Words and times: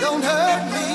Don't 0.00 0.22
hurt 0.22 0.72
me 0.72 0.89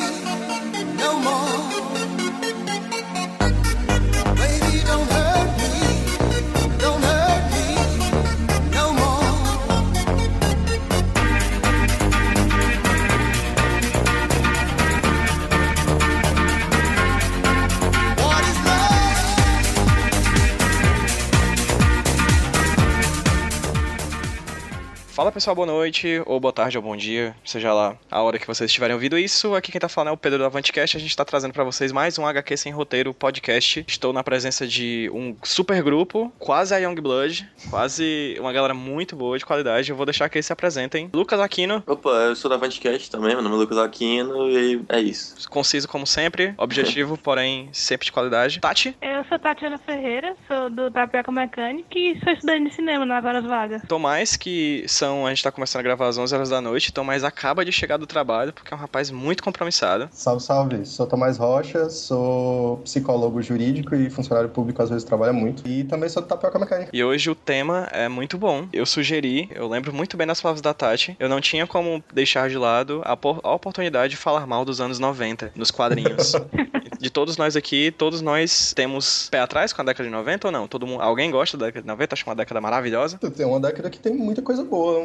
Fala 25.16 25.32
pessoal, 25.32 25.56
boa 25.56 25.66
noite, 25.66 26.22
ou 26.26 26.42
boa 26.42 26.52
tarde, 26.52 26.78
ou 26.78 26.84
bom 26.84 26.94
dia, 26.94 27.34
seja 27.46 27.74
lá 27.74 27.98
a 28.12 28.22
hora 28.22 28.38
que 28.38 28.46
vocês 28.46 28.70
estiverem 28.70 28.94
ouvindo 28.94 29.18
isso. 29.18 29.56
Aqui 29.56 29.72
quem 29.72 29.80
tá 29.80 29.88
falando 29.88 30.10
é 30.10 30.12
o 30.12 30.18
Pedro 30.18 30.40
da 30.40 30.48
Avantcast, 30.48 30.98
a 30.98 31.00
gente 31.00 31.16
tá 31.16 31.24
trazendo 31.24 31.54
para 31.54 31.64
vocês 31.64 31.94
mais 31.94 32.20
um 32.20 32.28
HQ 32.28 32.58
Sem 32.58 32.74
Roteiro 32.74 33.14
podcast. 33.14 33.86
Estou 33.88 34.12
na 34.12 34.26
presença 34.26 34.68
de 34.68 35.10
um 35.14 35.34
super 35.42 35.82
grupo, 35.82 36.34
quase 36.38 36.76
a 36.76 36.80
Young 36.80 36.96
Blood, 36.96 37.50
quase 37.70 38.36
uma 38.42 38.52
galera 38.52 38.74
muito 38.74 39.16
boa, 39.16 39.38
de 39.38 39.46
qualidade. 39.46 39.90
Eu 39.90 39.96
vou 39.96 40.06
deixar 40.06 40.28
que 40.28 40.38
eles 40.38 40.48
se 40.48 40.52
apresentem. 40.52 41.10
Lucas 41.14 41.40
Aquino. 41.40 41.82
Opa, 41.88 42.10
eu 42.10 42.36
sou 42.36 42.50
da 42.50 42.58
Avantcast 42.58 43.10
também, 43.10 43.36
meu 43.36 43.42
nome 43.42 43.56
é 43.56 43.60
Lucas 43.60 43.78
Aquino 43.78 44.50
e 44.50 44.84
é 44.90 45.00
isso. 45.00 45.50
Conciso 45.50 45.88
como 45.88 46.06
sempre, 46.06 46.54
objetivo, 46.58 47.16
porém 47.24 47.70
sempre 47.72 48.04
de 48.04 48.12
qualidade. 48.12 48.60
Tati. 48.60 48.94
Eu 49.02 49.24
sou 49.30 49.40
Tatiana 49.40 49.78
Ferreira, 49.78 50.36
sou 50.46 50.70
do 50.70 50.92
Tapioca 50.92 51.32
Mecânica 51.32 51.98
e 51.98 52.20
sou 52.20 52.34
estudante 52.34 52.70
de 52.70 52.76
cinema 52.76 53.06
nas 53.06 53.24
horas 53.24 53.46
vagas. 53.46 53.82
Tomás, 53.88 54.36
que 54.36 54.84
são 54.90 55.05
a 55.06 55.30
gente 55.30 55.44
tá 55.44 55.52
começando 55.52 55.82
a 55.82 55.84
gravar 55.84 56.08
às 56.08 56.18
11 56.18 56.34
horas 56.34 56.50
da 56.50 56.62
noite, 56.62 56.92
Tomás 56.92 57.24
acaba 57.24 57.64
de 57.64 57.72
chegar 57.72 57.98
do 57.98 58.08
trabalho, 58.08 58.54
porque 58.54 58.74
é 58.74 58.78
um 58.78 58.80
rapaz 58.80 59.12
muito 59.12 59.44
compromissado. 59.44 60.10
Salve, 60.12 60.44
salve. 60.44 60.86
Sou 60.86 61.06
Tomás 61.06 61.38
Rocha, 61.38 61.90
sou 61.90 62.78
psicólogo 62.78 63.42
jurídico 63.42 63.96
e 63.96 64.10
funcionário 64.10 64.50
público, 64.50 64.82
às 64.82 64.90
vezes 64.90 65.04
trabalha 65.04 65.34
muito. 65.34 65.68
E 65.68 65.84
também 65.84 66.10
sou 66.10 66.22
do 66.22 66.28
Tapioca 66.28 66.58
Mecânica. 66.58 66.90
E 66.92 67.04
hoje 67.04 67.30
o 67.30 67.36
tema 67.36 67.88
é 67.92 68.08
muito 68.08 68.38
bom. 68.38 68.68
Eu 68.72 68.86
sugeri, 68.86 69.50
eu 69.54 69.68
lembro 69.68 69.94
muito 69.94 70.18
bem 70.18 70.26
das 70.26 70.42
palavras 70.42 70.62
da 70.62 70.74
Tati, 70.74 71.16
eu 71.20 71.30
não 71.30 71.42
tinha 71.42 71.68
como 71.68 72.04
deixar 72.14 72.50
de 72.50 72.58
lado 72.58 73.02
a, 73.04 73.12
a 73.44 73.54
oportunidade 73.54 74.12
de 74.12 74.18
falar 74.18 74.48
mal 74.48 74.66
dos 74.66 74.82
anos 74.82 75.00
90 75.00 75.52
nos 75.56 75.72
quadrinhos. 75.72 76.34
de 77.06 77.12
todos 77.12 77.38
nós 77.38 77.56
aqui, 77.56 77.92
todos 77.92 78.20
nós 78.20 78.74
temos 78.74 79.30
pé 79.30 79.40
atrás 79.40 79.72
com 79.72 79.80
a 79.80 79.86
década 79.86 80.10
de 80.10 80.16
90 80.16 80.48
ou 80.48 80.52
não? 80.52 80.68
Todo 80.68 80.88
mundo, 80.88 81.04
alguém 81.04 81.30
gosta 81.30 81.56
da 81.56 81.68
década 81.68 81.84
de 81.84 81.88
90? 81.88 82.16
Acho 82.16 82.26
uma 82.26 82.36
década 82.36 82.60
maravilhosa. 82.60 83.20
Tem 83.20 83.46
uma 83.46 83.60
década 83.60 83.92
que 83.92 84.00
tem 84.00 84.16
muita 84.16 84.42
coisa 84.42 84.64
boa, 84.64 85.04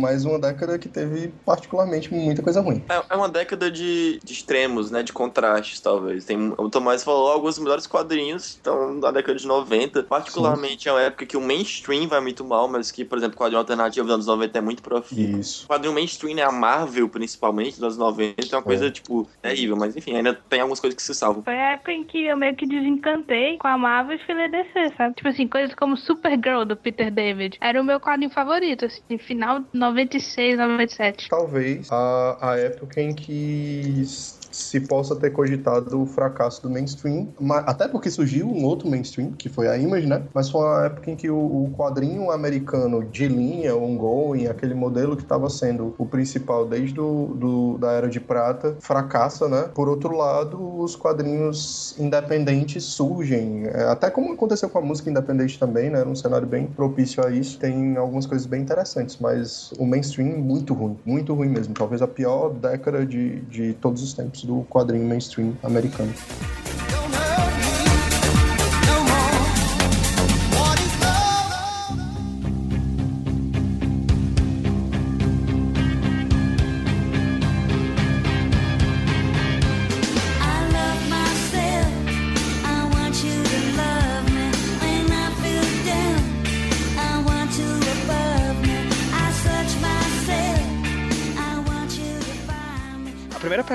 mais 0.00 0.24
uma 0.24 0.38
década 0.38 0.78
que 0.78 0.88
teve 0.88 1.30
particularmente 1.44 2.12
muita 2.12 2.42
coisa 2.42 2.62
ruim. 2.62 2.82
É, 2.88 3.02
é 3.10 3.14
uma 3.14 3.28
década 3.28 3.70
de, 3.70 4.18
de, 4.24 4.32
extremos, 4.32 4.90
né? 4.90 5.02
De 5.02 5.12
contrastes, 5.12 5.78
talvez. 5.78 6.24
Tem, 6.24 6.54
o 6.56 6.70
Tomás 6.70 7.04
falou 7.04 7.30
alguns 7.30 7.56
dos 7.56 7.64
melhores 7.64 7.86
quadrinhos 7.86 8.46
estão 8.46 8.94
na 8.94 9.10
década 9.10 9.38
de 9.38 9.46
90. 9.46 10.04
Particularmente 10.04 10.84
Sim. 10.84 10.88
é 10.88 10.92
uma 10.92 11.02
época 11.02 11.26
que 11.26 11.36
o 11.36 11.40
mainstream 11.40 12.08
vai 12.08 12.20
muito 12.20 12.42
mal, 12.44 12.66
mas 12.66 12.90
que, 12.90 13.04
por 13.04 13.18
exemplo, 13.18 13.36
o 13.36 13.38
quadrinho 13.38 13.58
alternativo 13.58 14.06
dos 14.06 14.14
anos 14.14 14.26
90 14.26 14.56
é 14.56 14.60
muito 14.62 14.82
profícuo. 14.82 15.38
Isso. 15.38 15.66
O 15.66 15.68
quadrinho 15.68 15.92
mainstream, 15.92 16.34
né? 16.34 16.42
A 16.42 16.52
Marvel, 16.52 17.10
principalmente, 17.10 17.74
dos 17.74 17.82
anos 17.82 17.98
90, 17.98 18.34
é 18.40 18.56
uma 18.56 18.62
coisa, 18.62 18.86
é. 18.86 18.90
tipo, 18.90 19.28
terrível. 19.42 19.76
Mas, 19.76 19.94
enfim, 19.94 20.16
ainda 20.16 20.32
tem 20.48 20.60
algumas 20.60 20.80
coisas 20.80 20.96
que 20.96 21.02
se 21.02 21.14
salvam. 21.14 21.41
Foi 21.44 21.58
a 21.58 21.72
época 21.72 21.92
em 21.92 22.04
que 22.04 22.24
eu 22.24 22.36
meio 22.36 22.54
que 22.56 22.66
desencantei 22.66 23.58
com 23.58 23.68
a 23.68 23.78
Marvel 23.78 24.16
e 24.16 24.18
fui 24.20 24.48
DC, 24.48 24.94
sabe? 24.96 25.14
Tipo 25.14 25.28
assim, 25.28 25.48
coisas 25.48 25.74
como 25.74 25.96
Supergirl, 25.96 26.64
do 26.64 26.76
Peter 26.76 27.10
David. 27.10 27.58
Era 27.60 27.80
o 27.80 27.84
meu 27.84 28.00
quadrinho 28.00 28.30
favorito, 28.30 28.84
assim, 28.84 29.18
final 29.18 29.62
96, 29.72 30.58
97. 30.58 31.28
Talvez 31.28 31.90
a, 31.90 32.38
a 32.40 32.58
época 32.58 33.00
em 33.00 33.14
que 33.14 34.02
se 34.52 34.80
possa 34.80 35.16
ter 35.16 35.30
cogitado 35.30 36.00
o 36.00 36.06
fracasso 36.06 36.62
do 36.62 36.70
mainstream, 36.70 37.28
até 37.66 37.88
porque 37.88 38.10
surgiu 38.10 38.46
um 38.46 38.64
outro 38.64 38.88
mainstream, 38.88 39.32
que 39.32 39.48
foi 39.48 39.68
a 39.68 39.76
Image, 39.76 40.06
né? 40.06 40.22
Mas 40.32 40.50
foi 40.50 40.60
uma 40.62 40.86
época 40.86 41.10
em 41.10 41.16
que 41.16 41.30
o, 41.30 41.36
o 41.36 41.74
quadrinho 41.76 42.30
americano 42.30 43.04
de 43.04 43.28
linha, 43.28 43.74
ongoing, 43.76 44.46
aquele 44.46 44.74
modelo 44.74 45.16
que 45.16 45.22
estava 45.22 45.48
sendo 45.48 45.94
o 45.98 46.06
principal 46.06 46.66
desde 46.66 46.92
do, 46.92 47.26
do, 47.34 47.78
da 47.78 47.92
Era 47.92 48.08
de 48.08 48.20
Prata, 48.20 48.76
fracassa, 48.80 49.48
né? 49.48 49.70
Por 49.74 49.88
outro 49.88 50.16
lado, 50.16 50.80
os 50.80 50.94
quadrinhos 50.94 51.94
independentes 51.98 52.84
surgem, 52.84 53.64
é, 53.66 53.84
até 53.84 54.10
como 54.10 54.32
aconteceu 54.32 54.68
com 54.68 54.78
a 54.78 54.82
música 54.82 55.10
independente 55.10 55.58
também, 55.58 55.90
né? 55.90 56.00
Era 56.00 56.08
um 56.08 56.14
cenário 56.14 56.46
bem 56.46 56.66
propício 56.66 57.24
a 57.24 57.30
isso, 57.30 57.58
tem 57.58 57.96
algumas 57.96 58.26
coisas 58.26 58.46
bem 58.46 58.62
interessantes, 58.62 59.16
mas 59.20 59.72
o 59.78 59.86
mainstream 59.86 60.38
muito 60.38 60.74
ruim, 60.74 60.98
muito 61.04 61.34
ruim 61.34 61.48
mesmo, 61.48 61.74
talvez 61.74 62.02
a 62.02 62.08
pior 62.08 62.50
década 62.50 63.04
de, 63.04 63.40
de 63.42 63.72
todos 63.74 64.02
os 64.02 64.12
tempos 64.12 64.41
do 64.46 64.64
quadrinho 64.68 65.06
mainstream 65.06 65.56
americano. 65.62 66.12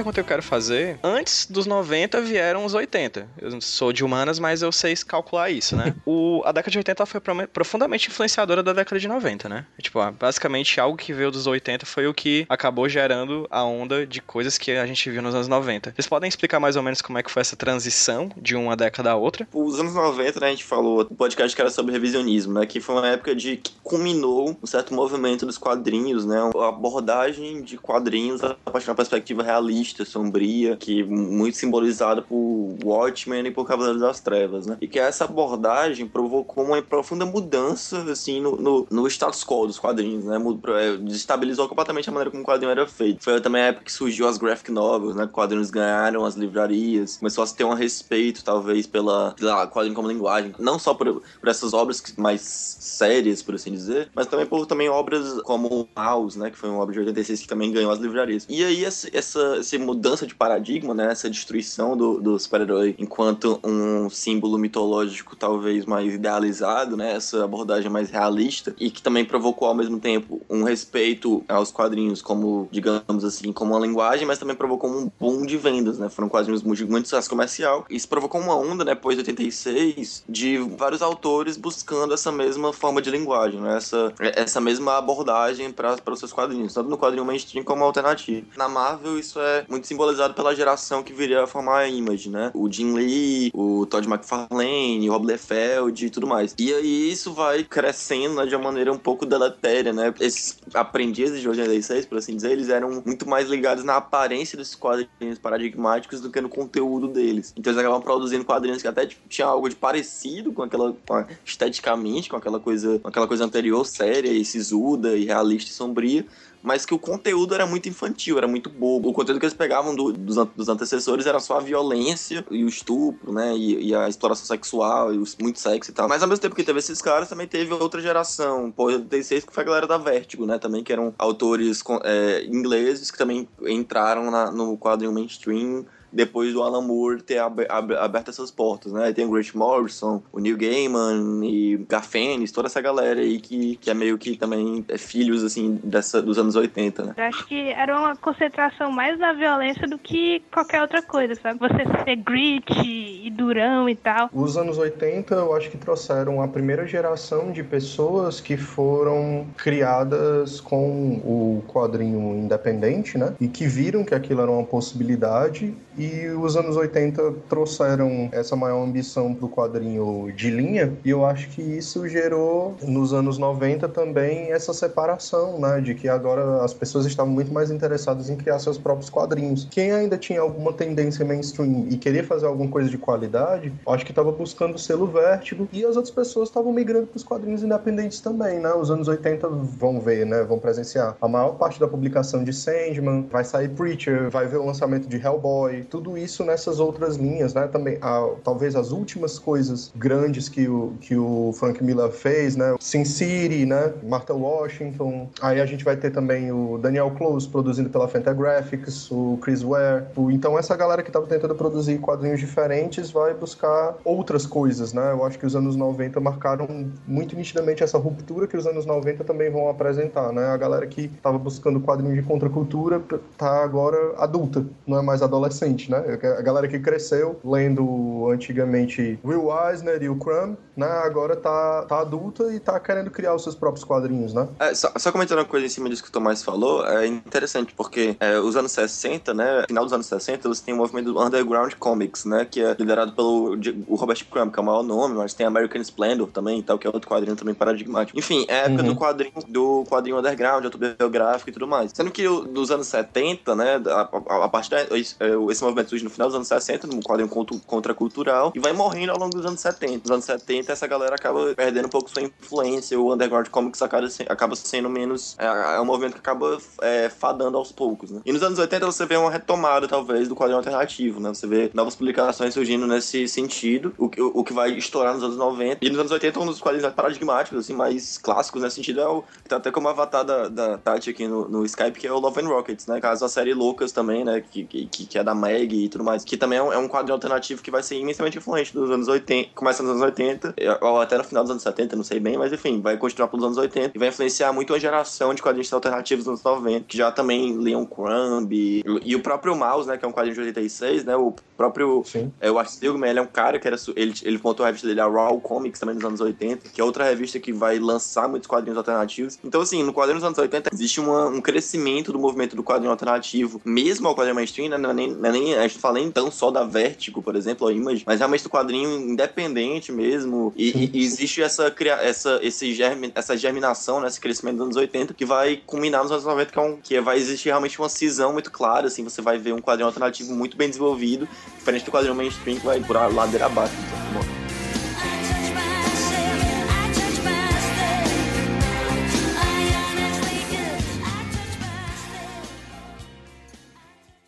Pergunta 0.08 0.14
que 0.14 0.20
eu 0.20 0.26
quero 0.26 0.44
fazer, 0.44 1.00
antes 1.04 1.48
dos 1.50 1.66
90 1.66 2.22
vieram 2.22 2.66
os 2.66 2.74
80. 2.74 3.28
Eu 3.40 3.62
sou 3.62 3.92
de 3.92 4.04
humanas, 4.04 4.40
mas 4.40 4.62
eu 4.62 4.72
sei 4.72 4.96
calcular 5.06 5.50
isso, 5.50 5.76
né? 5.76 5.94
o, 6.06 6.42
a 6.46 6.52
década 6.52 6.72
de 6.72 6.78
80 6.78 7.06
foi 7.06 7.22
profundamente 7.52 8.10
influenciadora 8.10 8.64
da 8.64 8.74
década 8.74 9.00
de 9.00 9.08
90, 9.08 9.50
né? 9.50 9.66
Tipo, 9.82 10.00
basicamente 10.12 10.80
algo 10.80 10.98
que 10.98 11.14
veio 11.14 11.30
dos 11.30 11.48
80 11.48 11.86
foi 11.86 12.08
o 12.08 12.14
que 12.14 12.46
acabou 12.50 12.88
gerando 12.88 13.48
a 13.52 13.64
onda 13.64 14.06
de 14.06 14.22
coisas 14.22 14.58
que 14.58 14.72
a 14.72 14.86
gente 14.86 15.10
viu 15.10 15.22
nos 15.22 15.36
anos 15.36 15.48
90. 15.48 15.94
Vocês 15.96 16.08
podem 16.08 16.28
explicar 16.28 16.60
mais 16.60 16.76
ou 16.76 16.84
menos 16.84 17.02
como 17.02 17.18
é 17.18 17.24
que 17.24 17.32
foi 17.32 17.42
essa 17.42 17.56
transição 17.56 18.32
de 18.38 18.56
uma 18.56 18.76
década 18.76 19.12
a 19.12 19.16
outra? 19.16 19.48
Os 19.54 19.80
anos 19.80 19.94
90, 19.94 20.40
né, 20.40 20.48
a 20.48 20.50
gente 20.52 20.64
falou, 20.64 21.02
o 21.02 21.16
podcast 21.16 21.56
que 21.56 21.62
era 21.62 21.70
sobre 21.70 21.92
revisionismo, 21.92 22.54
né, 22.54 22.66
que 22.66 22.80
foi 22.80 22.96
uma 22.96 23.08
época 23.08 23.36
de 23.36 23.58
que 23.58 23.72
culminou 23.84 24.58
um 24.62 24.68
certo 24.68 24.94
movimento 24.94 25.46
dos 25.46 25.58
quadrinhos, 25.58 26.26
né, 26.26 26.38
a 26.56 26.70
abordagem 26.70 27.62
de 27.62 27.78
quadrinhos 27.78 28.44
a 28.44 28.56
partir 28.72 28.86
de 28.86 28.90
uma 28.92 28.96
perspectiva 28.96 29.44
realista 29.44 29.97
sombria, 30.06 30.76
que 30.76 31.04
muito 31.04 31.58
simbolizada 31.58 32.22
por 32.22 32.76
Watchmen 32.84 33.46
e 33.48 33.52
por 33.52 33.66
Cavaleiros 33.66 34.02
das 34.02 34.20
Trevas, 34.20 34.66
né? 34.66 34.78
E 34.82 34.88
que 34.88 35.00
essa 35.00 35.26
abordagem 35.26 36.08
provocou 36.08 36.64
uma 36.64 36.82
profunda 36.82 37.26
mudança, 37.26 38.00
assim, 38.12 38.40
no, 38.42 38.56
no, 38.56 38.88
no 38.90 39.08
status 39.08 39.44
quo 39.44 39.68
dos 39.68 39.80
quadrinhos, 39.80 40.26
né? 40.26 40.38
É, 40.80 40.98
desestabilizou 40.98 41.68
completamente 41.68 42.10
a 42.10 42.12
maneira 42.12 42.32
como 42.32 42.44
o 42.44 42.46
quadrinho 42.46 42.72
era 42.72 42.88
feito. 42.88 43.24
Foi 43.24 43.40
também 43.42 43.62
a 43.62 43.66
época 43.68 43.86
que 43.86 43.92
surgiu 43.92 44.28
as 44.28 44.38
graphic 44.38 44.72
novels, 44.72 45.16
né? 45.16 45.28
Quadrinhos 45.28 45.70
ganharam 45.70 46.26
as 46.26 46.36
livrarias, 46.36 47.18
começou 47.18 47.44
a 47.44 47.48
se 47.48 47.56
ter 47.56 47.64
um 47.64 47.74
respeito, 47.74 48.44
talvez, 48.44 48.88
pela, 48.88 49.34
pela 49.38 49.68
quadrinho 49.68 49.96
como 49.96 50.08
linguagem, 50.08 50.54
não 50.60 50.80
só 50.80 50.94
por, 50.94 51.22
por 51.40 51.50
essas 51.50 51.74
obras 51.74 52.04
mais 52.18 52.42
sérias, 52.42 53.42
por 53.42 53.56
assim 53.56 53.72
dizer, 53.72 54.10
mas 54.16 54.28
também 54.28 54.46
por 54.46 54.66
também 54.66 54.90
obras 54.90 55.42
como 55.42 55.88
House, 55.96 56.36
né? 56.36 56.50
Que 56.50 56.58
foi 56.58 56.70
uma 56.70 56.80
obra 56.80 56.94
de 56.94 57.00
86 57.00 57.42
que 57.42 57.48
também 57.48 57.72
ganhou 57.72 57.92
as 57.92 58.00
livrarias. 58.00 58.46
E 58.50 58.64
aí 58.64 58.84
essa, 58.84 59.10
essa 59.16 59.64
mudança 59.78 60.26
de 60.26 60.36
paradigma, 60.36 60.94
né? 60.94 61.12
Essa 61.12 61.30
destruição 61.30 61.96
do, 61.96 62.20
do 62.20 62.40
super-herói 62.40 62.96
enquanto 62.98 63.60
um 63.64 64.10
símbolo 64.10 64.58
mitológico 64.58 65.36
talvez 65.36 65.86
mais 65.86 66.14
idealizado, 66.14 66.98
né? 66.98 67.14
Essa 67.14 67.44
abordagem 67.44 67.90
mais 67.90 68.10
realista 68.10 68.76
e 68.80 68.90
que 68.90 69.02
também 69.02 69.26
provocou 69.26 69.68
ao 69.68 69.76
mesmo 69.76 70.00
tempo 70.00 70.42
um 70.50 70.64
respeito 70.64 71.44
aos 71.48 71.72
quadrinhos 71.72 72.22
como, 72.22 72.68
digamos 72.72 73.24
assim, 73.24 73.52
como 73.52 73.74
uma 73.74 73.86
linguagem, 73.86 74.26
mas 74.26 74.40
também 74.40 74.56
provocou 74.56 74.90
um 74.90 75.12
boom 75.20 75.46
de 75.46 75.58
vendas, 75.58 75.98
né? 75.98 76.10
Foram 76.10 76.30
quadrinhos 76.30 76.64
muito, 76.64 76.88
muito 76.88 77.08
sucesso 77.08 77.30
comercial. 77.30 77.86
Isso 77.90 78.08
provocou 78.08 78.42
uma 78.42 78.56
onda, 78.56 78.84
né, 78.84 78.94
depois 78.94 79.16
de 79.16 79.22
86, 79.22 80.24
de 80.28 80.58
vários 80.58 81.02
autores 81.02 81.56
buscando 81.56 82.14
essa 82.14 82.32
mesma 82.32 82.74
forma 82.74 83.02
de 83.02 83.12
linguagem, 83.12 83.62
né? 83.62 83.78
Essa, 83.78 84.14
essa 84.20 84.60
mesma 84.60 84.98
abordagem 84.98 85.72
para 85.72 85.96
os 86.12 86.20
seus 86.20 86.34
quadrinhos, 86.34 86.74
tanto 86.74 86.90
no 86.90 86.98
quadrinho 86.98 87.26
mainstream 87.26 87.64
como 87.64 87.84
alternativo. 87.84 88.48
Na 88.56 88.68
Marvel, 88.68 89.20
isso 89.20 89.40
é 89.40 89.66
muito 89.70 89.88
simbolizado 89.88 90.34
pela 90.34 90.56
geração 90.56 91.04
que 91.04 91.14
viria 91.14 91.44
a 91.44 91.48
formar 91.48 91.80
a 91.80 91.88
Image, 91.88 92.30
né? 92.30 92.52
O 92.54 92.72
Jim 92.72 92.94
Lee, 92.94 93.52
o 93.54 93.86
Todd 93.86 94.08
McFarlane, 94.08 95.10
o 95.10 95.14
Rob 95.14 95.28
Liefeld 95.28 96.06
e 96.06 96.10
tudo 96.10 96.28
mais. 96.28 96.56
E 96.58 96.74
aí 96.74 97.12
isso 97.12 97.34
vai 97.34 97.64
crescendo 97.64 98.36
né, 98.36 98.46
de 98.46 98.56
uma 98.56 98.64
maneira 98.64 98.92
um 98.92 98.98
pouco 98.98 99.26
deletéria, 99.26 99.94
né? 99.94 100.14
Esses 100.20 100.58
aprendizes 100.74 101.42
de 101.42 101.50
86, 101.50 102.06
por 102.06 102.18
assim 102.18 102.36
dizer, 102.36 102.52
eles 102.52 102.70
eram 102.70 103.02
muito 103.06 103.28
mais 103.28 103.50
ligados 103.50 103.84
na 103.84 103.98
aparência 103.98 104.58
desses 104.58 104.76
quadrinhos 104.76 105.40
paradigmáticos 105.40 106.22
do 106.22 106.30
que 106.30 106.42
no 106.42 106.50
conteúdo 106.50 107.08
deles. 107.08 107.54
Então 107.58 107.72
eles 107.72 107.80
acabavam 107.80 108.04
produzindo 108.04 108.46
quadrinhos 108.46 108.82
que 108.82 108.88
até 108.88 109.06
tipo, 109.06 109.28
tinha 109.28 109.48
algo 109.48 109.70
de 109.70 109.76
parecido 109.76 110.52
com 110.52 110.64
aquela 110.64 110.94
com 111.06 111.26
esteticamente, 111.46 112.30
com 112.30 112.36
aquela 112.36 112.60
coisa, 112.60 113.00
com 113.00 113.08
aquela 113.08 113.28
coisa 113.28 113.46
anterior, 113.46 113.86
séria 113.86 114.32
e 114.32 114.44
sisuda 114.44 115.16
e 115.16 115.26
realista 115.26 115.70
e 115.72 115.74
sombria, 115.74 116.26
mas 116.68 116.86
que 116.86 116.94
o 116.94 117.00
conteúdo 117.00 117.56
era 117.56 117.66
muito 117.66 117.88
infantil, 117.88 118.38
era 118.38 118.48
muito 118.48 118.70
bobo. 118.70 119.10
O 119.10 119.14
conteúdo 119.14 119.40
que 119.40 119.46
eles 119.46 119.56
pegavam 119.56 119.96
do, 119.96 120.12
dos, 120.12 120.36
dos, 120.54 120.68
antecessores 120.68 121.26
era 121.26 121.40
só 121.40 121.58
a 121.58 121.62
violência 121.62 122.46
e 122.52 122.62
o 122.62 122.68
estupro, 122.68 123.32
né? 123.32 123.56
E, 123.56 123.88
e, 123.88 123.96
a 123.96 124.10
exploração 124.10 124.46
sexual, 124.46 125.14
e 125.14 125.24
muito 125.42 125.60
sexo 125.60 125.92
e 125.92 125.94
tal. 125.94 126.10
Mas 126.10 126.22
ao 126.22 126.28
mesmo 126.28 126.42
tempo 126.42 126.56
que 126.56 126.64
teve 126.66 126.80
esses 126.80 127.02
caras, 127.02 127.30
também 127.30 127.48
teve 127.48 127.74
outra 127.74 128.02
geração. 128.02 128.70
Pô, 128.70 128.86
86 128.88 129.46
que 129.46 129.54
foi 129.54 129.64
a 129.64 129.66
galera 129.66 129.88
da 129.88 129.98
Vertigo, 129.98 130.46
né? 130.46 130.60
Também 130.60 130.84
que 130.84 130.92
eram 130.92 131.16
autores 131.18 131.82
é, 132.04 132.44
ingleses 132.44 133.10
que 133.10 133.18
também 133.18 133.48
entraram 133.66 134.30
na, 134.30 134.52
no 134.52 134.78
quadrinho 134.78 135.14
mainstream 135.14 135.86
depois 136.18 136.52
do 136.52 136.64
Alan 136.64 136.82
Moore 136.82 137.22
ter 137.22 137.38
ab 137.38 137.64
ab 137.70 137.96
aberto 137.96 138.30
essas 138.30 138.50
portas, 138.50 138.92
né? 138.92 139.06
Aí 139.06 139.14
tem 139.14 139.24
o 139.24 139.30
Grant 139.30 139.54
Morrison, 139.54 140.24
o 140.34 140.40
Neil 140.40 140.58
Gaiman 140.58 141.46
e 141.46 141.78
Garfênis, 141.88 142.52
toda 142.52 142.68
essa 142.68 142.82
galera 142.82 143.20
aí 143.20 143.40
que, 143.40 143.76
que 143.78 143.90
é 143.90 143.94
meio 143.94 144.18
que 144.18 144.36
também 144.36 144.84
é 144.90 144.98
filhos, 144.98 145.44
assim, 145.44 145.80
dessa, 145.84 146.20
dos 146.20 146.40
anos 146.40 146.56
80, 146.56 147.04
né? 147.04 147.14
Eu 147.16 147.24
acho 147.26 147.46
que 147.46 147.70
era 147.70 147.98
uma 147.98 148.16
concentração 148.16 148.92
mais 148.92 149.20
da 149.20 149.32
violência 149.32 149.88
do 149.88 150.00
que 150.00 150.42
qualquer 150.52 150.82
outra 150.82 151.04
coisa, 151.04 151.36
sabe? 151.36 151.60
Você 151.60 151.86
ser 152.04 152.16
grit 152.16 152.66
e 152.82 153.30
durão 153.30 153.88
e 153.88 153.96
tal. 153.96 154.30
Os 154.34 154.58
anos 154.58 154.80
80, 154.80 155.36
eu 155.36 155.56
acho 155.56 155.70
que 155.70 155.78
trouxeram 155.78 156.42
a 156.42 156.48
primeira 156.48 156.88
geração 156.88 157.52
de 157.52 157.64
pessoas 157.64 158.42
que 158.42 158.58
foram 158.58 159.46
criadas 159.56 160.60
com 160.60 161.22
o 161.24 161.64
quadrinho 161.68 162.36
independente, 162.36 163.20
né? 163.20 163.36
E 163.40 163.48
que 163.48 163.68
viram 163.68 164.04
que 164.04 164.16
aquilo 164.16 164.42
era 164.42 164.50
uma 164.50 164.64
possibilidade 164.64 165.76
e 165.96 166.07
os 166.30 166.56
anos 166.56 166.76
80 166.76 167.34
trouxeram 167.50 168.30
essa 168.32 168.56
maior 168.56 168.84
ambição 168.84 169.34
pro 169.34 169.50
quadrinho 169.50 170.32
de 170.36 170.50
linha, 170.50 170.94
e 171.04 171.10
eu 171.10 171.26
acho 171.26 171.50
que 171.50 171.62
isso 171.62 172.08
gerou 172.08 172.76
nos 172.82 173.14
anos 173.14 173.38
90 173.38 173.88
também 173.90 174.52
essa 174.52 174.74
separação, 174.74 175.60
né, 175.60 175.82
de 175.82 175.94
que 175.94 176.08
agora 176.08 176.64
as 176.64 176.74
pessoas 176.74 177.06
estavam 177.06 177.32
muito 177.32 177.54
mais 177.54 177.72
interessadas 177.72 178.30
em 178.30 178.36
criar 178.36 178.60
seus 178.60 178.78
próprios 178.78 179.10
quadrinhos. 179.10 179.68
Quem 179.70 179.92
ainda 179.92 180.18
tinha 180.18 180.42
alguma 180.42 180.74
tendência 180.74 181.26
mainstream 181.26 181.88
e 181.90 181.98
queria 181.98 182.24
fazer 182.24 182.46
alguma 182.46 182.70
coisa 182.70 182.90
de 182.90 182.98
qualidade, 182.98 183.74
acho 183.88 184.06
que 184.06 184.12
estava 184.12 184.32
buscando 184.32 184.76
o 184.76 184.80
selo 184.80 185.08
Vértigo, 185.08 185.68
e 185.72 185.84
as 185.86 185.96
outras 185.96 186.14
pessoas 186.14 186.50
estavam 186.50 186.72
migrando 186.72 187.08
para 187.08 187.18
os 187.18 187.24
quadrinhos 187.24 187.64
independentes 187.64 188.20
também, 188.20 188.60
né? 188.60 188.74
Os 188.74 188.92
anos 188.92 189.08
80 189.08 189.48
vão 189.48 190.00
ver, 190.00 190.26
né, 190.26 190.44
vão 190.44 190.60
presenciar 190.60 191.16
a 191.22 191.28
maior 191.28 191.56
parte 191.56 191.80
da 191.80 191.88
publicação 191.88 192.44
de 192.44 192.54
Sandman, 192.54 193.28
vai 193.32 193.44
sair 193.44 193.70
Preacher, 193.70 194.30
vai 194.30 194.48
ver 194.48 194.58
o 194.58 194.66
lançamento 194.66 195.08
de 195.08 195.18
Hellboy, 195.18 195.84
tudo 195.90 196.18
isso 196.18 196.44
nessas 196.44 196.80
outras 196.80 197.16
linhas, 197.16 197.54
né? 197.54 197.68
Também, 197.68 197.98
a, 198.02 198.30
talvez 198.44 198.76
as 198.76 198.92
últimas 198.92 199.40
coisas 199.40 199.92
grandes 199.96 200.50
que 200.50 200.68
o, 200.68 200.94
que 201.02 201.16
o 201.16 201.54
Frank 201.54 201.84
Miller 201.84 202.12
fez, 202.12 202.56
né? 202.56 202.76
Sin 202.80 203.06
City, 203.06 203.66
né? 203.66 203.94
Martha 204.04 204.34
Washington. 204.34 205.30
Aí 205.42 205.62
a 205.62 205.66
gente 205.66 205.84
vai 205.84 205.96
ter 205.96 206.12
também 206.12 206.52
o 206.52 206.78
Daniel 206.78 207.12
Close 207.12 207.48
produzindo 207.48 207.90
pela 207.90 208.08
Fantagraphics, 208.08 209.10
o 209.12 209.38
Chris 209.42 209.62
Ware. 209.62 210.06
O, 210.16 210.30
então 210.32 210.58
essa 210.58 210.76
galera 210.76 211.02
que 211.02 211.10
estava 211.10 211.26
tentando 211.26 211.56
produzir 211.56 211.98
quadrinhos 212.00 212.40
diferentes 212.40 213.12
vai 213.12 213.34
buscar 213.34 213.96
outras 214.04 214.46
coisas, 214.46 214.94
né? 214.94 215.12
Eu 215.12 215.26
acho 215.26 215.40
que 215.40 215.46
os 215.46 215.56
anos 215.56 215.76
90 215.76 216.20
marcaram 216.20 216.68
muito 217.08 217.36
nitidamente 217.36 217.84
essa 217.84 217.98
ruptura 217.98 218.48
que 218.48 218.58
os 218.58 218.66
anos 218.68 218.86
90 218.86 219.24
também 219.24 219.50
vão 219.50 219.70
apresentar, 219.70 220.32
né? 220.32 220.46
A 220.48 220.58
galera 220.58 220.86
que 220.88 221.06
estava 221.06 221.38
buscando 221.38 221.80
quadrinhos 221.80 222.16
de 222.16 222.24
contracultura 222.24 223.02
tá 223.38 223.64
agora 223.64 224.16
adulta, 224.18 224.66
não 224.86 224.98
é 224.98 225.02
mais 225.02 225.22
adolescente 225.22 225.77
né? 225.90 226.20
A 226.38 226.42
galera 226.42 226.68
que 226.68 226.80
cresceu 226.80 227.40
lendo 227.44 228.30
antigamente 228.32 229.20
Will 229.24 229.50
Eisner 229.52 230.02
e 230.02 230.10
o 230.10 230.16
Crumb, 230.16 230.58
né? 230.76 230.88
Agora 231.04 231.36
tá, 231.36 231.84
tá 231.84 232.00
adulta 232.00 232.54
e 232.54 232.60
tá 232.60 232.80
querendo 232.80 233.12
criar 233.12 233.36
os 233.36 233.44
seus 233.44 233.56
próprios 233.56 233.84
quadrinhos, 233.84 234.34
né? 234.34 234.48
É, 234.60 234.74
só, 234.74 234.92
só, 234.98 235.12
comentando 235.12 235.40
uma 235.40 235.46
coisa 235.46 235.66
em 235.66 235.70
cima 235.70 235.90
disso 235.90 236.04
que 236.04 236.10
o 236.10 236.12
Tomás 236.12 236.44
falou, 236.44 236.86
é 236.86 237.06
interessante 237.06 237.74
porque 237.76 238.16
é, 238.20 238.40
os 238.40 238.56
anos 238.56 238.72
60, 238.72 239.34
né? 239.34 239.64
Final 239.68 239.84
dos 239.84 239.94
anos 239.94 240.06
60, 240.06 240.48
você 240.48 240.64
tem 240.64 240.74
o 240.74 240.78
movimento 240.78 241.14
do 241.14 241.22
Underground 241.22 241.74
Comics, 241.76 242.26
né? 242.26 242.46
Que 242.50 242.62
é 242.62 242.76
liderado 242.78 243.14
pelo 243.14 243.58
o 243.88 243.96
Robert 243.96 244.24
Crumb, 244.30 244.52
que 244.52 244.60
é 244.60 244.62
o 244.62 244.66
maior 244.66 244.84
nome, 244.84 245.16
mas 245.16 245.34
tem 245.34 245.46
American 245.46 245.82
Splendor 245.82 246.28
também 246.28 246.60
e 246.60 246.64
tal, 246.64 246.78
que 246.78 246.88
é 246.88 246.90
outro 246.90 247.10
quadrinho 247.10 247.36
também 247.36 247.54
paradigmático. 247.54 248.18
Enfim, 248.18 248.46
é 248.48 248.62
a 248.62 248.64
época 248.66 248.84
uhum. 248.84 248.90
do 248.90 248.96
quadrinho 248.96 249.34
do 249.48 249.84
quadrinho 249.90 250.18
underground, 250.18 250.66
autobiográfico 250.66 251.50
e 251.50 251.54
tudo 251.54 251.68
mais. 251.68 251.92
Sendo 251.94 252.12
que 252.12 252.28
nos 252.28 252.72
anos 252.72 252.88
70, 252.88 253.56
né? 253.56 253.82
A, 253.88 254.02
a, 254.02 254.46
a 254.46 254.50
partir 254.50 254.70
da, 254.72 254.98
esse 254.98 255.64
movimento 255.68 255.90
surge 255.90 256.04
no 256.04 256.10
final 256.10 256.28
dos 256.28 256.36
anos 256.36 256.48
60, 256.48 256.88
num 256.88 257.02
quadrinho 257.02 257.30
contracultural, 257.66 258.52
e 258.56 258.60
vai 258.60 258.74
morrendo 258.74 259.12
ao 259.12 259.20
longo 259.20 259.36
dos 259.36 259.46
anos 259.46 259.60
70. 259.60 260.02
Nos 260.04 260.12
anos 260.12 260.26
70, 260.26 260.72
essa 260.72 260.88
galera 260.88 261.16
acaba 261.16 261.54
perdendo 261.56 261.86
um 261.86 261.90
pouco 261.90 262.10
sua 262.10 262.22
influência, 262.22 263.00
o 263.00 263.14
Underground 263.14 263.48
Comics 263.50 263.82
acaba, 263.82 264.56
sendo 264.56 264.90
menos. 264.90 265.36
É, 265.38 265.46
é, 265.46 265.82
um 265.82 265.86
movimento 265.86 266.14
que 266.14 266.20
acaba 266.20 266.58
é, 266.82 267.10
fadando 267.10 267.58
aos 267.58 267.72
poucos, 267.72 268.12
né? 268.12 268.22
E 268.26 268.32
nos 268.32 268.44
anos 268.44 268.60
80 268.60 268.86
você 268.86 269.06
vê 269.06 269.18
uma 269.18 269.32
retomada, 269.32 269.88
talvez, 269.88 270.28
do 270.28 270.36
quadrinho 270.36 270.58
alternativo, 270.58 271.20
né? 271.20 271.30
Você 271.30 271.48
vê 271.48 271.70
novas 271.74 271.96
publicações 271.96 272.54
surgindo 272.54 272.88
nesse 272.88 273.28
sentido, 273.28 273.94
o, 273.98 274.06
o, 274.06 274.40
o 274.40 274.44
que 274.44 274.54
vai 274.54 274.72
estourar 274.72 275.14
nos 275.14 275.24
anos 275.24 275.38
90. 275.38 275.86
E 275.86 275.90
nos 275.90 276.00
anos 276.00 276.12
80, 276.12 276.40
um 276.40 276.46
dos 276.46 276.60
quadrinhos 276.60 276.92
paradigmáticos, 276.94 277.60
assim, 277.60 277.74
mais 277.74 278.18
clássicos 278.18 278.62
nesse 278.62 278.76
sentido 278.76 279.02
é 279.02 279.08
o. 279.08 279.24
Tá 279.48 279.58
até 279.58 279.72
como 279.72 279.88
avatar 279.88 280.24
da, 280.24 280.48
da 280.48 280.78
Tati 280.78 281.10
aqui 281.10 281.28
no, 281.28 281.48
no 281.48 281.66
Skype, 281.66 282.00
que 282.00 282.08
é 282.08 282.12
o 282.12 282.20
Love 282.20 282.42
and 282.42 282.48
Rockets, 282.48 282.88
né? 282.88 283.00
Caso 283.00 283.26
a 283.26 283.30
série 283.30 283.54
Loucas 283.54 283.92
também, 283.92 284.24
né? 284.24 284.42
Que, 284.42 284.66
que, 284.66 284.86
que 284.88 285.18
é 285.18 285.24
da 285.24 285.34
Meg 285.58 285.86
e 285.86 285.90
tudo 285.90 286.04
mais, 286.04 286.24
que 286.24 286.38
também 286.38 286.60
é 286.60 286.64
um, 286.64 286.74
é 286.74 286.78
um 286.78 286.88
quadro 286.88 287.14
alternativo 287.14 287.62
que 287.62 287.72
vai 287.72 287.82
ser 287.82 287.96
imensamente 287.96 288.38
influente 288.38 288.74
dos 288.74 288.90
anos 288.90 289.08
80, 289.08 289.50
começa 289.56 289.82
nos 289.82 289.92
anos 289.92 290.04
80, 290.04 290.56
ou 290.82 291.02
até 291.02 291.18
no 291.18 291.24
final 291.24 291.44
dos 291.44 291.52
anos 291.52 291.64
70, 291.64 291.96
não 291.96 292.04
sei 292.04 292.20
bem, 292.20 292.38
mas 292.38 292.54
enfim, 292.54 292.82
vai 292.82 292.98
continuar 292.98 293.28
pelos 293.28 293.46
anos 293.46 293.58
80 293.58 293.92
e 293.96 294.00
vai 294.00 294.10
influenciar 294.10 294.54
muito 294.54 294.74
a 294.74 294.80
geração 294.80 295.34
de 295.34 295.42
quadrinhos 295.42 295.72
alternativos 295.72 296.26
dos 296.26 296.46
anos 296.46 296.62
90, 296.62 296.86
que 296.88 296.98
já 296.98 297.12
também 297.12 297.58
Leon 297.58 297.86
Crumb 297.86 298.52
e, 298.52 299.16
o 299.16 299.20
próprio 299.20 299.56
Mouse, 299.56 299.88
né, 299.88 299.98
que 299.98 300.06
é 300.06 300.08
um 300.08 300.12
quadrinho 300.12 300.36
de 300.36 300.42
86, 300.42 301.04
né, 301.06 301.16
o 301.16 301.34
próprio 301.56 302.04
Sim. 302.06 302.32
é, 302.40 302.52
o 302.52 302.60
Art 302.60 302.72
ele 302.82 303.20
é 303.20 303.22
um 303.22 303.28
cara 303.28 303.60
que 303.60 303.68
era, 303.68 303.78
ele, 303.96 304.14
ele 304.24 304.40
montou 304.44 304.64
a 304.64 304.68
revista 304.68 304.88
dele, 304.88 305.02
a 305.02 305.08
Raw 305.08 305.40
Comics, 305.40 305.80
também 305.80 305.96
nos 305.96 306.04
anos 306.04 306.22
80, 306.22 306.70
que 306.70 306.80
é 306.80 306.84
outra 306.84 307.06
revista 307.06 307.40
que 307.40 307.52
vai 307.52 307.80
lançar 307.80 308.28
muitos 308.28 308.48
quadrinhos 308.48 308.78
alternativos. 308.78 309.40
Então, 309.44 309.62
assim, 309.62 309.84
no 309.84 309.94
quadrinho 309.94 310.20
dos 310.20 310.26
anos 310.26 310.38
80 310.38 310.70
existe 310.74 311.00
uma, 311.00 311.28
um 311.28 311.42
crescimento 311.42 312.12
do 312.12 312.20
movimento 312.20 312.56
do 312.56 312.64
quadrinho 312.64 312.92
alternativo, 312.92 313.62
mesmo 313.66 314.08
ao 314.08 314.16
quadrinho 314.16 314.36
mainstream, 314.36 314.70
né, 314.70 314.78
não 314.78 314.92
é 314.92 314.94
nem, 314.94 315.14
não 315.14 315.30
é 315.30 315.32
nem 315.32 315.47
a 315.56 315.68
gente 315.68 315.80
fala 315.80 315.96
nem 315.96 316.12
tão 316.12 316.32
só 316.32 316.52
da 316.52 316.64
Vertigo, 316.64 317.22
por 317.22 317.36
exemplo, 317.36 317.68
a 317.68 317.74
Image, 317.74 318.04
mas 318.06 318.20
realmente 318.20 318.44
do 318.44 318.50
quadrinho 318.50 318.90
independente 319.00 319.92
mesmo. 319.92 320.54
E, 320.56 320.90
e 320.94 321.04
existe 321.04 321.42
essa, 321.42 321.74
essa, 322.02 322.40
esse 322.42 322.74
germe, 322.74 323.12
essa 323.16 323.36
germinação, 323.38 324.00
né, 324.00 324.08
esse 324.08 324.20
crescimento 324.20 324.58
dos 324.58 324.66
anos 324.66 324.76
80, 324.76 325.14
que 325.14 325.26
vai 325.26 325.62
culminar 325.66 326.04
nos 326.04 326.12
anos 326.12 326.26
90, 326.26 326.52
que, 326.52 326.60
é 326.60 326.62
um, 326.62 326.78
que 326.78 327.02
vai 327.02 327.18
existir 327.18 327.50
realmente 327.50 327.80
uma 327.80 327.90
cisão 327.90 328.34
muito 328.34 328.52
clara, 328.52 328.88
assim, 328.88 329.04
você 329.04 329.22
vai 329.22 329.38
ver 329.38 329.54
um 329.54 329.62
quadrinho 329.62 329.88
alternativo 329.88 330.34
muito 330.34 330.58
bem 330.58 330.70
desenvolvido, 330.70 331.28
diferente 331.58 331.86
do 331.86 331.92
quadrinho 331.92 332.16
mainstream 332.16 332.60
que 332.60 332.66
vai 332.66 332.80
por 332.80 332.98
a 332.98 333.08
ladeira 333.08 333.46
abaixo, 333.46 333.76
de 333.76 333.90
certo 333.90 334.14
modo. 334.14 334.38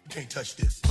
Can't 0.09 0.27
touch 0.27 0.55
this. 0.55 0.88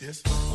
This. 0.00 0.49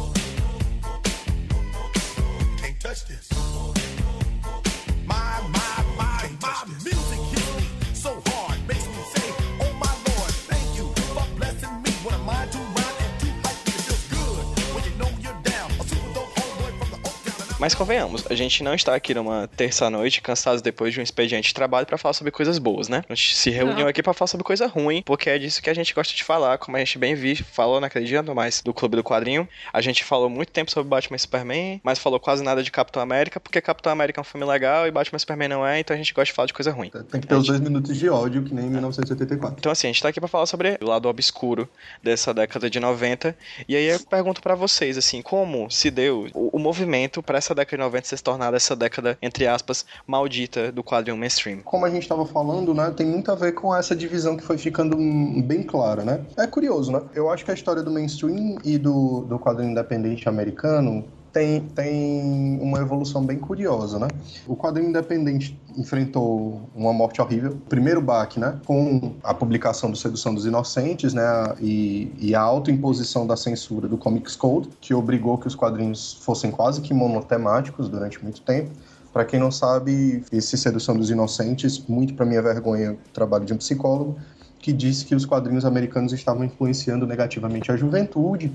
Mas 17.66 17.74
convenhamos, 17.74 18.28
a 18.30 18.36
gente 18.36 18.62
não 18.62 18.76
está 18.76 18.94
aqui 18.94 19.12
numa 19.16 19.48
terça-noite, 19.48 20.22
cansados 20.22 20.62
depois 20.62 20.94
de 20.94 21.00
um 21.00 21.04
expediente 21.04 21.48
de 21.48 21.54
trabalho 21.56 21.88
para 21.88 21.98
falar 21.98 22.14
sobre 22.14 22.30
coisas 22.30 22.60
boas, 22.60 22.88
né? 22.88 23.04
A 23.10 23.16
gente 23.16 23.36
se 23.36 23.50
reuniu 23.50 23.80
não. 23.80 23.88
aqui 23.88 24.04
para 24.04 24.14
falar 24.14 24.28
sobre 24.28 24.44
coisa 24.44 24.68
ruim, 24.68 25.02
porque 25.04 25.32
é 25.32 25.40
disso 25.40 25.64
que 25.64 25.70
a 25.72 25.74
gente 25.74 25.92
gosta 25.92 26.14
de 26.14 26.24
falar, 26.24 26.60
como 26.60 26.78
a 26.78 26.80
gente 26.80 27.00
bem 27.00 27.16
viu, 27.16 27.36
falou 27.52 27.82
naquele 27.82 28.06
dia, 28.06 28.22
mais 28.22 28.62
do 28.62 28.72
Clube 28.72 28.98
do 28.98 29.04
Quadrinho. 29.04 29.50
A 29.74 29.82
gente 29.82 30.04
falou 30.04 30.30
muito 30.30 30.52
tempo 30.52 30.70
sobre 30.70 30.88
Batman 30.88 31.16
e 31.16 31.20
Superman, 31.20 31.82
mas 31.84 31.98
falou 31.98 32.20
quase 32.20 32.44
nada 32.44 32.62
de 32.62 32.70
Capitão 32.70 33.02
América, 33.02 33.40
porque 33.40 33.60
Capitão 33.60 33.92
América 33.92 34.20
é 34.20 34.22
um 34.22 34.24
filme 34.24 34.46
legal 34.46 34.86
e 34.86 34.92
Batman 34.92 35.18
e 35.18 35.20
Superman 35.22 35.50
não 35.50 35.66
é, 35.66 35.80
então 35.80 35.96
a 35.96 35.98
gente 35.98 36.14
gosta 36.14 36.26
de 36.26 36.34
falar 36.34 36.46
de 36.46 36.54
coisa 36.54 36.72
ruim. 36.72 36.92
Tem 37.10 37.20
que 37.20 37.26
ter 37.26 37.34
os 37.34 37.48
dois 37.48 37.60
minutos 37.60 37.98
de 37.98 38.08
ódio, 38.08 38.44
que 38.44 38.54
nem 38.54 38.68
em 38.68 38.70
1984. 38.70 39.58
Então 39.58 39.72
assim, 39.72 39.88
a 39.88 39.92
gente 39.92 40.04
tá 40.04 40.10
aqui 40.10 40.20
pra 40.20 40.30
falar 40.30 40.46
sobre 40.46 40.78
o 40.80 40.86
lado 40.86 41.10
obscuro 41.10 41.68
dessa 42.04 42.32
década 42.32 42.70
de 42.70 42.80
90, 42.80 43.36
e 43.68 43.76
aí 43.76 43.86
eu 43.86 44.00
pergunto 44.02 44.40
para 44.40 44.54
vocês, 44.54 45.00
assim, 45.00 45.24
como 45.24 45.72
se 45.72 45.90
deu 45.90 46.28
o, 46.32 46.58
o 46.58 46.60
movimento 46.60 47.24
para 47.24 47.40
essa 47.40 47.55
década 47.56 47.78
de 47.78 47.84
90 47.84 48.08
se 48.08 48.24
tornar 48.24 48.54
essa 48.54 48.76
década, 48.76 49.18
entre 49.22 49.48
aspas, 49.48 49.86
maldita 50.06 50.72
do 50.72 50.84
quadrinho 50.84 51.18
mainstream? 51.18 51.60
Como 51.64 51.86
a 51.86 51.90
gente 51.90 52.08
tava 52.08 52.26
falando, 52.26 52.74
né, 52.74 52.94
tem 52.96 53.06
muito 53.06 53.32
a 53.32 53.36
ver 53.36 53.54
com 53.54 53.76
essa 53.76 53.96
divisão 53.96 54.38
que 54.38 54.44
foi 54.44 54.58
ficando 54.58 54.96
bem 55.44 55.64
clara, 55.64 56.04
né? 56.04 56.26
É 56.38 56.46
curioso, 56.46 56.92
né? 56.92 57.02
Eu 57.14 57.30
acho 57.30 57.44
que 57.44 57.52
a 57.52 57.54
história 57.54 57.82
do 57.82 57.92
mainstream 57.92 58.58
e 58.64 58.78
do, 58.78 59.22
do 59.22 59.40
quadrinho 59.40 59.72
independente 59.72 60.28
americano 60.30 61.06
tem, 61.36 61.60
tem 61.60 62.58
uma 62.62 62.80
evolução 62.80 63.26
bem 63.26 63.38
curiosa, 63.38 64.00
né? 64.00 64.08
O 64.48 64.56
quadrinho 64.56 64.88
independente 64.88 65.60
enfrentou 65.78 66.62
uma 66.74 66.94
morte 66.94 67.22
horrível. 67.22 67.58
Primeiro 67.68 68.00
baque, 68.00 68.40
né? 68.40 68.58
Com 68.66 69.16
a 69.22 69.34
publicação 69.34 69.92
do 69.92 69.98
Sedução 69.98 70.34
dos 70.34 70.46
Inocentes, 70.46 71.14
né? 71.14 71.24
E, 71.60 72.10
e 72.18 72.34
a 72.34 72.40
autoimposição 72.40 73.28
da 73.28 73.36
censura 73.36 73.86
do 73.86 73.98
Comics 73.98 74.38
Code, 74.38 74.70
que 74.80 74.94
obrigou 74.94 75.38
que 75.38 75.46
os 75.46 75.56
quadrinhos 75.56 76.14
fossem 76.22 76.52
quase 76.52 76.80
que 76.80 76.94
monotemáticos 76.94 77.90
durante 77.90 78.24
muito 78.24 78.42
tempo. 78.42 78.72
Para 79.12 79.26
quem 79.26 79.38
não 79.38 79.52
sabe, 79.52 80.24
esse 80.32 80.58
Sedução 80.58 80.96
dos 80.96 81.10
Inocentes, 81.10 81.84
muito 81.86 82.14
para 82.14 82.26
minha 82.26 82.42
vergonha, 82.42 82.98
trabalho 83.12 83.44
de 83.44 83.54
um 83.54 83.58
psicólogo, 83.58 84.16
que 84.58 84.72
disse 84.72 85.04
que 85.04 85.14
os 85.14 85.26
quadrinhos 85.26 85.66
americanos 85.66 86.14
estavam 86.14 86.46
influenciando 86.46 87.06
negativamente 87.06 87.72
a 87.74 87.76
juventude 87.76 88.54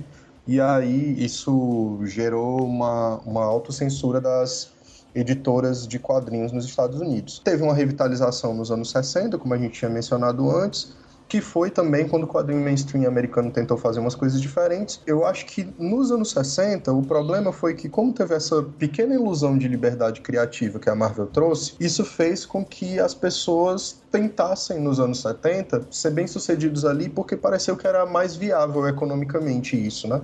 e 0.50 0.60
aí 0.60 1.14
isso 1.24 2.00
gerou 2.06 2.66
uma, 2.66 3.18
uma 3.18 3.44
autocensura 3.44 4.20
das 4.20 4.68
editoras 5.14 5.86
de 5.86 5.96
quadrinhos 5.96 6.50
nos 6.50 6.64
Estados 6.64 7.00
Unidos. 7.00 7.40
Teve 7.44 7.62
uma 7.62 7.72
revitalização 7.72 8.52
nos 8.52 8.72
anos 8.72 8.90
60, 8.90 9.38
como 9.38 9.54
a 9.54 9.56
gente 9.56 9.78
tinha 9.78 9.88
mencionado 9.88 10.50
antes, 10.50 10.92
que 11.30 11.40
foi 11.40 11.70
também 11.70 12.08
quando 12.08 12.24
o 12.24 12.26
quadrinho 12.26 12.60
mainstream 12.60 13.06
americano 13.06 13.52
tentou 13.52 13.76
fazer 13.76 14.00
umas 14.00 14.16
coisas 14.16 14.40
diferentes. 14.40 15.00
Eu 15.06 15.24
acho 15.24 15.46
que 15.46 15.72
nos 15.78 16.10
anos 16.10 16.32
60, 16.32 16.92
o 16.92 17.02
problema 17.02 17.52
foi 17.52 17.72
que, 17.74 17.88
como 17.88 18.12
teve 18.12 18.34
essa 18.34 18.64
pequena 18.64 19.14
ilusão 19.14 19.56
de 19.56 19.68
liberdade 19.68 20.22
criativa 20.22 20.80
que 20.80 20.90
a 20.90 20.94
Marvel 20.94 21.28
trouxe, 21.28 21.74
isso 21.78 22.04
fez 22.04 22.44
com 22.44 22.64
que 22.64 22.98
as 22.98 23.14
pessoas 23.14 24.02
tentassem, 24.10 24.80
nos 24.80 24.98
anos 24.98 25.22
70, 25.22 25.86
ser 25.88 26.10
bem-sucedidos 26.10 26.84
ali, 26.84 27.08
porque 27.08 27.36
pareceu 27.36 27.76
que 27.76 27.86
era 27.86 28.04
mais 28.04 28.34
viável 28.34 28.88
economicamente 28.88 29.76
isso, 29.76 30.08
né? 30.08 30.20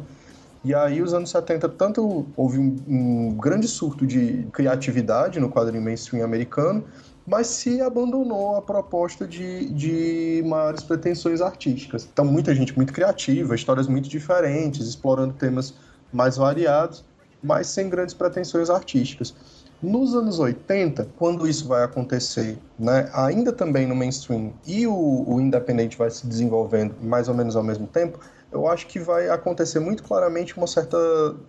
E 0.64 0.74
aí, 0.74 1.00
os 1.00 1.14
anos 1.14 1.30
70, 1.30 1.68
tanto 1.68 2.26
houve 2.36 2.58
um, 2.58 2.76
um 2.88 3.34
grande 3.36 3.68
surto 3.68 4.04
de 4.04 4.48
criatividade 4.52 5.38
no 5.38 5.48
quadrinho 5.48 5.84
mainstream 5.84 6.24
americano, 6.24 6.82
mas 7.26 7.48
se 7.48 7.80
abandonou 7.80 8.56
a 8.56 8.62
proposta 8.62 9.26
de, 9.26 9.68
de 9.70 10.42
maiores 10.46 10.82
pretensões 10.82 11.40
artísticas. 11.40 12.08
Então, 12.10 12.24
muita 12.24 12.54
gente 12.54 12.74
muito 12.76 12.92
criativa, 12.92 13.54
histórias 13.54 13.88
muito 13.88 14.08
diferentes, 14.08 14.86
explorando 14.86 15.34
temas 15.34 15.74
mais 16.12 16.36
variados, 16.36 17.04
mas 17.42 17.66
sem 17.66 17.88
grandes 17.88 18.14
pretensões 18.14 18.70
artísticas. 18.70 19.34
Nos 19.82 20.14
anos 20.14 20.38
80, 20.38 21.08
quando 21.18 21.46
isso 21.46 21.68
vai 21.68 21.82
acontecer, 21.82 22.58
né, 22.78 23.10
ainda 23.12 23.52
também 23.52 23.86
no 23.86 23.94
mainstream, 23.94 24.52
e 24.66 24.86
o, 24.86 25.24
o 25.26 25.40
independente 25.40 25.98
vai 25.98 26.10
se 26.10 26.26
desenvolvendo 26.26 26.94
mais 27.02 27.28
ou 27.28 27.34
menos 27.34 27.56
ao 27.56 27.62
mesmo 27.62 27.86
tempo, 27.86 28.18
eu 28.50 28.66
acho 28.68 28.86
que 28.86 28.98
vai 28.98 29.28
acontecer 29.28 29.80
muito 29.80 30.02
claramente 30.02 30.56
uma 30.56 30.66
certa 30.66 30.96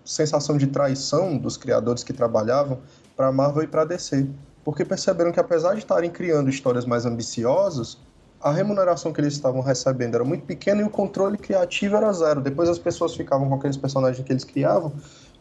sensação 0.03 0.57
de 0.57 0.67
traição 0.67 1.37
dos 1.37 1.55
criadores 1.55 2.03
que 2.03 2.11
trabalhavam 2.11 2.79
para 3.15 3.31
Marvel 3.31 3.63
e 3.63 3.67
para 3.67 3.85
DC 3.85 4.27
porque 4.67 4.83
perceberam 4.83 5.31
que 5.31 5.39
apesar 5.39 5.75
de 5.75 5.79
estarem 5.79 6.09
criando 6.09 6.49
histórias 6.49 6.85
mais 6.85 7.05
ambiciosas, 7.05 7.97
a 8.41 8.51
remuneração 8.51 9.13
que 9.13 9.21
eles 9.21 9.31
estavam 9.31 9.61
recebendo 9.61 10.15
era 10.15 10.25
muito 10.25 10.43
pequena 10.43 10.81
e 10.81 10.83
o 10.83 10.89
controle 10.89 11.37
criativo 11.37 11.95
era 11.95 12.11
zero. 12.11 12.41
Depois 12.41 12.67
as 12.67 12.77
pessoas 12.77 13.15
ficavam 13.15 13.47
com 13.47 13.55
aqueles 13.55 13.77
personagens 13.77 14.21
que 14.25 14.29
eles 14.29 14.43
criavam 14.43 14.91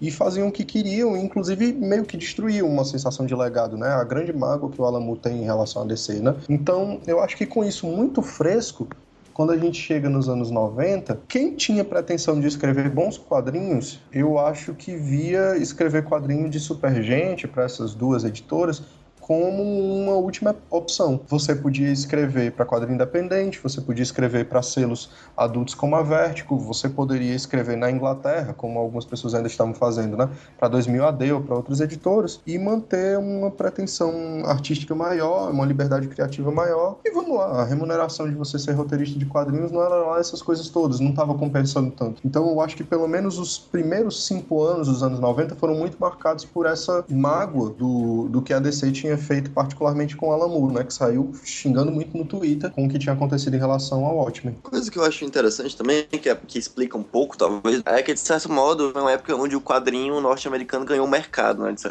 e 0.00 0.12
faziam 0.12 0.46
o 0.46 0.52
que 0.52 0.64
queriam, 0.64 1.16
inclusive 1.16 1.72
meio 1.72 2.04
que 2.04 2.16
destruíam 2.16 2.68
uma 2.68 2.84
sensação 2.84 3.26
de 3.26 3.34
legado, 3.34 3.76
né? 3.76 3.88
A 3.88 4.04
grande 4.04 4.32
mágoa 4.32 4.70
que 4.70 4.80
o 4.80 4.84
Alamo 4.84 5.16
tem 5.16 5.42
em 5.42 5.44
relação 5.44 5.82
a 5.82 5.86
DC, 5.86 6.20
né? 6.20 6.36
Então, 6.48 7.00
eu 7.04 7.18
acho 7.18 7.36
que 7.36 7.46
com 7.46 7.64
isso 7.64 7.84
muito 7.84 8.22
fresco, 8.22 8.86
quando 9.34 9.50
a 9.50 9.58
gente 9.58 9.82
chega 9.82 10.08
nos 10.08 10.28
anos 10.28 10.52
90, 10.52 11.18
quem 11.26 11.56
tinha 11.56 11.84
pretensão 11.84 12.38
de 12.38 12.46
escrever 12.46 12.88
bons 12.88 13.18
quadrinhos, 13.18 14.00
eu 14.12 14.38
acho 14.38 14.72
que 14.72 14.94
via 14.94 15.56
escrever 15.56 16.04
quadrinho 16.04 16.48
de 16.48 16.60
Supergente 16.60 17.48
para 17.48 17.64
essas 17.64 17.92
duas 17.92 18.22
editoras 18.22 18.84
como 19.26 19.60
uma 19.60 20.12
última 20.12 20.54
opção. 20.70 21.20
Você 21.26 21.52
podia 21.52 21.90
escrever 21.90 22.52
para 22.52 22.64
quadrinho 22.64 22.94
independente, 22.94 23.58
você 23.60 23.80
podia 23.80 24.04
escrever 24.04 24.44
para 24.48 24.62
selos 24.62 25.10
adultos 25.36 25.74
como 25.74 25.96
a 25.96 26.02
Vertigo, 26.02 26.56
você 26.56 26.88
poderia 26.88 27.34
escrever 27.34 27.76
na 27.76 27.90
Inglaterra, 27.90 28.54
como 28.56 28.78
algumas 28.78 29.04
pessoas 29.04 29.34
ainda 29.34 29.48
estavam 29.48 29.74
fazendo, 29.74 30.16
né, 30.16 30.28
para 30.56 30.68
2000 30.68 31.04
AD 31.04 31.32
ou 31.32 31.40
para 31.40 31.56
outros 31.56 31.80
editores, 31.80 32.40
e 32.46 32.56
manter 32.56 33.18
uma 33.18 33.50
pretensão 33.50 34.12
artística 34.44 34.94
maior, 34.94 35.50
uma 35.50 35.66
liberdade 35.66 36.06
criativa 36.06 36.52
maior. 36.52 36.98
E 37.04 37.10
vamos 37.10 37.36
lá, 37.36 37.62
a 37.62 37.64
remuneração 37.64 38.28
de 38.30 38.36
você 38.36 38.60
ser 38.60 38.74
roteirista 38.74 39.18
de 39.18 39.26
quadrinhos 39.26 39.72
não 39.72 39.82
era 39.82 39.96
lá 39.96 40.20
essas 40.20 40.40
coisas 40.40 40.68
todas, 40.68 41.00
não 41.00 41.10
estava 41.10 41.34
compensando 41.34 41.90
tanto. 41.90 42.22
Então 42.24 42.48
eu 42.48 42.60
acho 42.60 42.76
que 42.76 42.84
pelo 42.84 43.08
menos 43.08 43.40
os 43.40 43.58
primeiros 43.58 44.24
cinco 44.24 44.62
anos 44.62 44.86
dos 44.86 45.02
anos 45.02 45.18
90 45.18 45.56
foram 45.56 45.74
muito 45.74 45.96
marcados 45.98 46.44
por 46.44 46.64
essa 46.64 47.04
mágoa 47.10 47.70
do, 47.70 48.28
do 48.28 48.40
que 48.40 48.54
a 48.54 48.60
DC 48.60 48.92
tinha 48.92 49.15
feito 49.16 49.50
particularmente 49.50 50.16
com 50.16 50.28
o 50.28 50.32
Alan 50.32 50.48
Moore, 50.48 50.74
né, 50.74 50.84
que 50.84 50.92
saiu 50.92 51.32
xingando 51.44 51.90
muito 51.90 52.16
no 52.16 52.24
Twitter 52.24 52.70
com 52.70 52.86
o 52.86 52.88
que 52.88 52.98
tinha 52.98 53.12
acontecido 53.12 53.54
em 53.54 53.58
relação 53.58 54.04
ao 54.04 54.16
Watchmen. 54.16 54.56
Coisa 54.62 54.90
que 54.90 54.98
eu 54.98 55.04
acho 55.04 55.24
interessante 55.24 55.76
também, 55.76 56.04
que, 56.04 56.28
é, 56.28 56.34
que 56.34 56.58
explica 56.58 56.96
um 56.96 57.02
pouco, 57.02 57.36
talvez, 57.36 57.82
é 57.84 58.02
que, 58.02 58.12
de 58.12 58.20
certo 58.20 58.50
modo, 58.50 58.92
é 58.94 59.00
uma 59.00 59.12
época 59.12 59.34
onde 59.34 59.56
o 59.56 59.60
quadrinho 59.60 60.20
norte-americano 60.20 60.84
ganhou 60.84 61.06
mercado, 61.06 61.62
né? 61.62 61.74
Se 61.76 61.88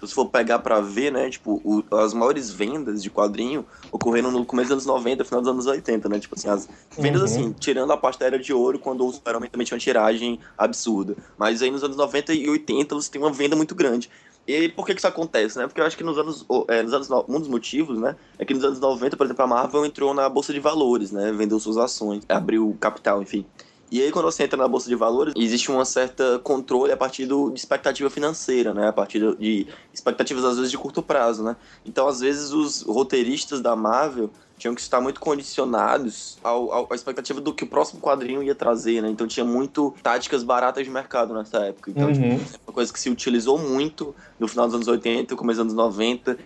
você 0.00 0.14
for 0.14 0.26
pegar 0.26 0.60
pra 0.60 0.80
ver, 0.80 1.12
né, 1.12 1.28
tipo, 1.30 1.60
o, 1.64 1.84
as 1.96 2.12
maiores 2.12 2.50
vendas 2.50 3.02
de 3.02 3.10
quadrinho 3.10 3.64
ocorreram 3.90 4.30
no 4.30 4.44
começo 4.44 4.68
dos 4.68 4.86
anos 4.86 4.86
90, 4.86 5.24
final 5.24 5.40
dos 5.40 5.50
anos 5.50 5.66
80, 5.66 6.08
né? 6.08 6.18
Tipo 6.18 6.34
assim, 6.34 6.48
as 6.48 6.68
vendas, 6.96 7.20
uhum. 7.20 7.26
assim, 7.26 7.52
tirando 7.52 7.92
a 7.92 7.96
parte 7.96 8.18
da 8.18 8.26
Era 8.26 8.38
de 8.38 8.52
Ouro, 8.52 8.78
quando 8.78 9.06
o 9.06 9.12
Superman 9.12 9.50
também 9.50 9.66
tinha 9.66 9.76
uma 9.76 9.80
tiragem 9.80 10.38
absurda. 10.56 11.16
Mas 11.36 11.62
aí 11.62 11.70
nos 11.70 11.82
anos 11.82 11.96
90 11.96 12.32
e 12.34 12.48
80 12.48 12.94
você 12.94 13.10
tem 13.10 13.20
uma 13.20 13.32
venda 13.32 13.56
muito 13.56 13.74
grande. 13.74 14.10
E 14.48 14.70
por 14.70 14.86
que, 14.86 14.94
que 14.94 15.00
isso 15.00 15.06
acontece, 15.06 15.58
né? 15.58 15.66
Porque 15.66 15.78
eu 15.78 15.84
acho 15.84 15.94
que 15.94 16.02
nos 16.02 16.16
anos, 16.16 16.46
é, 16.68 16.82
nos 16.82 16.94
anos 16.94 17.10
um 17.28 17.38
dos 17.38 17.48
motivos, 17.48 18.00
né, 18.00 18.16
é 18.38 18.46
que 18.46 18.54
nos 18.54 18.64
anos 18.64 18.80
90, 18.80 19.14
por 19.14 19.26
exemplo, 19.26 19.44
a 19.44 19.46
Marvel 19.46 19.84
entrou 19.84 20.14
na 20.14 20.26
bolsa 20.26 20.54
de 20.54 20.58
valores, 20.58 21.12
né, 21.12 21.30
vendeu 21.32 21.60
suas 21.60 21.76
ações, 21.76 22.24
abriu 22.26 22.74
capital, 22.80 23.20
enfim. 23.20 23.44
E 23.90 24.02
aí, 24.02 24.10
quando 24.10 24.26
você 24.26 24.44
entra 24.44 24.56
na 24.56 24.68
bolsa 24.68 24.88
de 24.88 24.94
valores, 24.94 25.34
existe 25.36 25.70
uma 25.70 25.84
certa 25.84 26.38
controle 26.40 26.92
a 26.92 26.96
partir 26.96 27.26
do, 27.26 27.50
de 27.50 27.58
expectativa 27.58 28.10
financeira, 28.10 28.74
né? 28.74 28.88
A 28.88 28.92
partir 28.92 29.36
de 29.36 29.66
expectativas, 29.92 30.44
às 30.44 30.56
vezes, 30.56 30.70
de 30.70 30.78
curto 30.78 31.02
prazo, 31.02 31.42
né? 31.42 31.56
Então, 31.84 32.06
às 32.06 32.20
vezes, 32.20 32.52
os 32.52 32.82
roteiristas 32.82 33.60
da 33.60 33.74
Marvel 33.74 34.30
tinham 34.58 34.74
que 34.74 34.80
estar 34.80 35.00
muito 35.00 35.20
condicionados 35.20 36.36
ao, 36.42 36.72
ao, 36.72 36.92
à 36.92 36.94
expectativa 36.94 37.40
do 37.40 37.54
que 37.54 37.64
o 37.64 37.66
próximo 37.66 38.00
quadrinho 38.00 38.42
ia 38.42 38.54
trazer, 38.54 39.00
né? 39.00 39.08
Então 39.08 39.26
tinha 39.26 39.46
muito 39.46 39.94
táticas 40.02 40.42
baratas 40.42 40.84
de 40.84 40.90
mercado 40.90 41.32
nessa 41.32 41.58
época. 41.58 41.90
Então, 41.90 42.08
uhum. 42.08 42.38
tipo, 42.38 42.60
uma 42.66 42.72
coisa 42.72 42.92
que 42.92 42.98
se 42.98 43.08
utilizou 43.08 43.56
muito 43.56 44.14
no 44.38 44.48
final 44.48 44.66
dos 44.66 44.74
anos 44.74 44.88
80, 44.88 45.34
começo 45.36 45.62
dos 45.62 45.72
anos 45.72 45.74
90, 45.74 46.36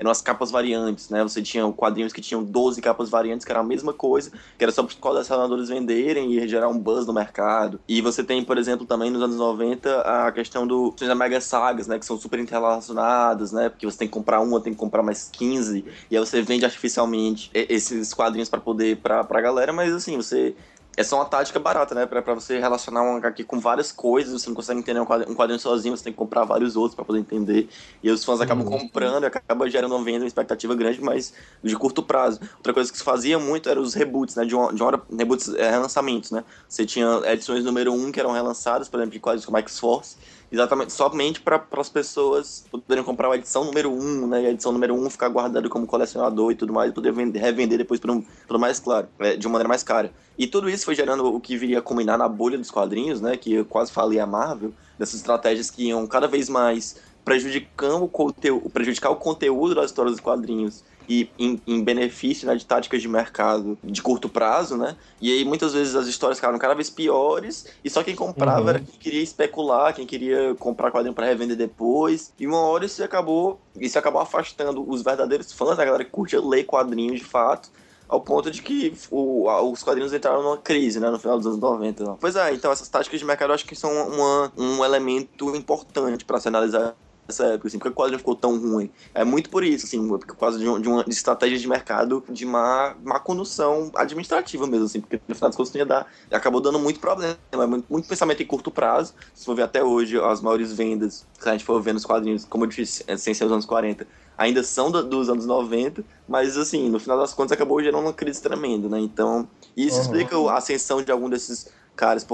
eram 0.00 0.10
as 0.10 0.22
capas 0.22 0.50
variantes, 0.50 1.10
né? 1.10 1.22
Você 1.22 1.42
tinha 1.42 1.70
quadrinhos 1.72 2.10
que 2.10 2.22
tinham 2.22 2.42
12 2.42 2.80
capas 2.80 3.10
variantes, 3.10 3.44
que 3.44 3.52
era 3.52 3.60
a 3.60 3.62
mesma 3.62 3.92
coisa, 3.92 4.32
que 4.56 4.64
era 4.64 4.72
só 4.72 4.82
para 4.82 4.88
os 4.88 4.96
colecionadores 4.96 5.68
venderem 5.68 6.32
e 6.32 6.48
gerar 6.48 6.68
um 6.68 6.78
buzz 6.78 7.06
no 7.06 7.12
mercado. 7.12 7.78
E 7.86 8.00
você 8.00 8.24
tem, 8.24 8.42
por 8.42 8.56
exemplo, 8.56 8.86
também 8.86 9.10
nos 9.10 9.22
anos 9.22 9.36
90, 9.36 10.00
a 10.00 10.32
questão 10.32 10.66
do 10.66 10.94
das 10.98 11.16
mega 11.16 11.38
sagas, 11.38 11.86
né? 11.86 11.98
Que 11.98 12.06
são 12.06 12.16
super 12.16 12.38
interrelacionadas, 12.38 13.52
né? 13.52 13.68
Porque 13.68 13.84
você 13.84 13.98
tem 13.98 14.08
que 14.08 14.14
comprar 14.14 14.40
uma, 14.40 14.58
tem 14.58 14.72
que 14.72 14.78
comprar 14.78 15.02
mais 15.02 15.28
15, 15.30 15.84
e 16.10 16.16
aí 16.16 16.24
você 16.24 16.40
vende 16.40 16.64
artificialmente 16.64 17.50
esses 17.52 18.14
quadrinhos 18.14 18.48
para 18.48 18.60
poder, 18.60 18.96
pra, 18.96 19.22
pra 19.22 19.40
galera, 19.42 19.70
mas 19.70 19.92
assim, 19.92 20.16
você 20.16 20.54
é 20.96 21.02
só 21.02 21.16
uma 21.16 21.24
tática 21.24 21.58
barata, 21.58 21.94
né? 21.94 22.04
Pra, 22.04 22.20
pra 22.20 22.34
você 22.34 22.58
relacionar 22.58 23.02
um 23.02 23.16
HQ 23.16 23.44
com 23.44 23.58
várias 23.58 23.92
coisas, 23.92 24.40
você 24.40 24.48
não 24.48 24.56
consegue 24.56 24.80
entender 24.80 25.00
um 25.00 25.06
quadrinho, 25.06 25.32
um 25.32 25.34
quadrinho 25.34 25.58
sozinho, 25.58 25.96
você 25.96 26.04
tem 26.04 26.12
que 26.12 26.18
comprar 26.18 26.44
vários 26.44 26.76
outros 26.76 26.94
para 26.94 27.04
poder 27.04 27.20
entender. 27.20 27.68
E 28.02 28.10
os 28.10 28.24
fãs 28.24 28.40
acabam 28.40 28.64
uhum. 28.64 28.78
comprando 28.78 29.22
e 29.22 29.26
acaba 29.26 29.68
gerando 29.70 29.94
uma 29.94 30.04
venda, 30.04 30.20
uma 30.20 30.26
expectativa 30.26 30.74
grande, 30.74 31.00
mas 31.00 31.32
de 31.62 31.76
curto 31.76 32.02
prazo. 32.02 32.40
Outra 32.56 32.74
coisa 32.74 32.90
que 32.90 32.98
se 32.98 33.04
fazia 33.04 33.38
muito 33.38 33.68
eram 33.68 33.82
os 33.82 33.94
reboots, 33.94 34.34
né? 34.36 34.44
De 34.44 34.54
uma, 34.54 34.72
de 34.72 34.82
uma 34.82 34.86
hora, 34.86 35.02
reboots, 35.16 35.54
é, 35.54 35.70
relançamentos, 35.70 36.30
né? 36.30 36.44
Você 36.68 36.84
tinha 36.84 37.22
edições 37.26 37.64
número 37.64 37.92
1 37.92 38.06
um 38.06 38.12
que 38.12 38.20
eram 38.20 38.32
relançadas, 38.32 38.88
por 38.88 38.98
exemplo, 38.98 39.12
de 39.12 39.20
quadrinhos 39.20 39.46
como 39.46 39.58
X-Force, 39.58 40.16
exatamente 40.52 40.92
somente 40.92 41.40
para 41.40 41.64
as 41.72 41.88
pessoas 41.88 42.64
poderem 42.70 43.04
comprar 43.04 43.30
a 43.30 43.36
edição 43.36 43.64
número 43.64 43.92
1, 43.92 44.00
um, 44.00 44.26
né? 44.26 44.42
E 44.42 44.46
a 44.46 44.50
edição 44.50 44.72
número 44.72 44.94
1 44.94 45.04
um 45.04 45.10
ficar 45.10 45.28
guardada 45.28 45.68
como 45.68 45.86
colecionador 45.86 46.50
e 46.50 46.54
tudo 46.56 46.72
mais, 46.72 46.90
e 46.90 46.94
poder 46.94 47.12
vender, 47.12 47.38
revender 47.38 47.78
depois 47.78 48.00
por, 48.00 48.10
um, 48.10 48.22
por 48.46 48.58
mais 48.58 48.80
claro, 48.80 49.08
é, 49.20 49.36
de 49.36 49.46
uma 49.46 49.52
maneira 49.52 49.68
mais 49.68 49.82
cara. 49.82 50.12
E 50.36 50.46
tudo 50.46 50.70
isso 50.70 50.79
foi 50.84 50.94
gerando 50.94 51.26
o 51.26 51.40
que 51.40 51.56
viria 51.56 51.78
a 51.78 51.82
culminar 51.82 52.18
na 52.18 52.28
bolha 52.28 52.58
dos 52.58 52.70
quadrinhos, 52.70 53.20
né? 53.20 53.36
Que 53.36 53.54
eu 53.54 53.64
quase 53.64 53.90
falei 53.92 54.18
a 54.18 54.26
Marvel, 54.26 54.72
dessas 54.98 55.16
estratégias 55.16 55.70
que 55.70 55.88
iam 55.88 56.06
cada 56.06 56.26
vez 56.26 56.48
mais 56.48 56.96
prejudicando 57.24 58.04
o 58.04 58.08
conteúdo, 58.08 58.68
prejudicar 58.70 59.10
o 59.10 59.16
conteúdo 59.16 59.74
das 59.74 59.86
histórias 59.86 60.16
dos 60.16 60.20
quadrinhos 60.20 60.82
e 61.08 61.28
em, 61.36 61.60
em, 61.66 61.82
benefício 61.82 62.46
né, 62.46 62.54
de 62.54 62.64
táticas 62.64 63.02
de 63.02 63.08
mercado 63.08 63.76
de 63.82 64.00
curto 64.00 64.28
prazo, 64.28 64.76
né? 64.76 64.96
E 65.20 65.32
aí 65.32 65.44
muitas 65.44 65.72
vezes 65.72 65.96
as 65.96 66.06
histórias 66.06 66.38
ficaram 66.38 66.56
cada 66.56 66.72
vez 66.72 66.88
piores 66.88 67.66
e 67.84 67.90
só 67.90 68.04
quem 68.04 68.14
comprava 68.14 68.62
uhum. 68.62 68.68
era 68.68 68.78
quem 68.78 68.98
queria 68.98 69.22
especular, 69.22 69.92
quem 69.92 70.06
queria 70.06 70.54
comprar 70.54 70.92
quadrinho 70.92 71.14
para 71.14 71.26
revender 71.26 71.56
depois. 71.56 72.32
E 72.38 72.46
uma 72.46 72.60
hora 72.60 72.84
isso 72.84 73.02
acabou, 73.02 73.60
isso 73.76 73.98
acabou 73.98 74.22
afastando 74.22 74.88
os 74.88 75.02
verdadeiros 75.02 75.52
fãs, 75.52 75.80
a 75.80 75.84
galera 75.84 76.04
que 76.04 76.10
curte 76.12 76.36
ler 76.36 76.62
quadrinhos 76.62 77.18
de 77.18 77.24
fato, 77.24 77.70
ao 78.10 78.20
ponto 78.20 78.50
de 78.50 78.60
que 78.60 78.92
o, 79.10 79.48
os 79.70 79.82
quadrinhos 79.82 80.12
entraram 80.12 80.42
numa 80.42 80.56
crise, 80.58 80.98
né, 80.98 81.08
no 81.08 81.18
final 81.18 81.38
dos 81.38 81.46
anos 81.46 81.58
90. 81.58 82.04
Não. 82.04 82.16
Pois 82.16 82.34
é, 82.34 82.52
então 82.52 82.72
essas 82.72 82.88
táticas 82.88 83.20
de 83.20 83.24
mercado 83.24 83.50
eu 83.50 83.54
acho 83.54 83.64
que 83.64 83.76
são 83.76 83.90
uma, 84.08 84.52
um 84.58 84.84
elemento 84.84 85.54
importante 85.54 86.24
para 86.24 86.40
se 86.40 86.48
analisar 86.48 86.96
nessa 87.28 87.44
época, 87.44 87.68
assim, 87.68 87.78
porque 87.78 87.90
o 87.90 87.94
quadrinho 87.94 88.18
ficou 88.18 88.34
tão 88.34 88.58
ruim. 88.58 88.90
É 89.14 89.24
muito 89.24 89.48
por 89.48 89.62
isso, 89.62 89.86
assim, 89.86 90.06
por 90.08 90.36
causa 90.36 90.58
de, 90.58 90.68
um, 90.68 90.80
de 90.80 90.88
uma 90.88 91.04
de 91.04 91.10
estratégia 91.10 91.56
de 91.56 91.68
mercado 91.68 92.24
de 92.28 92.44
má, 92.44 92.96
má 93.04 93.20
condução 93.20 93.92
administrativa 93.94 94.66
mesmo, 94.66 94.86
assim, 94.86 95.00
porque 95.00 95.20
no 95.28 95.34
final 95.34 95.48
das 95.48 95.56
contas 95.56 95.74
ia 95.76 95.86
dar, 95.86 96.06
acabou 96.32 96.60
dando 96.60 96.80
muito 96.80 96.98
problema, 96.98 97.36
muito, 97.68 97.86
muito 97.88 98.08
pensamento 98.08 98.42
em 98.42 98.46
curto 98.46 98.70
prazo. 98.70 99.14
Se 99.32 99.44
for 99.44 99.54
ver 99.54 99.62
até 99.62 99.82
hoje, 99.82 100.18
as 100.18 100.40
maiores 100.40 100.72
vendas, 100.72 101.24
se 101.38 101.48
a 101.48 101.52
gente 101.52 101.64
for 101.64 101.80
ver 101.80 101.94
nos 101.94 102.04
quadrinhos, 102.04 102.44
como 102.44 102.64
eu 102.64 102.68
disse, 102.68 103.04
é, 103.06 103.16
sem 103.16 103.32
ser 103.32 103.44
os 103.44 103.52
anos 103.52 103.64
40, 103.64 104.06
ainda 104.40 104.62
são 104.62 104.90
do, 104.90 105.02
dos 105.02 105.28
anos 105.28 105.44
90, 105.44 106.02
mas 106.26 106.56
assim, 106.56 106.88
no 106.88 106.98
final 106.98 107.18
das 107.18 107.34
contas 107.34 107.52
acabou 107.52 107.82
gerando 107.82 108.00
uma 108.00 108.12
crise 108.14 108.40
tremenda, 108.40 108.88
né? 108.88 108.98
Então, 108.98 109.46
isso 109.76 109.96
uhum. 109.96 110.02
explica 110.02 110.36
a 110.50 110.56
ascensão 110.56 111.02
de 111.02 111.12
algum 111.12 111.28
desses 111.28 111.68
caras 111.94 112.26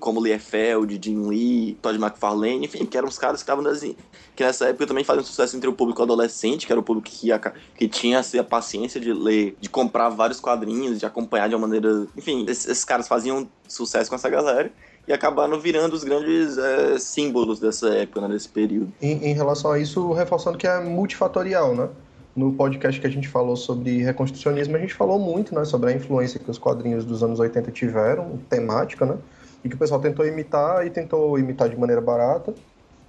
como 0.00 0.20
Liefeld, 0.20 0.98
Jim 1.00 1.28
Lee, 1.28 1.78
Todd 1.80 1.96
McFarlane, 1.96 2.64
enfim, 2.64 2.84
que 2.84 2.98
eram 2.98 3.06
os 3.06 3.16
caras 3.16 3.36
que 3.36 3.44
estavam 3.44 3.64
assim, 3.70 3.94
que 4.34 4.42
nessa 4.42 4.66
época 4.66 4.88
também 4.88 5.04
faziam 5.04 5.24
sucesso 5.24 5.56
entre 5.56 5.68
o 5.68 5.72
público 5.72 6.02
adolescente, 6.02 6.66
que 6.66 6.72
era 6.72 6.80
o 6.80 6.82
público 6.82 7.08
que, 7.08 7.28
ia, 7.28 7.38
que 7.38 7.86
tinha 7.86 8.18
assim, 8.18 8.40
a 8.40 8.44
paciência 8.44 9.00
de 9.00 9.12
ler, 9.12 9.56
de 9.60 9.68
comprar 9.68 10.08
vários 10.08 10.40
quadrinhos, 10.40 10.98
de 10.98 11.06
acompanhar 11.06 11.48
de 11.48 11.54
uma 11.54 11.68
maneira. 11.68 12.08
Enfim, 12.16 12.44
esses, 12.48 12.66
esses 12.66 12.84
caras 12.84 13.06
faziam 13.06 13.48
sucesso 13.68 14.10
com 14.10 14.16
essa 14.16 14.28
galera 14.28 14.72
e 15.06 15.12
acabaram 15.12 15.58
virando 15.58 15.94
os 15.94 16.04
grandes 16.04 16.56
é, 16.58 16.98
símbolos 16.98 17.58
dessa 17.58 17.88
época, 17.88 18.20
né, 18.20 18.28
desse 18.28 18.48
período. 18.48 18.92
Em, 19.00 19.30
em, 19.30 19.34
relação 19.34 19.72
a 19.72 19.78
isso, 19.78 20.12
reforçando 20.12 20.56
que 20.56 20.66
é 20.66 20.80
multifatorial, 20.80 21.74
né? 21.74 21.88
No 22.34 22.52
podcast 22.52 22.98
que 23.00 23.06
a 23.06 23.10
gente 23.10 23.28
falou 23.28 23.56
sobre 23.56 24.02
reconstrucionismo, 24.02 24.76
a 24.76 24.78
gente 24.78 24.94
falou 24.94 25.18
muito 25.18 25.54
né, 25.54 25.64
sobre 25.64 25.90
a 25.90 25.94
influência 25.94 26.40
que 26.40 26.50
os 26.50 26.56
quadrinhos 26.56 27.04
dos 27.04 27.22
anos 27.22 27.38
80 27.38 27.70
tiveram, 27.72 28.38
temática, 28.48 29.04
né? 29.04 29.18
E 29.64 29.68
que 29.68 29.74
o 29.74 29.78
pessoal 29.78 30.00
tentou 30.00 30.26
imitar 30.26 30.86
e 30.86 30.90
tentou 30.90 31.38
imitar 31.38 31.68
de 31.68 31.76
maneira 31.76 32.00
barata 32.00 32.54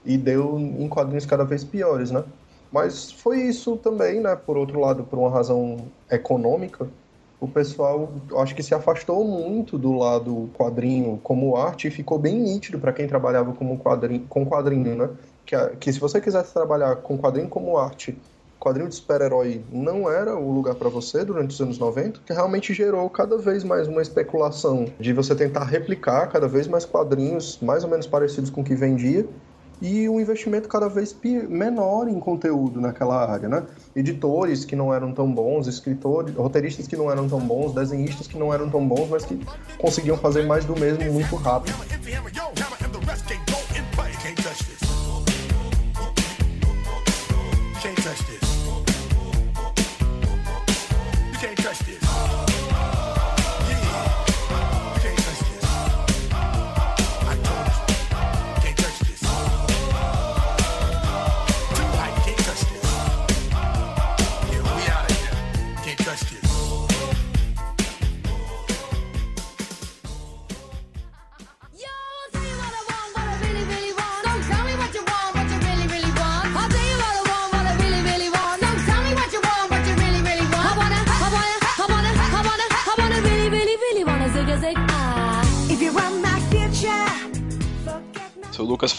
e 0.06 0.18
deu 0.18 0.60
em 0.60 0.88
quadrinhos 0.90 1.26
cada 1.26 1.46
vez 1.46 1.64
piores, 1.64 2.12
né? 2.12 2.24
Mas 2.72 3.12
foi 3.12 3.40
isso 3.44 3.78
também, 3.78 4.20
né? 4.20 4.36
Por 4.36 4.58
outro 4.58 4.80
lado, 4.80 5.04
por 5.04 5.18
uma 5.18 5.30
razão 5.30 5.78
econômica, 6.12 6.88
o 7.44 7.48
pessoal 7.48 8.10
acho 8.38 8.56
que 8.56 8.64
se 8.64 8.74
afastou 8.74 9.26
muito 9.26 9.78
do 9.78 9.92
lado 9.98 10.50
quadrinho 10.54 11.20
como 11.22 11.58
arte 11.58 11.90
e 11.90 11.92
ficou 11.92 12.18
bem 12.18 12.40
nítido 12.40 12.80
para 12.80 12.94
quem 12.94 13.06
trabalhava 13.06 13.52
como 13.52 13.78
quadrinho, 13.78 14.26
com 14.30 14.46
quadrinho, 14.46 14.96
né? 14.96 15.10
Que, 15.46 15.58
que 15.76 15.92
se 15.92 16.00
você 16.00 16.22
quisesse 16.22 16.54
trabalhar 16.54 16.96
com 16.98 17.18
quadrinho 17.18 17.50
como 17.50 17.78
arte 17.78 18.18
quadrinho 18.58 18.88
de 18.88 18.96
super-herói 18.96 19.62
não 19.70 20.10
era 20.10 20.38
o 20.38 20.54
lugar 20.54 20.76
para 20.76 20.88
você 20.88 21.26
durante 21.26 21.50
os 21.50 21.60
anos 21.60 21.78
90, 21.78 22.22
que 22.26 22.32
realmente 22.32 22.74
gerou 22.74 23.10
cada 23.10 23.38
vez 23.38 23.62
mais 23.62 23.90
uma 23.90 24.02
especulação 24.02 24.86
de 24.98 25.12
você 25.12 25.36
tentar 25.36 25.66
replicar 25.66 26.28
cada 26.28 26.48
vez 26.48 26.66
mais 26.66 26.86
quadrinhos 26.86 27.60
mais 27.62 27.84
ou 27.84 27.90
menos 27.90 28.08
parecidos 28.08 28.50
com 28.50 28.62
o 28.62 28.64
que 28.64 28.74
vendia 28.74 29.28
e 29.84 30.08
um 30.08 30.18
investimento 30.18 30.70
cada 30.70 30.88
vez 30.88 31.13
menor 31.50 32.08
em 32.08 32.18
conteúdo 32.18 32.80
naquela 32.80 33.30
área, 33.30 33.50
né? 33.50 33.63
Editores 33.94 34.63
que 34.63 34.78
não 34.78 34.94
eram 34.94 35.12
tão 35.12 35.30
bons, 35.30 35.68
escritores, 35.68 36.34
roteiristas 36.34 36.88
que 36.88 36.96
não 36.96 37.12
eram 37.12 37.28
tão 37.28 37.42
bons, 37.42 37.74
desenhistas 37.74 38.25
que 38.25 38.40
não 38.40 38.54
eram 38.54 38.70
tão 38.70 38.88
bons, 38.88 39.10
mas 39.10 39.25
que 39.25 39.38
conseguiam 39.78 40.17
fazer 40.17 40.43
mais 40.46 40.63
do 40.63 40.74
mesmo 40.80 41.12
muito 41.12 41.36
rápido. 41.36 41.76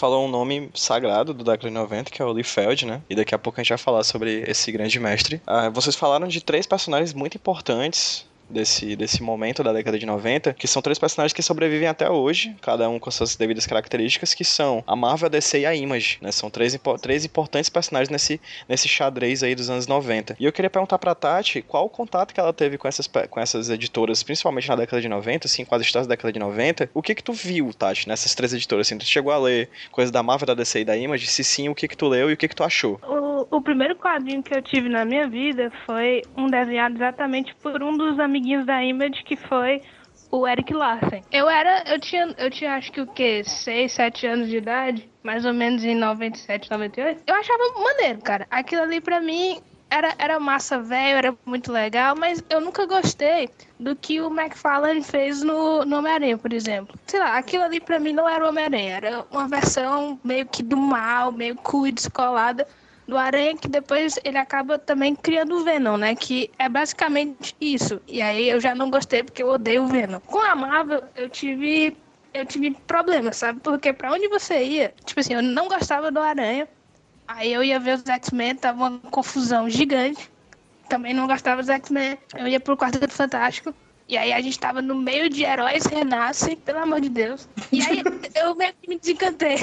Falou 0.05 0.23
um 0.23 0.29
nome 0.29 0.69
sagrado 0.75 1.33
do 1.33 1.43
década 1.43 1.67
de 1.67 1.73
90, 1.73 2.11
que 2.11 2.21
é 2.21 2.25
o 2.25 2.31
Liefeld, 2.31 2.85
né? 2.85 3.01
E 3.09 3.15
daqui 3.15 3.33
a 3.33 3.39
pouco 3.39 3.59
a 3.59 3.63
gente 3.63 3.69
vai 3.69 3.77
falar 3.79 4.03
sobre 4.03 4.43
esse 4.47 4.71
grande 4.71 4.99
mestre. 4.99 5.41
Ah, 5.47 5.67
vocês 5.69 5.95
falaram 5.95 6.27
de 6.27 6.41
três 6.41 6.67
personagens 6.67 7.11
muito 7.11 7.37
importantes 7.37 8.23
desse, 8.49 8.95
desse 8.95 9.21
momento 9.21 9.63
da 9.63 9.73
década 9.73 9.97
de 9.97 10.05
90, 10.05 10.53
que 10.53 10.67
são 10.67 10.81
três 10.81 10.99
personagens 10.99 11.33
que 11.33 11.41
sobrevivem 11.41 11.87
até 11.87 12.09
hoje, 12.09 12.55
cada 12.61 12.89
um 12.89 12.99
com 12.99 13.11
suas 13.11 13.35
devidas 13.35 13.65
características, 13.65 14.33
que 14.33 14.43
são 14.43 14.83
a 14.85 14.95
Marvel, 14.95 15.27
a 15.27 15.29
DC 15.29 15.59
e 15.59 15.65
a 15.65 15.75
Image, 15.75 16.17
né? 16.21 16.31
São 16.31 16.49
três, 16.49 16.77
três 17.01 17.25
importantes 17.25 17.69
personagens 17.69 18.09
nesse, 18.09 18.39
nesse 18.67 18.87
xadrez 18.87 19.43
aí 19.43 19.55
dos 19.55 19.69
anos 19.69 19.87
90. 19.87 20.35
E 20.39 20.45
eu 20.45 20.53
queria 20.53 20.69
perguntar 20.69 20.97
pra 20.99 21.15
Tati 21.15 21.61
qual 21.61 21.85
o 21.85 21.89
contato 21.89 22.33
que 22.33 22.39
ela 22.39 22.53
teve 22.53 22.77
com 22.77 22.87
essas, 22.87 23.07
com 23.29 23.39
essas 23.39 23.69
editoras, 23.69 24.23
principalmente 24.23 24.69
na 24.69 24.75
década 24.75 25.01
de 25.01 25.09
90, 25.09 25.47
assim, 25.47 25.65
as 25.69 25.81
histórias 25.81 26.07
da 26.07 26.13
década 26.13 26.31
de 26.31 26.39
90. 26.39 26.89
O 26.93 27.01
que 27.01 27.15
que 27.15 27.23
tu 27.23 27.33
viu, 27.33 27.73
Tati, 27.73 28.07
nessas 28.07 28.33
três 28.35 28.53
editoras? 28.53 28.87
Assim, 28.87 28.97
tu 28.97 29.05
chegou 29.05 29.31
a 29.31 29.37
ler 29.37 29.69
coisas 29.91 30.11
da 30.11 30.23
Marvel, 30.23 30.47
da 30.47 30.53
DC 30.53 30.81
e 30.81 30.85
da 30.85 30.95
Image? 30.95 31.27
Se 31.27 31.43
sim, 31.43 31.69
o 31.69 31.75
que 31.75 31.87
que 31.87 31.97
tu 31.97 32.07
leu 32.07 32.29
e 32.29 32.33
o 32.33 32.37
que 32.37 32.47
que 32.47 32.55
tu 32.55 32.63
achou? 32.63 32.99
O, 33.03 33.24
o 33.51 33.61
primeiro 33.61 33.95
quadrinho 33.95 34.43
que 34.43 34.55
eu 34.55 34.61
tive 34.61 34.89
na 34.89 35.05
minha 35.05 35.27
vida 35.27 35.71
foi 35.85 36.21
um 36.35 36.47
desenhado 36.47 36.95
exatamente 36.95 37.55
por 37.55 37.81
um 37.81 37.97
dos 37.97 38.19
amiguinhos 38.19 38.65
da 38.65 38.83
Image 38.83 39.23
que 39.23 39.35
foi 39.35 39.81
o 40.31 40.47
Eric 40.47 40.73
Larsen. 40.73 41.23
Eu 41.31 41.49
era, 41.49 41.83
eu 41.87 41.99
tinha, 41.99 42.33
eu 42.37 42.49
tinha 42.49 42.75
acho 42.75 42.91
que 42.91 43.01
o 43.01 43.07
que, 43.07 43.43
6, 43.43 43.91
7 43.91 44.27
anos 44.27 44.49
de 44.49 44.57
idade, 44.57 45.09
mais 45.23 45.45
ou 45.45 45.53
menos 45.53 45.83
em 45.83 45.95
97, 45.95 46.69
98. 46.69 47.23
Eu 47.25 47.35
achava 47.35 47.63
maneiro, 47.81 48.21
cara. 48.21 48.47
Aquilo 48.49 48.83
ali 48.83 48.99
pra 48.99 49.21
mim 49.21 49.61
era, 49.89 50.13
era 50.17 50.39
massa 50.39 50.79
velho, 50.79 51.17
era 51.17 51.37
muito 51.45 51.71
legal, 51.71 52.15
mas 52.15 52.43
eu 52.49 52.59
nunca 52.59 52.85
gostei 52.85 53.49
do 53.79 53.95
que 53.95 54.19
o 54.19 54.27
McFarlane 54.27 55.03
fez 55.03 55.41
no, 55.41 55.85
no 55.85 55.97
Homem-Aranha, 55.97 56.37
por 56.37 56.51
exemplo. 56.51 56.97
Sei 57.05 57.19
lá, 57.19 57.37
aquilo 57.37 57.63
ali 57.63 57.79
pra 57.79 57.99
mim 57.99 58.13
não 58.13 58.27
era 58.27 58.43
o 58.43 58.49
Homem-Aranha, 58.49 58.95
era 58.95 59.25
uma 59.31 59.47
versão 59.47 60.19
meio 60.23 60.45
que 60.45 60.63
do 60.63 60.77
mal, 60.77 61.31
meio 61.31 61.57
e 61.85 61.91
descolada 61.91 62.67
do 63.07 63.17
Aranha, 63.17 63.55
que 63.55 63.67
depois 63.67 64.19
ele 64.23 64.37
acaba 64.37 64.79
também 64.79 65.15
criando 65.15 65.55
o 65.55 65.63
Venom, 65.63 65.97
né? 65.97 66.15
Que 66.15 66.49
é 66.57 66.67
basicamente 66.67 67.55
isso. 67.59 68.01
E 68.07 68.21
aí 68.21 68.49
eu 68.49 68.59
já 68.59 68.73
não 68.73 68.89
gostei 68.89 69.23
porque 69.23 69.43
eu 69.43 69.49
odeio 69.49 69.83
o 69.83 69.87
Venom. 69.87 70.19
Com 70.21 70.39
a 70.39 70.55
Marvel, 70.55 71.03
eu 71.15 71.29
tive. 71.29 71.95
Eu 72.33 72.45
tive 72.45 72.71
problemas, 72.85 73.37
sabe? 73.37 73.61
Porque 73.61 73.93
pra 73.93 74.11
onde 74.11 74.27
você 74.27 74.61
ia, 74.61 74.93
tipo 75.05 75.21
assim, 75.21 75.35
eu 75.35 75.41
não 75.41 75.69
gostava 75.69 76.11
do 76.11 76.19
Aranha. 76.19 76.67
Aí 77.25 77.53
eu 77.53 77.63
ia 77.63 77.79
ver 77.79 77.95
os 77.95 78.05
X-Men, 78.05 78.55
tava 78.55 78.89
uma 78.89 78.99
confusão 79.09 79.69
gigante. 79.69 80.29
Também 80.89 81.13
não 81.13 81.27
gostava 81.27 81.61
dos 81.61 81.69
X-Men. 81.69 82.17
Eu 82.35 82.45
ia 82.45 82.59
pro 82.59 82.75
Quarteto 82.75 83.13
Fantástico. 83.13 83.73
E 84.07 84.17
aí 84.17 84.33
a 84.33 84.41
gente 84.41 84.59
tava 84.59 84.81
no 84.81 84.95
meio 84.95 85.29
de 85.29 85.43
heróis 85.43 85.85
renascem, 85.85 86.57
pelo 86.57 86.79
amor 86.79 86.99
de 86.99 87.09
Deus. 87.09 87.47
E 87.71 87.81
aí 87.81 88.03
eu 88.35 88.53
meio 88.53 88.73
que 88.81 88.89
me 88.89 88.99
desencantei 88.99 89.55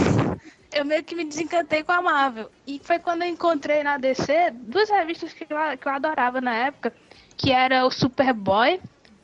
eu 0.72 0.84
meio 0.84 1.04
que 1.04 1.14
me 1.14 1.24
desencantei 1.24 1.82
com 1.82 1.92
a 1.92 2.02
Marvel. 2.02 2.50
E 2.66 2.80
foi 2.82 2.98
quando 2.98 3.22
eu 3.22 3.28
encontrei 3.28 3.82
na 3.82 3.98
DC 3.98 4.52
duas 4.52 4.88
revistas 4.88 5.32
que 5.32 5.44
eu, 5.44 5.56
que 5.78 5.86
eu 5.86 5.92
adorava 5.92 6.40
na 6.40 6.54
época, 6.54 6.92
que 7.36 7.52
era 7.52 7.84
o 7.86 7.90
Superboy, 7.90 8.80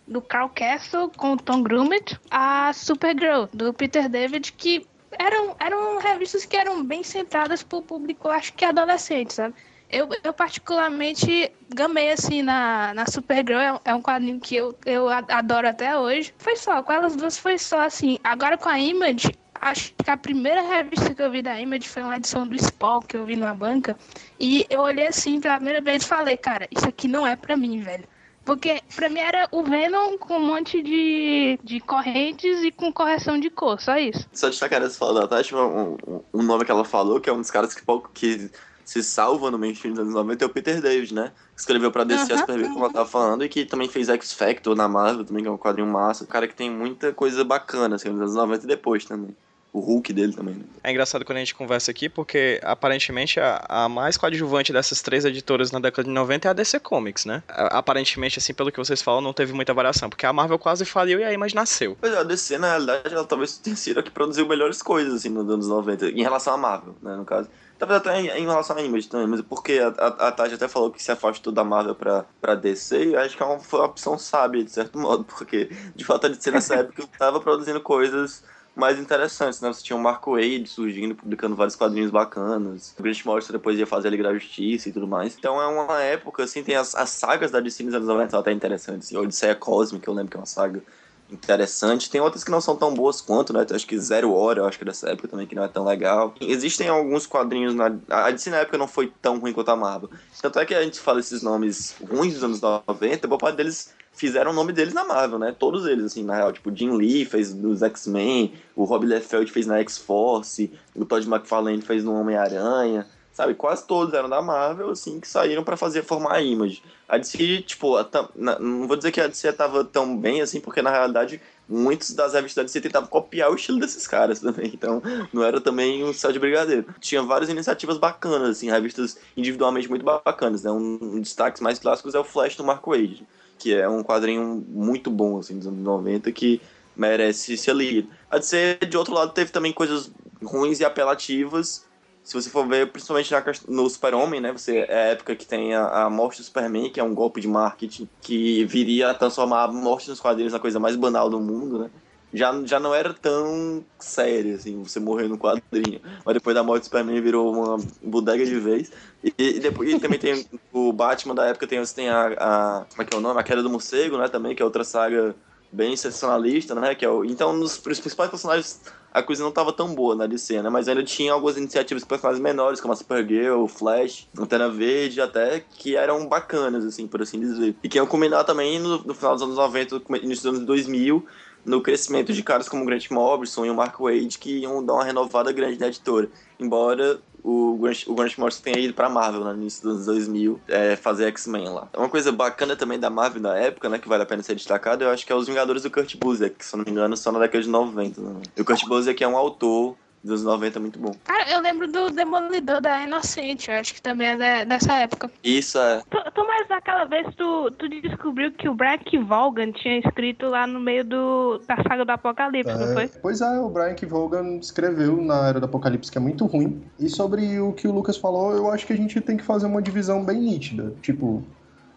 do 0.08 0.22
Carl 0.22 0.48
Castle 0.48 1.10
com 1.16 1.32
o 1.32 1.36
Tom 1.36 1.62
Grummett, 1.62 2.18
a 2.30 2.72
Supergirl, 2.72 3.44
do 3.52 3.72
Peter 3.72 4.08
David, 4.08 4.52
que 4.52 4.86
eram, 5.18 5.54
eram 5.60 5.98
revistas 5.98 6.44
que 6.44 6.56
eram 6.56 6.82
bem 6.82 7.02
centradas 7.02 7.62
pro 7.62 7.82
público, 7.82 8.28
acho 8.28 8.52
que 8.54 8.64
adolescente, 8.64 9.34
sabe? 9.34 9.54
Eu, 9.90 10.08
eu 10.22 10.34
particularmente 10.34 11.50
gamei 11.74 12.10
assim 12.10 12.42
na, 12.42 12.92
na 12.92 13.06
Supergirl, 13.06 13.58
é, 13.58 13.80
é 13.86 13.94
um 13.94 14.02
quadrinho 14.02 14.38
que 14.38 14.54
eu, 14.54 14.76
eu 14.84 15.08
adoro 15.08 15.66
até 15.66 15.96
hoje. 15.98 16.34
Foi 16.36 16.56
só, 16.56 16.82
com 16.82 16.92
elas 16.92 17.16
duas 17.16 17.38
foi 17.38 17.56
só 17.56 17.80
assim. 17.80 18.18
Agora 18.22 18.58
com 18.58 18.68
a 18.68 18.78
Image, 18.78 19.32
acho 19.60 19.92
que 19.94 20.10
a 20.10 20.16
primeira 20.16 20.62
revista 20.62 21.14
que 21.14 21.22
eu 21.22 21.30
vi 21.30 21.42
da 21.42 21.60
Image 21.60 21.88
foi 21.88 22.02
uma 22.02 22.16
edição 22.16 22.46
do 22.46 22.56
Spawn 22.56 23.00
que 23.00 23.16
eu 23.16 23.24
vi 23.24 23.36
numa 23.36 23.54
banca. 23.54 23.96
E 24.38 24.66
eu 24.70 24.80
olhei 24.80 25.06
assim 25.06 25.40
pela 25.40 25.56
primeira 25.56 25.80
vez 25.80 26.02
e 26.02 26.06
falei, 26.06 26.36
cara, 26.36 26.68
isso 26.70 26.88
aqui 26.88 27.08
não 27.08 27.26
é 27.26 27.36
pra 27.36 27.56
mim, 27.56 27.80
velho. 27.80 28.04
Porque 28.44 28.80
pra 28.96 29.10
mim 29.10 29.20
era 29.20 29.46
o 29.52 29.62
Venom 29.62 30.16
com 30.16 30.38
um 30.38 30.46
monte 30.46 30.82
de, 30.82 31.58
de 31.62 31.80
correntes 31.80 32.62
e 32.62 32.72
com 32.72 32.90
correção 32.90 33.38
de 33.38 33.50
cor, 33.50 33.78
só 33.78 33.98
isso. 33.98 34.26
Só 34.32 34.48
destacar 34.48 34.82
essa 34.82 34.98
fala 34.98 35.20
da 35.20 35.28
Tati, 35.28 35.54
um, 35.54 35.98
um, 36.32 36.42
nome 36.42 36.64
que 36.64 36.70
ela 36.70 36.82
falou, 36.82 37.20
que 37.20 37.28
é 37.28 37.32
um 37.32 37.42
dos 37.42 37.50
caras 37.50 37.74
que, 37.74 37.82
que 38.14 38.50
se 38.86 39.02
salva 39.02 39.50
no 39.50 39.58
mainstream 39.58 39.92
dos 39.92 40.00
anos 40.00 40.14
90 40.14 40.42
é 40.42 40.46
o 40.46 40.48
Peter 40.48 40.80
David, 40.80 41.12
né? 41.12 41.32
Que 41.54 41.60
escreveu 41.60 41.92
pra 41.92 42.04
DC 42.04 42.32
uhum, 42.32 42.38
Superman, 42.38 42.72
como 42.72 42.84
ela 42.86 42.92
tava 42.94 43.06
falando, 43.06 43.44
e 43.44 43.50
que 43.50 43.66
também 43.66 43.86
fez 43.86 44.08
X 44.08 44.32
Factor 44.32 44.74
na 44.74 44.88
Marvel, 44.88 45.26
também, 45.26 45.42
que 45.42 45.48
é 45.48 45.52
um 45.52 45.58
quadrinho 45.58 45.86
massa. 45.86 46.24
O 46.24 46.26
cara 46.26 46.48
que 46.48 46.54
tem 46.54 46.70
muita 46.70 47.12
coisa 47.12 47.44
bacana, 47.44 47.96
assim, 47.96 48.08
nos 48.08 48.18
anos 48.18 48.34
90 48.34 48.64
e 48.64 48.66
depois 48.66 49.04
também 49.04 49.36
o 49.72 49.80
Hulk 49.80 50.12
dele 50.12 50.32
também. 50.32 50.54
Né? 50.54 50.64
É 50.82 50.90
engraçado 50.90 51.24
quando 51.24 51.36
a 51.36 51.40
gente 51.40 51.54
conversa 51.54 51.90
aqui, 51.90 52.08
porque 52.08 52.60
aparentemente 52.62 53.38
a, 53.38 53.64
a, 53.68 53.88
mais 53.88 54.16
coadjuvante 54.16 54.72
dessas 54.72 55.02
três 55.02 55.24
editoras 55.24 55.70
na 55.70 55.78
década 55.78 56.04
de 56.04 56.14
90 56.14 56.48
é 56.48 56.50
a 56.50 56.54
DC 56.54 56.80
Comics, 56.80 57.24
né? 57.24 57.42
Aparentemente, 57.48 58.38
assim, 58.38 58.54
pelo 58.54 58.72
que 58.72 58.78
vocês 58.78 59.02
falam, 59.02 59.20
não 59.20 59.32
teve 59.32 59.52
muita 59.52 59.74
variação, 59.74 60.08
porque 60.08 60.26
a 60.26 60.32
Marvel 60.32 60.58
quase 60.58 60.84
faliu 60.84 61.20
e 61.20 61.24
a 61.24 61.32
Image 61.32 61.54
nasceu. 61.54 61.96
Pois 62.00 62.12
é, 62.12 62.18
a 62.18 62.22
DC, 62.22 62.58
na 62.58 62.68
realidade, 62.68 63.14
ela 63.14 63.24
talvez 63.24 63.58
tenha 63.58 63.76
sido 63.76 64.00
a 64.00 64.02
que 64.02 64.10
produziu 64.10 64.46
melhores 64.46 64.82
coisas, 64.82 65.14
assim, 65.14 65.28
nos 65.28 65.48
anos 65.48 65.68
90, 65.68 66.10
em 66.10 66.22
relação 66.22 66.54
à 66.54 66.56
Marvel, 66.56 66.96
né, 67.02 67.14
no 67.14 67.24
caso. 67.24 67.48
Talvez 67.78 68.00
até 68.00 68.20
em, 68.20 68.26
em, 68.26 68.46
relação 68.46 68.76
à 68.76 68.82
Image 68.82 69.08
também, 69.08 69.28
mas 69.28 69.40
porque 69.40 69.78
a, 69.78 69.88
a, 69.88 70.28
a 70.28 70.32
Tati 70.32 70.54
até 70.54 70.66
falou 70.66 70.90
que 70.90 71.00
se 71.00 71.12
afastou 71.12 71.52
da 71.52 71.62
Marvel 71.62 71.94
pra, 71.94 72.24
pra 72.40 72.56
DC, 72.56 73.10
e 73.10 73.16
acho 73.16 73.36
que 73.36 73.42
é 73.42 73.46
uma, 73.46 73.60
foi 73.60 73.78
uma 73.78 73.86
opção 73.86 74.18
sábia, 74.18 74.64
de 74.64 74.70
certo 74.72 74.98
modo, 74.98 75.24
porque 75.24 75.70
de 75.94 76.04
fato 76.04 76.26
a 76.26 76.28
DC 76.28 76.50
nessa 76.50 76.74
época 76.80 77.06
tava 77.16 77.38
produzindo 77.38 77.80
coisas 77.80 78.42
mais 78.78 78.98
interessantes, 78.98 79.60
né? 79.60 79.72
Você 79.72 79.82
tinha 79.82 79.96
o 79.96 80.00
Marco 80.00 80.32
Wade 80.32 80.66
surgindo, 80.66 81.14
publicando 81.14 81.56
vários 81.56 81.74
quadrinhos 81.74 82.10
bacanas. 82.10 82.94
O 82.98 83.02
Grant 83.02 83.24
Morrison 83.24 83.52
depois 83.52 83.78
ia 83.78 83.86
fazer 83.86 84.08
a 84.08 84.10
Liga 84.10 84.22
da 84.22 84.34
Justiça 84.34 84.88
e 84.88 84.92
tudo 84.92 85.06
mais. 85.06 85.36
Então 85.36 85.60
é 85.60 85.66
uma 85.66 86.00
época, 86.00 86.44
assim, 86.44 86.62
tem 86.62 86.76
as, 86.76 86.94
as 86.94 87.10
sagas 87.10 87.50
da 87.50 87.60
DC 87.60 87.82
nos 87.82 87.94
anos 87.94 88.06
90 88.06 88.38
até 88.38 88.52
interessantes. 88.52 89.08
Assim, 89.08 89.16
Odisseia 89.16 89.54
Cósmica, 89.54 90.08
eu 90.08 90.14
lembro 90.14 90.30
que 90.30 90.36
é 90.36 90.40
uma 90.40 90.46
saga 90.46 90.82
interessante. 91.30 92.10
Tem 92.10 92.20
outras 92.20 92.44
que 92.44 92.50
não 92.50 92.60
são 92.60 92.76
tão 92.76 92.94
boas 92.94 93.20
quanto, 93.20 93.52
né? 93.52 93.66
Acho 93.70 93.86
que 93.86 93.98
Zero 93.98 94.32
Hora, 94.32 94.60
eu 94.60 94.66
acho 94.66 94.78
que 94.78 94.84
é 94.84 94.86
dessa 94.86 95.10
época 95.10 95.28
também, 95.28 95.46
que 95.46 95.54
não 95.54 95.64
é 95.64 95.68
tão 95.68 95.84
legal. 95.84 96.34
Existem 96.40 96.88
alguns 96.88 97.26
quadrinhos 97.26 97.74
na... 97.74 97.94
A 98.08 98.30
DC 98.30 98.50
na 98.50 98.58
época 98.58 98.78
não 98.78 98.88
foi 98.88 99.12
tão 99.20 99.38
ruim 99.38 99.52
quanto 99.52 99.70
a 99.70 99.76
Marvel. 99.76 100.10
Tanto 100.40 100.58
é 100.58 100.64
que 100.64 100.74
a 100.74 100.82
gente 100.82 100.98
fala 101.00 101.20
esses 101.20 101.42
nomes 101.42 101.94
ruins 102.10 102.34
dos 102.34 102.44
anos 102.44 102.60
90, 102.60 103.28
boa 103.28 103.38
parte 103.38 103.56
deles 103.56 103.92
fizeram 104.18 104.50
o 104.50 104.54
nome 104.54 104.72
deles 104.72 104.92
na 104.92 105.04
Marvel, 105.04 105.38
né? 105.38 105.54
Todos 105.56 105.86
eles, 105.86 106.04
assim, 106.04 106.24
na 106.24 106.34
real. 106.34 106.52
Tipo, 106.52 106.74
Jim 106.74 106.90
Lee 106.90 107.24
fez 107.24 107.54
nos 107.54 107.82
X-Men, 107.82 108.52
o 108.74 108.84
Rob 108.84 109.06
Liefeld 109.06 109.50
fez 109.50 109.66
na 109.66 109.78
X-Force, 109.78 110.72
o 110.94 111.04
Todd 111.04 111.26
McFarlane 111.26 111.80
fez 111.80 112.02
no 112.02 112.14
Homem-Aranha, 112.14 113.06
sabe? 113.38 113.54
Quase 113.54 113.86
todos 113.86 114.12
eram 114.14 114.28
da 114.28 114.42
Marvel, 114.42 114.90
assim, 114.90 115.20
que 115.20 115.28
saíram 115.28 115.62
para 115.62 115.76
fazer 115.76 116.02
formar 116.02 116.34
a 116.34 116.42
Image. 116.42 116.82
A 117.08 117.16
DC, 117.16 117.62
tipo, 117.62 117.96
a, 117.96 118.04
na, 118.34 118.58
não 118.58 118.88
vou 118.88 118.96
dizer 118.96 119.12
que 119.12 119.20
a 119.20 119.28
DC 119.28 119.52
tava 119.52 119.84
tão 119.84 120.18
bem, 120.18 120.40
assim, 120.40 120.58
porque 120.58 120.82
na 120.82 120.90
realidade 120.90 121.40
muitos 121.68 122.12
das 122.14 122.32
revistas 122.32 122.56
da 122.56 122.66
DC 122.66 122.80
tentavam 122.80 123.08
copiar 123.08 123.48
o 123.52 123.54
estilo 123.54 123.78
desses 123.78 124.08
caras 124.08 124.40
também, 124.42 124.72
então 124.74 125.00
não 125.32 125.44
era 125.44 125.60
também 125.60 126.02
um 126.02 126.12
céu 126.12 126.32
de 126.32 126.38
brigadeiro. 126.40 126.86
Tinha 126.98 127.22
várias 127.22 127.48
iniciativas 127.48 127.96
bacanas, 127.96 128.50
assim, 128.50 128.70
revistas 128.70 129.16
individualmente 129.36 129.88
muito 129.88 130.04
bacanas, 130.04 130.64
né? 130.64 130.72
Um, 130.72 130.98
um 131.00 131.20
destaques 131.20 131.62
mais 131.62 131.78
clássicos 131.78 132.16
é 132.16 132.18
o 132.18 132.24
Flash 132.24 132.56
do 132.56 132.64
Mark 132.64 132.84
Wade 132.84 133.24
que 133.58 133.74
é 133.74 133.88
um 133.88 134.04
quadrinho 134.04 134.64
muito 134.68 135.10
bom, 135.10 135.36
assim, 135.36 135.58
dos 135.58 135.66
anos 135.66 135.80
90, 135.80 136.30
que 136.30 136.60
merece 136.96 137.56
ser 137.56 137.74
lido. 137.74 138.08
A 138.30 138.38
DC, 138.38 138.78
de 138.88 138.96
outro 138.96 139.12
lado, 139.12 139.32
teve 139.32 139.50
também 139.50 139.72
coisas 139.72 140.12
ruins 140.40 140.78
e 140.78 140.84
apelativas. 140.84 141.84
Se 142.28 142.34
você 142.34 142.50
for 142.50 142.68
ver, 142.68 142.92
principalmente 142.92 143.32
na, 143.32 143.42
no 143.68 143.88
Super-Homem, 143.88 144.38
né? 144.38 144.52
Você, 144.52 144.80
é 144.86 144.94
a 144.94 145.06
época 145.12 145.34
que 145.34 145.46
tem 145.46 145.74
a, 145.74 146.04
a 146.04 146.10
morte 146.10 146.42
do 146.42 146.44
Superman, 146.44 146.90
que 146.90 147.00
é 147.00 147.02
um 147.02 147.14
golpe 147.14 147.40
de 147.40 147.48
marketing 147.48 148.06
que 148.20 148.66
viria 148.66 149.10
a 149.10 149.14
transformar 149.14 149.64
a 149.64 149.68
morte 149.68 150.10
nos 150.10 150.20
quadrinhos 150.20 150.52
na 150.52 150.58
coisa 150.58 150.78
mais 150.78 150.94
banal 150.94 151.30
do 151.30 151.40
mundo, 151.40 151.78
né? 151.78 151.90
já, 152.30 152.52
já 152.66 152.78
não 152.78 152.94
era 152.94 153.14
tão 153.14 153.82
sério, 153.98 154.56
assim, 154.56 154.82
você 154.82 155.00
morrer 155.00 155.26
no 155.26 155.38
quadrinho. 155.38 156.02
Mas 156.22 156.34
depois 156.34 156.54
da 156.54 156.62
morte 156.62 156.82
do 156.82 156.84
Superman 156.84 157.18
virou 157.22 157.50
uma 157.50 157.78
bodega 158.02 158.44
de 158.44 158.60
vez. 158.60 158.92
E, 159.24 159.32
e 159.38 159.58
depois 159.58 159.90
e 159.90 159.98
também 159.98 160.18
tem 160.18 160.46
o 160.70 160.92
Batman 160.92 161.34
da 161.34 161.46
época, 161.46 161.66
tem, 161.66 161.82
tem 161.82 162.10
a, 162.10 162.26
a, 162.26 162.84
Como 162.90 163.02
é 163.02 163.04
que 163.06 163.14
é 163.14 163.18
o 163.18 163.22
nome? 163.22 163.40
A 163.40 163.42
Queda 163.42 163.62
do 163.62 163.70
Morcego, 163.70 164.18
né? 164.18 164.28
Também, 164.28 164.54
que 164.54 164.60
é 164.60 164.64
outra 164.66 164.84
saga 164.84 165.34
bem 165.70 165.96
sensacionalista, 165.96 166.74
né? 166.74 166.94
Que 166.94 167.04
é 167.04 167.08
o, 167.08 167.24
então, 167.24 167.52
nos 167.52 167.72
os 167.74 168.00
principais 168.00 168.30
personagens, 168.30 168.80
a 169.12 169.22
coisa 169.22 169.42
não 169.42 169.50
estava 169.50 169.72
tão 169.72 169.94
boa 169.94 170.14
na 170.14 170.26
DC, 170.26 170.62
né? 170.62 170.70
Mas 170.70 170.88
ainda 170.88 171.02
tinha 171.02 171.32
algumas 171.32 171.56
iniciativas 171.56 172.02
de 172.02 172.08
personagens 172.08 172.42
menores, 172.42 172.80
como 172.80 172.92
a 172.92 172.96
Supergirl, 172.96 173.66
Flash, 173.66 174.28
Antena 174.38 174.68
Verde, 174.68 175.20
até, 175.20 175.60
que 175.60 175.96
eram 175.96 176.26
bacanas, 176.26 176.84
assim, 176.84 177.06
por 177.06 177.22
assim 177.22 177.38
dizer. 177.40 177.74
E 177.82 177.88
que 177.88 177.98
iam 177.98 178.06
culminar 178.06 178.44
também 178.44 178.78
no, 178.78 178.98
no 178.98 179.14
final 179.14 179.34
dos 179.34 179.42
anos 179.42 179.56
90, 179.56 180.02
início 180.22 180.44
dos 180.44 180.46
anos 180.46 180.66
2000, 180.66 181.26
no 181.68 181.82
crescimento 181.82 182.32
de 182.32 182.42
caras 182.42 182.68
como 182.68 182.82
o 182.82 182.86
Grant 182.86 183.10
Morrison 183.10 183.66
e 183.66 183.70
o 183.70 183.74
Mark 183.74 184.00
Wade, 184.00 184.38
que 184.38 184.58
iam 184.58 184.84
dar 184.84 184.94
uma 184.94 185.04
renovada 185.04 185.52
grande 185.52 185.78
na 185.78 185.88
editora. 185.88 186.28
Embora 186.58 187.20
o 187.44 187.76
Grant, 187.80 188.06
o 188.06 188.14
Grant 188.14 188.36
Morrison 188.38 188.62
tenha 188.62 188.78
ido 188.78 188.94
pra 188.94 189.08
Marvel 189.08 189.44
né, 189.44 189.52
no 189.52 189.60
início 189.60 189.82
dos 189.82 190.08
anos 190.08 190.26
2000 190.26 190.60
é, 190.66 190.96
fazer 190.96 191.26
X-Men 191.26 191.68
lá. 191.68 191.88
Uma 191.96 192.08
coisa 192.08 192.32
bacana 192.32 192.74
também 192.74 192.98
da 192.98 193.10
Marvel 193.10 193.42
da 193.42 193.56
época, 193.56 193.88
né, 193.88 193.98
que 193.98 194.08
vale 194.08 194.22
a 194.22 194.26
pena 194.26 194.42
ser 194.42 194.54
destacado, 194.54 195.04
eu 195.04 195.10
acho 195.10 195.26
que 195.26 195.32
é 195.32 195.36
os 195.36 195.46
Vingadores 195.46 195.82
do 195.82 195.90
Kurt 195.90 196.16
Busiek, 196.16 196.56
que 196.56 196.64
se 196.64 196.76
não 196.76 196.84
me 196.84 196.90
engano 196.90 197.16
só 197.16 197.30
na 197.30 197.38
década 197.38 197.62
de 197.62 197.68
90. 197.68 198.20
Né? 198.20 198.42
E 198.56 198.60
o 198.60 198.64
Kurt 198.64 198.84
Busiek 198.86 199.22
é 199.22 199.28
um 199.28 199.36
autor 199.36 199.96
dos 200.22 200.42
90 200.44 200.80
muito 200.80 200.98
bom. 200.98 201.14
Cara, 201.24 201.50
eu 201.50 201.60
lembro 201.60 201.90
do 201.90 202.10
Demolidor 202.10 202.80
da 202.80 203.02
Inocente, 203.02 203.70
eu 203.70 203.76
acho 203.76 203.94
que 203.94 204.02
também 204.02 204.28
é 204.28 204.64
dessa 204.64 204.94
época. 204.94 205.30
Isso 205.42 205.78
é. 205.78 206.02
Tu, 206.10 206.46
mas 206.46 206.68
naquela 206.68 207.04
vez 207.04 207.26
tu, 207.36 207.70
tu 207.72 207.88
descobriu 207.88 208.52
que 208.52 208.68
o 208.68 208.74
Brian 208.74 208.98
Vaughan 209.24 209.72
tinha 209.72 209.98
escrito 209.98 210.46
lá 210.46 210.66
no 210.66 210.80
meio 210.80 211.04
do, 211.04 211.58
da 211.66 211.76
saga 211.82 212.04
do 212.04 212.10
Apocalipse, 212.10 212.70
é, 212.70 212.78
não 212.78 212.92
foi? 212.94 213.08
Pois 213.20 213.40
é, 213.40 213.58
o 213.60 213.68
Brian 213.68 213.96
Vaughan 214.06 214.58
escreveu 214.58 215.16
na 215.20 215.48
Era 215.48 215.60
do 215.60 215.66
Apocalipse, 215.66 216.10
que 216.10 216.18
é 216.18 216.20
muito 216.20 216.46
ruim. 216.46 216.82
E 216.98 217.08
sobre 217.08 217.60
o 217.60 217.72
que 217.72 217.86
o 217.86 217.92
Lucas 217.92 218.16
falou, 218.16 218.52
eu 218.52 218.70
acho 218.70 218.86
que 218.86 218.92
a 218.92 218.96
gente 218.96 219.20
tem 219.20 219.36
que 219.36 219.44
fazer 219.44 219.66
uma 219.66 219.82
divisão 219.82 220.24
bem 220.24 220.38
nítida. 220.38 220.94
Tipo, 221.02 221.42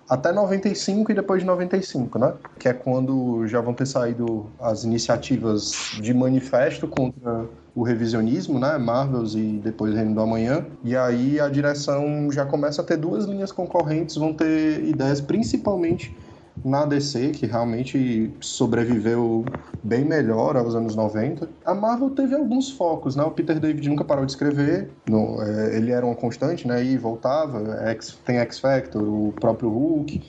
até 0.09 0.31
95 0.31 1.11
e 1.11 1.15
depois 1.15 1.41
de 1.41 1.47
95, 1.47 2.19
né? 2.19 2.33
Que 2.59 2.69
é 2.69 2.73
quando 2.73 3.47
já 3.47 3.61
vão 3.61 3.73
ter 3.73 3.85
saído 3.85 4.47
as 4.59 4.83
iniciativas 4.83 5.91
de 6.01 6.13
manifesto 6.13 6.87
contra 6.87 7.45
o 7.73 7.83
revisionismo, 7.83 8.59
né? 8.59 8.77
Marvels 8.77 9.35
e 9.35 9.59
depois 9.63 9.95
Reino 9.95 10.13
do 10.13 10.21
Amanhã. 10.21 10.65
E 10.83 10.95
aí 10.95 11.39
a 11.39 11.47
direção 11.47 12.29
já 12.31 12.45
começa 12.45 12.81
a 12.81 12.85
ter 12.85 12.97
duas 12.97 13.25
linhas 13.25 13.51
concorrentes, 13.51 14.15
vão 14.15 14.33
ter 14.33 14.83
ideias 14.83 15.21
principalmente 15.21 16.13
na 16.63 16.85
DC, 16.85 17.31
que 17.31 17.45
realmente 17.45 18.31
sobreviveu 18.39 19.45
bem 19.83 20.05
melhor 20.05 20.55
aos 20.55 20.75
anos 20.75 20.95
90. 20.95 21.49
A 21.65 21.73
Marvel 21.73 22.09
teve 22.11 22.35
alguns 22.35 22.71
focos, 22.71 23.15
né? 23.15 23.23
O 23.23 23.31
Peter 23.31 23.59
David 23.59 23.87
nunca 23.89 24.03
parou 24.03 24.25
de 24.25 24.31
escrever, 24.31 24.89
no, 25.09 25.41
é, 25.41 25.75
ele 25.75 25.91
era 25.91 26.05
uma 26.05 26.15
constante, 26.15 26.67
né? 26.67 26.83
E 26.83 26.97
voltava, 26.97 27.59
X, 27.89 28.17
tem 28.25 28.37
X 28.37 28.59
Factor, 28.59 29.01
o 29.01 29.33
próprio 29.39 29.69
Hulk. 29.69 30.21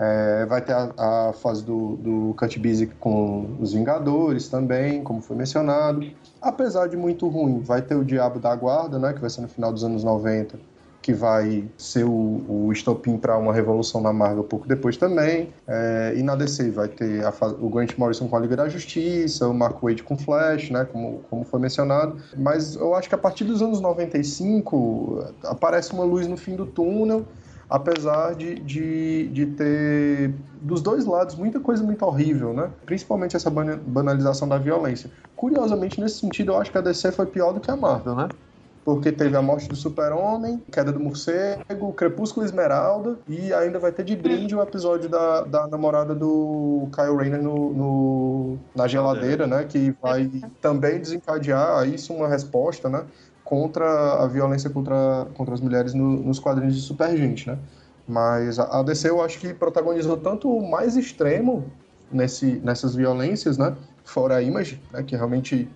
É, 0.00 0.46
vai 0.46 0.60
ter 0.62 0.72
a, 0.72 0.92
a, 0.96 1.32
fase 1.32 1.64
do, 1.64 1.96
do 1.96 2.36
Busy 2.60 2.86
com 3.00 3.56
os 3.58 3.72
Vingadores 3.72 4.48
também, 4.48 5.02
como 5.02 5.20
foi 5.20 5.36
mencionado. 5.36 6.08
Apesar 6.40 6.86
de 6.86 6.96
muito 6.96 7.26
ruim, 7.26 7.58
vai 7.58 7.82
ter 7.82 7.96
o 7.96 8.04
Diabo 8.04 8.38
da 8.38 8.54
Guarda, 8.54 8.96
né, 8.96 9.12
que 9.12 9.20
vai 9.20 9.28
ser 9.28 9.40
no 9.40 9.48
final 9.48 9.72
dos 9.72 9.82
anos 9.82 10.04
90, 10.04 10.56
que 11.00 11.12
vai 11.12 11.64
ser 11.76 12.04
o, 12.04 12.44
o 12.48 12.72
estopim 12.72 13.16
para 13.16 13.36
uma 13.38 13.52
revolução 13.52 14.00
na 14.00 14.12
Marvel 14.12 14.44
pouco 14.44 14.66
depois 14.66 14.96
também. 14.96 15.52
É, 15.66 16.14
e 16.16 16.22
na 16.22 16.34
DC 16.34 16.70
vai 16.70 16.88
ter 16.88 17.24
a, 17.24 17.32
o 17.60 17.68
Grant 17.68 17.96
Morrison 17.96 18.28
com 18.28 18.36
a 18.36 18.40
Liga 18.40 18.56
da 18.56 18.68
Justiça, 18.68 19.48
o 19.48 19.54
Mark 19.54 19.82
Waid 19.82 20.02
com 20.02 20.18
Flash, 20.18 20.70
né, 20.70 20.84
como, 20.84 21.20
como 21.30 21.44
foi 21.44 21.60
mencionado. 21.60 22.16
Mas 22.36 22.74
eu 22.74 22.94
acho 22.94 23.08
que 23.08 23.14
a 23.14 23.18
partir 23.18 23.44
dos 23.44 23.62
anos 23.62 23.80
95 23.80 25.32
aparece 25.44 25.92
uma 25.92 26.04
luz 26.04 26.26
no 26.26 26.36
fim 26.36 26.56
do 26.56 26.66
túnel 26.66 27.24
apesar 27.70 28.34
de, 28.34 28.58
de, 28.60 29.28
de 29.28 29.46
ter 29.46 30.34
dos 30.62 30.80
dois 30.80 31.04
lados 31.04 31.34
muita 31.34 31.60
coisa 31.60 31.82
muito 31.82 32.04
horrível, 32.04 32.52
né? 32.52 32.70
Principalmente 32.86 33.36
essa 33.36 33.50
banalização 33.50 34.48
da 34.48 34.56
violência. 34.56 35.10
Curiosamente, 35.36 36.00
nesse 36.00 36.20
sentido, 36.20 36.52
eu 36.52 36.56
acho 36.58 36.72
que 36.72 36.78
a 36.78 36.80
DC 36.80 37.12
foi 37.12 37.26
pior 37.26 37.52
do 37.52 37.60
que 37.60 37.70
a 37.70 37.76
Marvel, 37.76 38.14
né? 38.14 38.28
Porque 38.88 39.12
teve 39.12 39.36
a 39.36 39.42
morte 39.42 39.68
do 39.68 39.76
Super-Homem, 39.76 40.62
queda 40.72 40.90
do 40.90 40.98
morcego, 40.98 41.92
Crepúsculo 41.92 42.46
Esmeralda 42.46 43.18
e 43.28 43.52
ainda 43.52 43.78
vai 43.78 43.92
ter 43.92 44.02
de 44.02 44.16
brinde 44.16 44.56
o 44.56 44.62
episódio 44.62 45.10
da, 45.10 45.42
da 45.42 45.66
namorada 45.66 46.14
do 46.14 46.88
Kyle 46.94 47.14
Rayner 47.14 47.42
no, 47.42 47.74
no 47.74 48.58
na 48.74 48.88
geladeira, 48.88 49.46
né? 49.46 49.66
Que 49.68 49.94
vai 50.00 50.30
também 50.62 50.98
desencadear 50.98 51.86
isso 51.86 52.14
uma 52.14 52.28
resposta, 52.28 52.88
né? 52.88 53.04
Contra 53.44 54.24
a 54.24 54.26
violência 54.26 54.70
contra, 54.70 55.26
contra 55.34 55.52
as 55.52 55.60
mulheres 55.60 55.92
no, 55.92 56.22
nos 56.22 56.38
quadrinhos 56.38 56.74
de 56.74 56.80
Supergente, 56.80 57.46
né? 57.46 57.58
Mas 58.08 58.58
a 58.58 58.82
DC 58.82 59.10
eu 59.10 59.20
acho 59.20 59.38
que 59.38 59.52
protagonizou 59.52 60.16
tanto 60.16 60.50
o 60.50 60.66
mais 60.66 60.96
extremo 60.96 61.70
nesse, 62.10 62.52
nessas 62.64 62.94
violências, 62.94 63.58
né? 63.58 63.76
Fora 64.02 64.36
a 64.36 64.42
Image, 64.42 64.80
né? 64.90 65.02
Que 65.02 65.14
realmente 65.14 65.68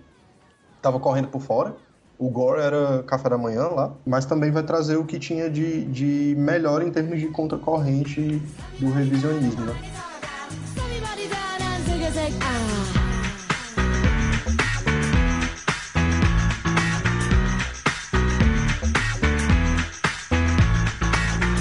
estava 0.77 0.99
correndo 0.99 1.27
por 1.27 1.41
fora. 1.41 1.75
O 2.17 2.29
Gore 2.29 2.61
era 2.61 3.03
café 3.03 3.29
da 3.29 3.37
manhã 3.37 3.67
lá, 3.67 3.93
mas 4.05 4.25
também 4.25 4.51
vai 4.51 4.63
trazer 4.63 4.97
o 4.97 5.05
que 5.05 5.19
tinha 5.19 5.49
de, 5.49 5.83
de 5.85 6.35
melhor 6.37 6.81
em 6.81 6.91
termos 6.91 7.19
de 7.19 7.27
contracorrente 7.27 8.41
do 8.79 8.91
revisionismo, 8.91 9.65
né? 9.65 9.75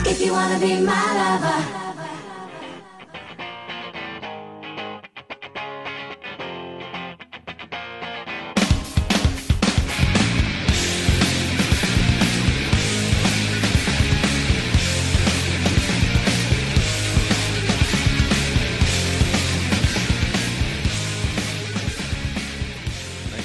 If 0.04 0.20
you 0.20 0.32
wanna 0.32 0.58
be 0.58 0.80
my 0.80 0.92
lover 0.92 1.81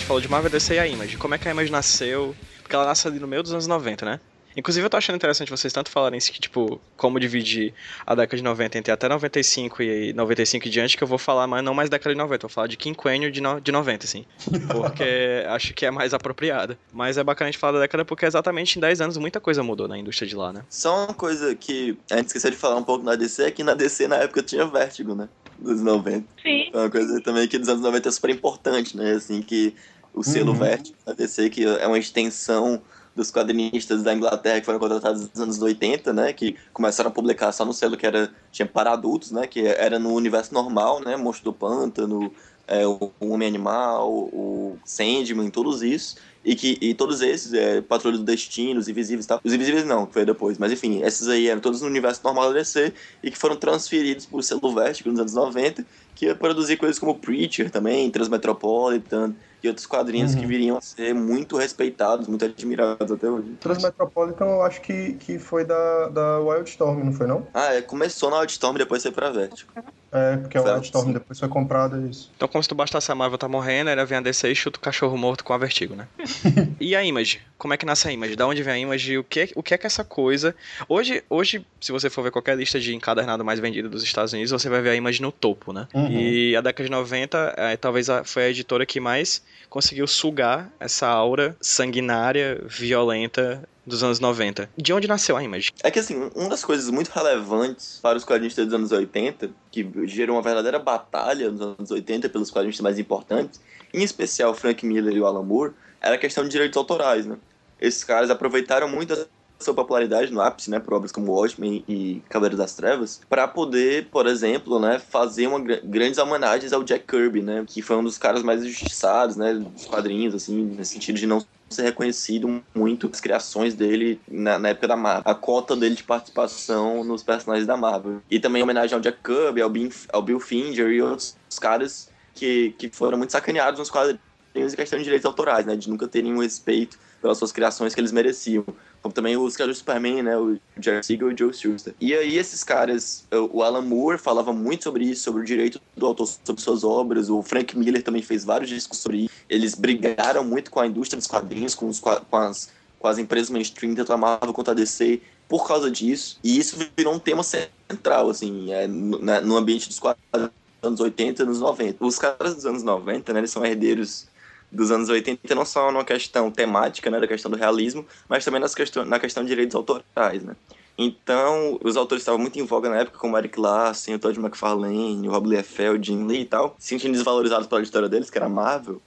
falou 0.07 0.21
de 0.21 0.29
Marvel, 0.29 0.49
DC 0.49 0.73
e 0.73 0.79
a 0.79 0.87
Image. 0.87 1.17
Como 1.17 1.35
é 1.35 1.37
que 1.37 1.49
a 1.49 1.51
Image 1.51 1.69
nasceu? 1.69 2.33
Porque 2.61 2.73
ela 2.73 2.85
nasce 2.85 3.05
ali 3.05 3.19
no 3.19 3.27
meio 3.27 3.43
dos 3.43 3.51
anos 3.51 3.67
90, 3.67 4.05
né? 4.05 4.19
Inclusive, 4.55 4.85
eu 4.85 4.89
tô 4.89 4.95
achando 4.95 5.17
interessante 5.17 5.51
vocês 5.51 5.71
tanto 5.71 5.91
falarem 5.91 6.17
isso 6.17 6.31
que, 6.31 6.39
tipo, 6.39 6.81
como 6.95 7.19
dividir 7.19 7.73
a 8.05 8.15
década 8.15 8.37
de 8.37 8.43
90 8.43 8.77
entre 8.77 8.91
até 8.91 9.07
95 9.07 9.83
e 9.83 10.13
95 10.13 10.65
e 10.65 10.69
diante, 10.71 10.97
que 10.97 11.03
eu 11.03 11.07
vou 11.07 11.17
falar, 11.17 11.45
mas 11.45 11.63
não 11.63 11.73
mais 11.73 11.89
década 11.89 12.15
de 12.15 12.17
90, 12.17 12.47
vou 12.47 12.53
falar 12.53 12.67
de 12.67 12.77
quinquênio 12.77 13.29
de, 13.29 13.41
no, 13.41 13.59
de 13.59 13.71
90, 13.71 14.05
assim. 14.05 14.25
Porque 14.71 15.43
acho 15.49 15.73
que 15.73 15.85
é 15.85 15.91
mais 15.91 16.13
apropriada. 16.13 16.79
Mas 16.91 17.17
é 17.17 17.23
bacana 17.23 17.49
a 17.49 17.51
gente 17.51 17.59
falar 17.59 17.73
da 17.73 17.79
década 17.81 18.05
porque 18.05 18.25
exatamente 18.25 18.77
em 18.77 18.81
10 18.81 19.01
anos 19.01 19.17
muita 19.17 19.41
coisa 19.41 19.61
mudou 19.61 19.89
na 19.89 19.97
indústria 19.97 20.27
de 20.27 20.35
lá, 20.35 20.53
né? 20.53 20.63
Só 20.69 21.05
uma 21.05 21.13
coisa 21.13 21.53
que 21.53 21.97
a 22.09 22.15
gente 22.15 22.27
esqueceu 22.27 22.49
de 22.49 22.57
falar 22.57 22.77
um 22.77 22.83
pouco 22.83 23.03
na 23.03 23.15
DC 23.15 23.43
é 23.43 23.51
que 23.51 23.63
na 23.63 23.73
DC 23.73 24.07
na 24.07 24.15
época 24.15 24.41
tinha 24.41 24.65
Vértigo, 24.65 25.13
né? 25.13 25.27
Dos 25.59 25.81
90. 25.81 26.25
Sim. 26.41 26.71
Uma 26.73 26.89
coisa 26.89 27.21
também 27.21 27.47
que 27.47 27.59
dos 27.59 27.69
anos 27.69 27.81
90 27.81 28.09
é 28.09 28.11
super 28.11 28.29
importante, 28.31 28.95
né? 28.95 29.11
Assim, 29.11 29.41
que 29.41 29.75
o 30.17 30.23
selo 30.23 30.51
uhum. 30.51 30.57
Vértigo 30.57 30.97
da 31.05 31.13
DC, 31.13 31.49
que 31.49 31.63
é 31.63 31.87
uma 31.87 31.99
extensão 31.99 32.81
dos 33.15 33.31
quadrinistas 33.31 34.03
da 34.03 34.13
Inglaterra 34.13 34.59
que 34.59 34.65
foram 34.65 34.79
contratados 34.79 35.21
nos 35.21 35.41
anos 35.41 35.61
80, 35.61 36.13
né, 36.13 36.33
que 36.33 36.55
começaram 36.71 37.09
a 37.09 37.13
publicar 37.13 37.51
só 37.51 37.65
no 37.65 37.73
selo 37.73 37.97
que 37.97 38.05
era 38.05 38.31
tinha 38.51 38.67
para 38.67 38.91
adultos, 38.91 39.31
né, 39.31 39.47
que 39.47 39.61
era 39.65 39.97
no 39.97 40.13
universo 40.13 40.53
normal, 40.53 40.99
né, 40.99 41.17
Monstro 41.17 41.45
do 41.45 41.53
Pântano, 41.53 42.31
é, 42.67 42.85
o 42.85 43.11
Homem 43.19 43.47
Animal, 43.47 44.11
o 44.11 44.77
Sandman, 44.85 45.49
todos 45.49 45.81
isso. 45.81 46.17
E, 46.43 46.55
que, 46.55 46.77
e 46.79 46.93
todos 46.93 47.21
esses, 47.21 47.53
é, 47.53 47.81
Patrulha 47.81 48.17
do 48.17 48.23
Destino, 48.23 48.79
os 48.79 48.87
Invisíveis 48.87 49.25
e 49.25 49.27
tal. 49.27 49.41
Os 49.43 49.53
Invisíveis 49.53 49.85
não, 49.85 50.05
que 50.05 50.13
foi 50.13 50.23
depois. 50.23 50.57
Mas 50.57 50.71
enfim, 50.71 51.01
esses 51.01 51.27
aí 51.27 51.47
eram 51.47 51.59
todos 51.59 51.81
no 51.81 51.87
universo 51.87 52.21
normal 52.23 52.49
da 52.49 52.59
DC 52.59 52.93
e 53.21 53.31
que 53.31 53.37
foram 53.37 53.57
transferidos 53.57 54.25
por 54.25 54.41
selo 54.43 54.73
Vertigo 54.73 55.09
nos 55.09 55.19
anos 55.19 55.33
90, 55.33 55.85
que 56.15 56.25
ia 56.25 56.35
produzir 56.35 56.77
coisas 56.77 56.99
como 56.99 57.15
Preacher 57.15 57.69
também, 57.69 58.09
Transmetropolitan, 58.09 59.35
e 59.63 59.67
outros 59.67 59.85
quadrinhos 59.85 60.33
uhum. 60.33 60.39
que 60.39 60.45
viriam 60.45 60.77
a 60.77 60.81
ser 60.81 61.13
muito 61.13 61.57
respeitados, 61.57 62.27
muito 62.27 62.45
admirados 62.45 63.11
até 63.11 63.29
hoje. 63.29 63.57
Transmetropolitan 63.59 64.45
eu 64.45 64.61
acho 64.61 64.81
que, 64.81 65.13
que 65.13 65.39
foi 65.39 65.65
da, 65.65 66.07
da 66.09 66.39
Wildstorm, 66.39 67.03
não 67.03 67.13
foi 67.13 67.27
não? 67.27 67.47
Ah, 67.53 67.73
é, 67.73 67.81
começou 67.81 68.29
na 68.29 68.39
Wildstorm 68.39 68.75
e 68.75 68.79
depois 68.79 69.01
foi 69.01 69.11
pra 69.11 69.29
Vertigo. 69.29 69.71
É, 70.11 70.37
porque 70.37 70.57
a 70.57 70.61
Wildstorm 70.61 71.11
depois 71.11 71.39
foi 71.39 71.49
comprada, 71.49 71.97
é 71.97 72.09
isso. 72.09 72.31
Então 72.35 72.47
como 72.47 72.63
se 72.63 72.69
tu 72.69 72.75
bastasse 72.75 73.11
a 73.11 73.15
Marvel 73.15 73.37
tá 73.37 73.47
morrendo, 73.47 73.89
era 73.89 74.05
vem 74.05 74.17
a 74.17 74.21
DC 74.21 74.49
e 74.49 74.55
chuta 74.55 74.77
o 74.77 74.81
cachorro 74.81 75.17
morto 75.17 75.43
com 75.43 75.53
a 75.53 75.57
Vertigo, 75.57 75.95
né? 75.95 76.07
e 76.79 76.95
a 76.95 77.03
Image? 77.03 77.41
Como 77.57 77.73
é 77.73 77.77
que 77.77 77.85
nasce 77.85 78.07
a 78.07 78.11
Image? 78.11 78.35
Da 78.35 78.47
onde 78.47 78.63
vem 78.63 78.73
a 78.73 78.77
Image? 78.79 79.17
O 79.17 79.23
que, 79.23 79.51
o 79.55 79.61
que 79.61 79.73
é 79.73 79.77
que 79.77 79.85
essa 79.85 80.03
coisa... 80.03 80.55
Hoje, 80.87 81.23
hoje, 81.29 81.65
se 81.81 81.91
você 81.91 82.09
for 82.09 82.21
ver 82.23 82.31
qualquer 82.31 82.57
lista 82.57 82.79
de 82.79 82.95
encadernado 82.95 83.43
mais 83.43 83.59
vendido 83.59 83.89
dos 83.89 84.03
Estados 84.03 84.31
Unidos, 84.33 84.51
você 84.51 84.69
vai 84.69 84.81
ver 84.81 84.91
a 84.91 84.95
Image 84.95 85.21
no 85.21 85.31
topo, 85.31 85.73
né? 85.73 85.87
Uhum. 85.93 86.09
E 86.09 86.55
a 86.55 86.61
década 86.61 86.85
de 86.85 86.91
90, 86.91 87.53
é, 87.57 87.77
talvez 87.77 88.09
a, 88.09 88.23
foi 88.23 88.43
a 88.43 88.49
editora 88.49 88.85
que 88.85 88.99
mais 88.99 89.43
conseguiu 89.69 90.07
sugar 90.07 90.71
essa 90.79 91.07
aura 91.07 91.55
sanguinária, 91.59 92.61
violenta 92.65 93.67
dos 93.87 94.03
anos 94.03 94.19
90. 94.19 94.69
De 94.77 94.91
onde 94.91 95.07
nasceu 95.07 95.37
a 95.37 95.43
Image? 95.43 95.71
É 95.81 95.89
que 95.89 95.97
assim, 95.97 96.29
uma 96.35 96.49
das 96.49 96.63
coisas 96.63 96.89
muito 96.89 97.07
relevantes 97.07 97.99
para 98.01 98.17
os 98.17 98.25
quadrinistas 98.25 98.65
dos 98.65 98.73
anos 98.73 98.91
80, 98.91 99.49
que 99.71 99.89
gerou 100.05 100.35
uma 100.35 100.41
verdadeira 100.41 100.77
batalha 100.77 101.49
nos 101.49 101.61
anos 101.61 101.89
80 101.89 102.27
pelos 102.27 102.51
quadrinistas 102.51 102.83
mais 102.83 102.99
importantes, 102.99 103.61
em 103.93 104.03
especial 104.03 104.53
Frank 104.53 104.85
Miller 104.85 105.15
e 105.15 105.21
o 105.21 105.25
Alan 105.25 105.43
Moore, 105.43 105.73
era 106.01 106.15
a 106.15 106.17
questão 106.17 106.43
de 106.43 106.49
direitos 106.49 106.77
autorais, 106.77 107.25
né? 107.25 107.37
Esses 107.79 108.03
caras 108.03 108.29
aproveitaram 108.29 108.89
muito 108.89 109.15
sua 109.59 109.73
popularidade 109.73 110.31
no 110.31 110.39
ápice, 110.39 110.69
né, 110.69 110.79
por 110.79 110.93
obras 110.93 111.11
como 111.11 111.31
Watchmen 111.31 111.83
e 111.87 112.21
Cavaleiro 112.29 112.57
das 112.57 112.75
Trevas, 112.75 113.21
para 113.27 113.47
poder, 113.47 114.07
por 114.11 114.27
exemplo, 114.27 114.79
né, 114.79 114.99
fazer 114.99 115.47
uma 115.47 115.59
grandes 115.59 116.19
homenagens 116.19 116.71
ao 116.73 116.83
Jack 116.83 117.05
Kirby, 117.07 117.41
né, 117.41 117.63
que 117.65 117.81
foi 117.81 117.95
um 117.95 118.03
dos 118.03 118.19
caras 118.19 118.43
mais 118.43 118.63
injustiçados, 118.63 119.35
né, 119.35 119.55
dos 119.55 119.85
quadrinhos, 119.85 120.35
assim, 120.35 120.63
nesse 120.77 120.93
sentido 120.93 121.17
de 121.17 121.25
não 121.25 121.43
ser 121.69 121.83
reconhecido 121.83 122.63
muito 122.73 123.09
as 123.11 123.19
criações 123.19 123.73
dele 123.73 124.19
na, 124.27 124.57
na, 124.57 124.69
época 124.69 124.87
da 124.87 124.95
Marvel, 124.95 125.31
a 125.31 125.35
cota 125.35 125.75
dele 125.75 125.95
de 125.95 126.03
participação 126.03 127.03
nos 127.03 127.23
personagens 127.23 127.67
da 127.67 127.75
Marvel. 127.75 128.21
E 128.29 128.39
também 128.39 128.63
homenagem 128.63 128.95
ao 128.95 129.01
Jack 129.01 129.19
Kirby, 129.23 129.61
ao, 129.61 129.69
Bill, 129.69 129.89
ao 130.13 130.21
Bill 130.21 130.39
Finger 130.39 130.89
e 130.89 131.01
outros 131.01 131.35
caras 131.59 132.09
que, 132.33 132.73
que 132.77 132.89
foram 132.89 133.17
muito 133.17 133.31
sacaneados 133.31 133.79
nos 133.79 133.89
quadrinhos 133.89 134.19
em 134.55 134.75
questão 134.75 134.97
de 134.97 135.03
direitos 135.03 135.25
autorais, 135.25 135.65
né, 135.65 135.75
de 135.75 135.89
nunca 135.89 136.07
terem 136.07 136.33
um 136.33 136.39
respeito 136.39 136.97
pelas 137.21 137.37
suas 137.37 137.51
criações 137.51 137.93
que 137.93 137.99
eles 137.99 138.11
mereciam 138.11 138.65
como 139.07 139.13
também 139.13 139.37
os 139.37 139.55
criadores 139.55 139.77
do 139.77 139.79
Superman, 139.79 140.21
né, 140.21 140.37
o 140.37 140.57
Jerry 140.79 141.03
Siegel 141.03 141.31
e 141.31 141.33
o 141.33 141.37
Joe 141.37 141.53
Shuster. 141.53 141.93
E 141.99 142.13
aí 142.13 142.37
esses 142.37 142.63
caras, 142.63 143.25
o 143.51 143.63
Alan 143.63 143.81
Moore 143.81 144.17
falava 144.17 144.51
muito 144.51 144.83
sobre 144.83 145.05
isso, 145.05 145.23
sobre 145.23 145.41
o 145.41 145.45
direito 145.45 145.79
do 145.95 146.05
autor 146.05 146.27
sobre 146.27 146.61
suas 146.61 146.83
obras, 146.83 147.29
o 147.29 147.41
Frank 147.41 147.77
Miller 147.77 148.03
também 148.03 148.21
fez 148.21 148.43
vários 148.43 148.69
discos 148.69 148.99
sobre 148.99 149.25
isso. 149.25 149.33
Eles 149.49 149.75
brigaram 149.75 150.43
muito 150.43 150.69
com 150.69 150.79
a 150.79 150.87
indústria 150.87 151.17
dos 151.17 151.27
quadrinhos, 151.27 151.73
com, 151.73 151.87
os, 151.87 151.99
com, 151.99 152.37
as, 152.37 152.69
com 152.99 153.07
as 153.07 153.17
empresas 153.17 153.49
mainstream, 153.49 153.95
tanto 153.95 154.11
a 154.11 154.17
Marvel 154.17 154.53
quanto 154.53 154.71
a 154.71 154.73
DC, 154.73 155.21
por 155.47 155.65
causa 155.65 155.89
disso. 155.89 156.37
E 156.43 156.57
isso 156.57 156.77
virou 156.95 157.13
um 157.13 157.19
tema 157.19 157.43
central, 157.43 158.29
assim, 158.29 158.73
é, 158.73 158.87
no, 158.87 159.19
no 159.19 159.55
ambiente 159.55 159.87
dos 159.87 159.99
quadrinhos 159.99 160.51
anos 160.81 160.99
80 160.99 161.41
e 161.41 161.43
anos 161.43 161.59
90. 161.59 162.05
Os 162.05 162.19
caras 162.19 162.55
dos 162.55 162.65
anos 162.65 162.83
90, 162.83 163.33
né, 163.33 163.39
eles 163.39 163.51
são 163.51 163.65
herdeiros 163.65 164.27
dos 164.71 164.91
anos 164.91 165.09
80, 165.09 165.55
não 165.55 165.65
só 165.65 165.91
numa 165.91 166.03
questão 166.03 166.51
temática, 166.51 167.09
né, 167.09 167.19
da 167.19 167.27
questão 167.27 167.49
do 167.49 167.57
realismo, 167.57 168.05
mas 168.27 168.43
também 168.43 168.59
nas 168.59 168.75
questão, 168.75 169.05
na 169.05 169.19
questão 169.19 169.43
de 169.43 169.49
direitos 169.49 169.75
autorais, 169.75 170.43
né. 170.43 170.55
Então, 170.97 171.77
os 171.83 171.95
autores 171.95 172.23
estavam 172.23 172.39
muito 172.39 172.57
em 172.57 172.65
voga 172.65 172.89
na 172.89 172.97
época, 172.97 173.19
como 173.19 173.37
Eric 173.37 173.59
Larsen, 173.59 174.15
o 174.15 174.19
Todd 174.19 174.39
McFarlane, 174.39 175.27
o 175.27 175.31
Rob 175.31 175.47
Liefeld, 175.47 176.05
Jim 176.05 176.25
Lee 176.25 176.41
e 176.41 176.45
tal, 176.45 176.75
se 176.79 176.89
sentindo 176.89 177.13
desvalorizados 177.13 177.67
pela 177.67 177.81
editora 177.81 178.09
deles, 178.09 178.31
que 178.31 178.37
era 178.37 178.49
Marvel, 178.49 178.99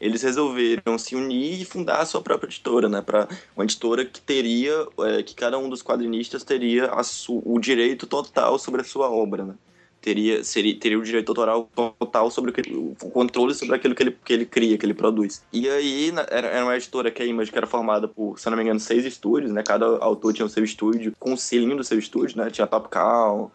eles 0.00 0.22
resolveram 0.22 0.98
se 0.98 1.16
unir 1.16 1.60
e 1.60 1.64
fundar 1.64 2.00
a 2.00 2.06
sua 2.06 2.20
própria 2.20 2.48
editora, 2.48 2.88
né? 2.88 3.00
Para 3.00 3.28
uma 3.56 3.64
editora 3.64 4.04
que 4.04 4.20
teria, 4.20 4.86
é, 5.00 5.22
que 5.22 5.34
cada 5.34 5.58
um 5.58 5.68
dos 5.68 5.82
quadrinistas 5.82 6.44
teria 6.44 6.90
o 7.28 7.58
direito 7.58 8.06
total 8.06 8.58
sobre 8.58 8.82
a 8.82 8.84
sua 8.84 9.10
obra, 9.10 9.44
né? 9.44 9.54
Teria, 10.00 10.42
seria, 10.44 10.78
teria 10.78 10.98
o 10.98 11.02
direito 11.02 11.28
autoral 11.30 11.68
total 11.98 12.30
sobre 12.30 12.50
o, 12.50 12.54
que, 12.54 12.72
o 12.72 13.10
controle 13.10 13.54
sobre 13.54 13.74
aquilo 13.74 13.94
que 13.94 14.02
ele, 14.02 14.16
que 14.24 14.32
ele 14.32 14.46
cria, 14.46 14.78
que 14.78 14.86
ele 14.86 14.94
produz. 14.94 15.44
E 15.52 15.68
aí 15.68 16.12
era, 16.28 16.48
era 16.48 16.64
uma 16.64 16.76
editora 16.76 17.10
que 17.10 17.22
a 17.22 17.26
Image 17.26 17.50
que 17.50 17.58
era 17.58 17.66
formada 17.66 18.08
por, 18.08 18.38
se 18.38 18.48
não 18.48 18.56
me 18.56 18.62
engano, 18.62 18.80
seis 18.80 19.04
estúdios, 19.04 19.52
né? 19.52 19.62
Cada 19.62 19.86
autor 19.98 20.32
tinha 20.32 20.46
o 20.46 20.48
seu 20.48 20.64
estúdio, 20.64 21.12
com 21.18 21.32
o 21.32 21.36
selinho 21.36 21.76
do 21.76 21.84
seu 21.84 21.98
estúdio, 21.98 22.36
né? 22.38 22.50
Tinha 22.50 22.66
Top 22.66 22.88
Cow, 22.88 23.50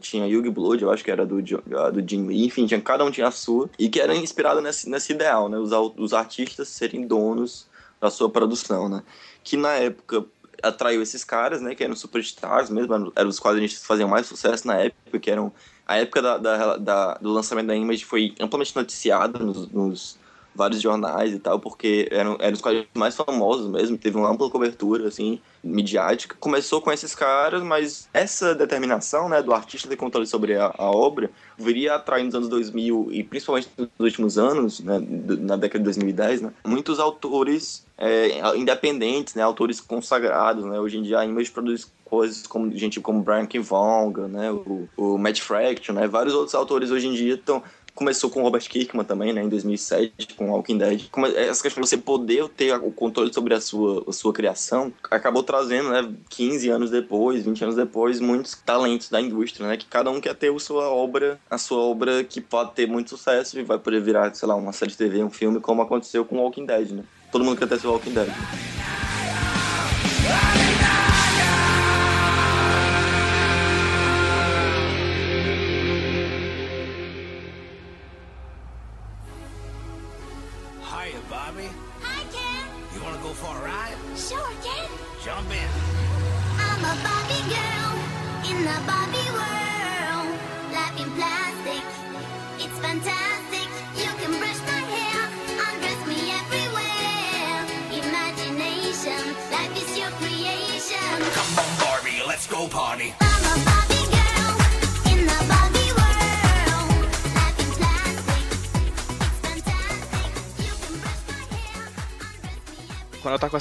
tinha 0.00 0.26
Yugi 0.26 0.50
Blood, 0.50 0.82
eu 0.82 0.90
acho 0.90 1.02
que 1.02 1.10
era 1.10 1.24
do, 1.24 1.40
do 1.40 2.08
Jim 2.08 2.26
Lee, 2.26 2.44
enfim, 2.44 2.66
tinha, 2.66 2.80
cada 2.80 3.04
um 3.04 3.10
tinha 3.10 3.28
a 3.28 3.30
sua, 3.30 3.70
e 3.78 3.88
que 3.88 4.00
era 4.00 4.14
inspirado 4.14 4.60
nesse, 4.60 4.88
nesse 4.88 5.12
ideal, 5.12 5.48
né? 5.48 5.58
Os, 5.58 5.70
os 5.96 6.12
artistas 6.12 6.68
serem 6.68 7.06
donos 7.06 7.66
da 8.00 8.10
sua 8.10 8.28
produção, 8.28 8.88
né? 8.88 9.02
Que 9.42 9.56
na 9.56 9.72
época 9.74 10.24
atraiu 10.62 11.02
esses 11.02 11.24
caras, 11.24 11.60
né, 11.60 11.74
que 11.74 11.82
eram 11.82 11.96
superstars 11.96 12.70
mesmo, 12.70 13.12
eram 13.16 13.28
os 13.28 13.40
quadrinistas 13.40 13.80
que 13.82 13.86
faziam 13.86 14.08
mais 14.08 14.26
sucesso 14.26 14.66
na 14.66 14.76
época, 14.76 15.18
que 15.18 15.30
eram... 15.30 15.52
A 15.86 15.96
época 15.96 16.22
da, 16.22 16.38
da, 16.38 16.76
da 16.76 17.14
do 17.14 17.32
lançamento 17.32 17.66
da 17.66 17.76
Image 17.76 18.04
foi 18.04 18.34
amplamente 18.40 18.74
noticiada 18.74 19.38
nos, 19.40 19.68
nos, 19.68 20.18
vários 20.54 20.80
jornais 20.80 21.32
e 21.32 21.38
tal, 21.38 21.58
porque 21.58 22.08
eram, 22.10 22.36
eram 22.40 22.54
os 22.54 22.60
quadrinhos 22.60 22.88
mais 22.94 23.14
famosos 23.14 23.70
mesmo, 23.70 23.96
teve 23.96 24.16
uma 24.16 24.30
ampla 24.30 24.50
cobertura, 24.50 25.08
assim, 25.08 25.40
midiática. 25.62 26.36
Começou 26.38 26.80
com 26.80 26.92
esses 26.92 27.14
caras, 27.14 27.62
mas 27.62 28.08
essa 28.12 28.54
determinação, 28.54 29.28
né, 29.28 29.42
do 29.42 29.52
artista 29.52 29.88
ter 29.88 29.96
controle 29.96 30.26
sobre 30.26 30.56
a, 30.56 30.74
a 30.76 30.90
obra, 30.90 31.30
viria 31.56 31.94
atrair 31.94 32.24
nos 32.24 32.34
anos 32.34 32.48
2000 32.48 33.08
e 33.12 33.22
principalmente 33.22 33.68
nos 33.76 33.88
últimos 33.98 34.38
anos, 34.38 34.80
né, 34.80 35.00
na 35.40 35.56
década 35.56 35.78
de 35.78 35.84
2010, 35.84 36.42
né, 36.42 36.52
muitos 36.64 36.98
autores 36.98 37.86
é, 37.96 38.56
independentes, 38.56 39.34
né, 39.34 39.42
autores 39.42 39.80
consagrados, 39.80 40.64
né, 40.64 40.78
hoje 40.80 40.98
em 40.98 41.02
dia 41.02 41.20
a 41.20 41.24
Image 41.24 41.50
produz 41.50 41.90
coisas 42.04 42.46
como 42.46 42.70
gente 42.76 43.00
como 43.00 43.22
Brian 43.22 43.46
K. 43.46 43.58
Vaughan, 43.58 44.28
né, 44.28 44.52
o, 44.52 44.86
o 44.96 45.16
Matt 45.16 45.40
Fraction, 45.40 45.94
né, 45.94 46.06
vários 46.06 46.34
outros 46.34 46.54
autores 46.54 46.90
hoje 46.90 47.06
em 47.06 47.14
dia 47.14 47.34
estão 47.34 47.62
começou 47.94 48.30
com 48.30 48.42
Robert 48.42 48.68
Kirkman 48.68 49.04
também, 49.04 49.32
né, 49.32 49.42
em 49.42 49.48
2007, 49.48 50.34
com 50.36 50.50
Walking 50.50 50.78
Dead. 50.78 51.04
Essa 51.36 51.62
questão 51.62 51.82
de 51.82 51.88
você 51.88 51.96
poder 51.96 52.48
ter 52.48 52.74
o 52.74 52.90
controle 52.90 53.32
sobre 53.32 53.54
a 53.54 53.60
sua, 53.60 54.04
a 54.08 54.12
sua 54.12 54.32
criação 54.32 54.92
acabou 55.10 55.42
trazendo, 55.42 55.90
né, 55.90 56.12
15 56.28 56.68
anos 56.70 56.90
depois, 56.90 57.44
20 57.44 57.64
anos 57.64 57.76
depois, 57.76 58.20
muitos 58.20 58.54
talentos 58.54 59.08
da 59.08 59.20
indústria, 59.20 59.66
né, 59.66 59.76
que 59.76 59.86
cada 59.86 60.10
um 60.10 60.20
quer 60.20 60.34
ter 60.34 60.52
a 60.52 60.58
sua 60.58 60.88
obra, 60.88 61.40
a 61.50 61.58
sua 61.58 61.78
obra 61.78 62.24
que 62.24 62.40
pode 62.40 62.72
ter 62.72 62.86
muito 62.86 63.10
sucesso 63.10 63.58
e 63.58 63.62
vai 63.62 63.78
poder 63.78 64.00
virar, 64.00 64.34
sei 64.34 64.48
lá, 64.48 64.54
uma 64.54 64.72
série 64.72 64.90
de 64.90 64.96
TV, 64.96 65.22
um 65.22 65.30
filme, 65.30 65.60
como 65.60 65.82
aconteceu 65.82 66.24
com 66.24 66.38
Walking 66.38 66.66
Dead, 66.66 66.90
né. 66.90 67.04
Todo 67.30 67.44
mundo 67.44 67.58
quer 67.58 67.68
ter 67.68 67.80
seu 67.80 67.90
Walking 67.90 68.12
Dead. 68.12 68.28
Né? 68.28 68.34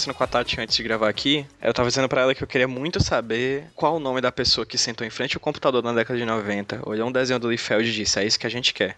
Conversando 0.02 0.16
com 0.16 0.24
a 0.24 0.28
Tati 0.28 0.60
antes 0.60 0.76
de 0.76 0.84
gravar 0.84 1.10
aqui, 1.10 1.46
eu 1.62 1.74
tava 1.74 1.88
dizendo 1.88 2.10
para 2.10 2.22
ela 2.22 2.34
que 2.34 2.44
eu 2.44 2.48
queria 2.48 2.68
muito 2.68 3.02
saber 3.04 3.66
qual 3.76 3.98
o 3.98 4.00
nome 4.00 4.20
da 4.20 4.32
pessoa 4.32 4.66
que 4.66 4.78
sentou 4.78 5.06
em 5.06 5.10
frente 5.10 5.36
ao 5.36 5.42
computador 5.42 5.84
na 5.84 5.94
década 5.94 6.18
de 6.18 6.26
90, 6.26 6.82
olhou 6.90 7.08
um 7.08 7.12
desenho 7.12 7.40
do 7.40 7.50
Liefeld 7.50 7.88
e 7.88 7.94
disse: 7.94 8.20
É 8.20 8.26
isso 8.26 8.40
que 8.40 8.48
a 8.48 8.50
gente 8.50 8.74
quer. 8.74 8.98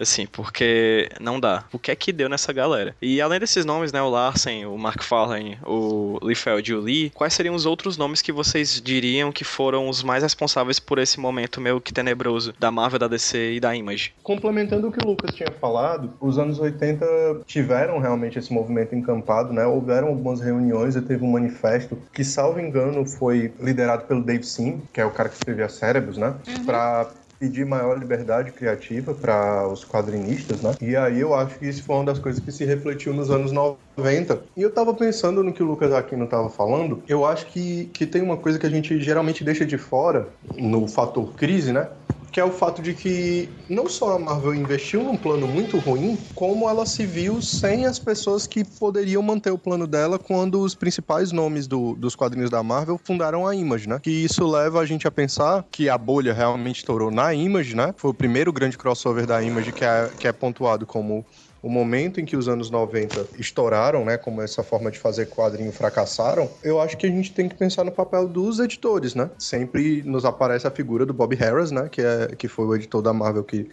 Assim, 0.00 0.26
porque 0.26 1.08
não 1.20 1.38
dá. 1.38 1.64
O 1.72 1.78
que 1.78 1.90
é 1.90 1.94
que 1.94 2.12
deu 2.12 2.28
nessa 2.28 2.52
galera? 2.52 2.96
E 3.02 3.20
além 3.20 3.38
desses 3.38 3.64
nomes, 3.64 3.92
né, 3.92 4.00
o 4.00 4.08
Larsen, 4.08 4.64
o 4.66 4.76
Mark 4.78 5.02
Farlane, 5.02 5.58
o 5.66 6.18
Liefeld 6.22 6.70
e 6.70 6.74
o 6.74 6.80
Lee, 6.80 7.10
quais 7.10 7.34
seriam 7.34 7.54
os 7.54 7.66
outros 7.66 7.98
nomes 7.98 8.22
que 8.22 8.32
vocês 8.32 8.80
diriam 8.80 9.30
que 9.30 9.44
foram 9.44 9.88
os 9.88 10.02
mais 10.02 10.22
responsáveis 10.22 10.80
por 10.80 10.98
esse 10.98 11.20
momento 11.20 11.60
meio 11.60 11.80
que 11.80 11.92
tenebroso 11.92 12.54
da 12.58 12.70
Marvel, 12.70 12.98
da 12.98 13.08
DC 13.08 13.54
e 13.54 13.60
da 13.60 13.76
Image? 13.76 14.14
Complementando 14.22 14.88
o 14.88 14.92
que 14.92 15.04
o 15.04 15.06
Lucas 15.06 15.34
tinha 15.34 15.50
falado, 15.60 16.12
os 16.20 16.38
anos 16.38 16.58
80 16.58 17.42
tiveram 17.46 17.98
realmente 17.98 18.38
esse 18.38 18.52
movimento 18.52 18.94
encampado, 18.94 19.52
né? 19.52 19.66
Houveram 19.66 20.08
algumas 20.08 20.40
reuniões 20.40 20.96
e 20.96 21.02
teve 21.02 21.24
um 21.24 21.30
manifesto 21.30 21.98
que, 22.12 22.24
salvo 22.24 22.60
engano, 22.60 23.06
foi 23.06 23.52
liderado 23.60 24.04
pelo 24.04 24.22
Dave 24.22 24.44
Sim, 24.44 24.80
que 24.92 25.00
é 25.00 25.04
o 25.04 25.10
cara 25.10 25.28
que 25.28 25.36
escrevia 25.36 25.68
Cérebros, 25.68 26.16
né? 26.16 26.34
Uhum. 26.46 26.64
Pra 26.64 27.10
pedir 27.40 27.64
maior 27.64 27.98
liberdade 27.98 28.52
criativa 28.52 29.14
para 29.14 29.66
os 29.68 29.84
quadrinistas, 29.84 30.60
né? 30.62 30.76
E 30.80 30.94
aí 30.94 31.20
eu 31.20 31.34
acho 31.34 31.58
que 31.58 31.66
isso 31.66 31.82
foi 31.84 31.96
uma 31.96 32.04
das 32.04 32.18
coisas 32.18 32.40
que 32.40 32.52
se 32.52 32.64
refletiu 32.66 33.14
nos 33.14 33.30
anos 33.30 33.50
90. 33.50 34.44
E 34.56 34.62
eu 34.62 34.72
tava 34.72 34.94
pensando 34.94 35.42
no 35.42 35.52
que 35.52 35.62
o 35.62 35.66
Lucas 35.66 35.92
Aquino 35.92 36.28
tava 36.28 36.50
falando, 36.50 37.02
eu 37.08 37.24
acho 37.24 37.46
que, 37.46 37.86
que 37.88 38.06
tem 38.06 38.22
uma 38.22 38.36
coisa 38.36 38.58
que 38.58 38.66
a 38.66 38.70
gente 38.70 39.00
geralmente 39.00 39.42
deixa 39.42 39.64
de 39.66 39.78
fora 39.78 40.36
no 40.42 40.86
fator 40.86 41.34
crise, 41.34 41.72
né? 41.72 41.90
Que 42.32 42.40
é 42.40 42.44
o 42.44 42.50
fato 42.50 42.80
de 42.80 42.94
que 42.94 43.48
não 43.68 43.88
só 43.88 44.16
a 44.16 44.18
Marvel 44.18 44.54
investiu 44.54 45.02
num 45.02 45.16
plano 45.16 45.46
muito 45.46 45.78
ruim, 45.78 46.18
como 46.34 46.68
ela 46.68 46.86
se 46.86 47.04
viu 47.04 47.42
sem 47.42 47.86
as 47.86 47.98
pessoas 47.98 48.46
que 48.46 48.64
poderiam 48.64 49.22
manter 49.22 49.50
o 49.50 49.58
plano 49.58 49.86
dela 49.86 50.18
quando 50.18 50.60
os 50.60 50.74
principais 50.74 51.32
nomes 51.32 51.66
do, 51.66 51.94
dos 51.94 52.14
quadrinhos 52.14 52.50
da 52.50 52.62
Marvel 52.62 53.00
fundaram 53.02 53.46
a 53.46 53.54
Image, 53.54 53.88
né? 53.88 53.98
Que 54.02 54.10
isso 54.10 54.46
leva 54.46 54.80
a 54.80 54.86
gente 54.86 55.06
a 55.06 55.10
pensar 55.10 55.64
que 55.70 55.88
a 55.88 55.98
bolha 55.98 56.32
realmente 56.32 56.78
estourou 56.78 57.10
na 57.10 57.34
Image, 57.34 57.74
né? 57.74 57.94
Foi 57.96 58.10
o 58.10 58.14
primeiro 58.14 58.52
grande 58.52 58.78
crossover 58.78 59.26
da 59.26 59.42
Image 59.42 59.72
que 59.72 59.84
é, 59.84 60.10
que 60.18 60.28
é 60.28 60.32
pontuado 60.32 60.86
como 60.86 61.24
o 61.62 61.68
momento 61.68 62.20
em 62.20 62.24
que 62.24 62.36
os 62.36 62.48
anos 62.48 62.70
90 62.70 63.28
estouraram, 63.38 64.04
né, 64.04 64.16
como 64.16 64.40
essa 64.40 64.62
forma 64.62 64.90
de 64.90 64.98
fazer 64.98 65.26
quadrinho 65.26 65.72
fracassaram, 65.72 66.50
eu 66.62 66.80
acho 66.80 66.96
que 66.96 67.06
a 67.06 67.10
gente 67.10 67.32
tem 67.32 67.48
que 67.48 67.54
pensar 67.54 67.84
no 67.84 67.92
papel 67.92 68.26
dos 68.26 68.58
editores, 68.58 69.14
né? 69.14 69.30
Sempre 69.38 70.02
nos 70.04 70.24
aparece 70.24 70.66
a 70.66 70.70
figura 70.70 71.04
do 71.04 71.12
Bob 71.12 71.34
Harris, 71.34 71.70
né, 71.70 71.88
que 71.90 72.00
é 72.00 72.34
que 72.36 72.48
foi 72.48 72.66
o 72.66 72.74
editor 72.74 73.02
da 73.02 73.12
Marvel 73.12 73.44
que 73.44 73.68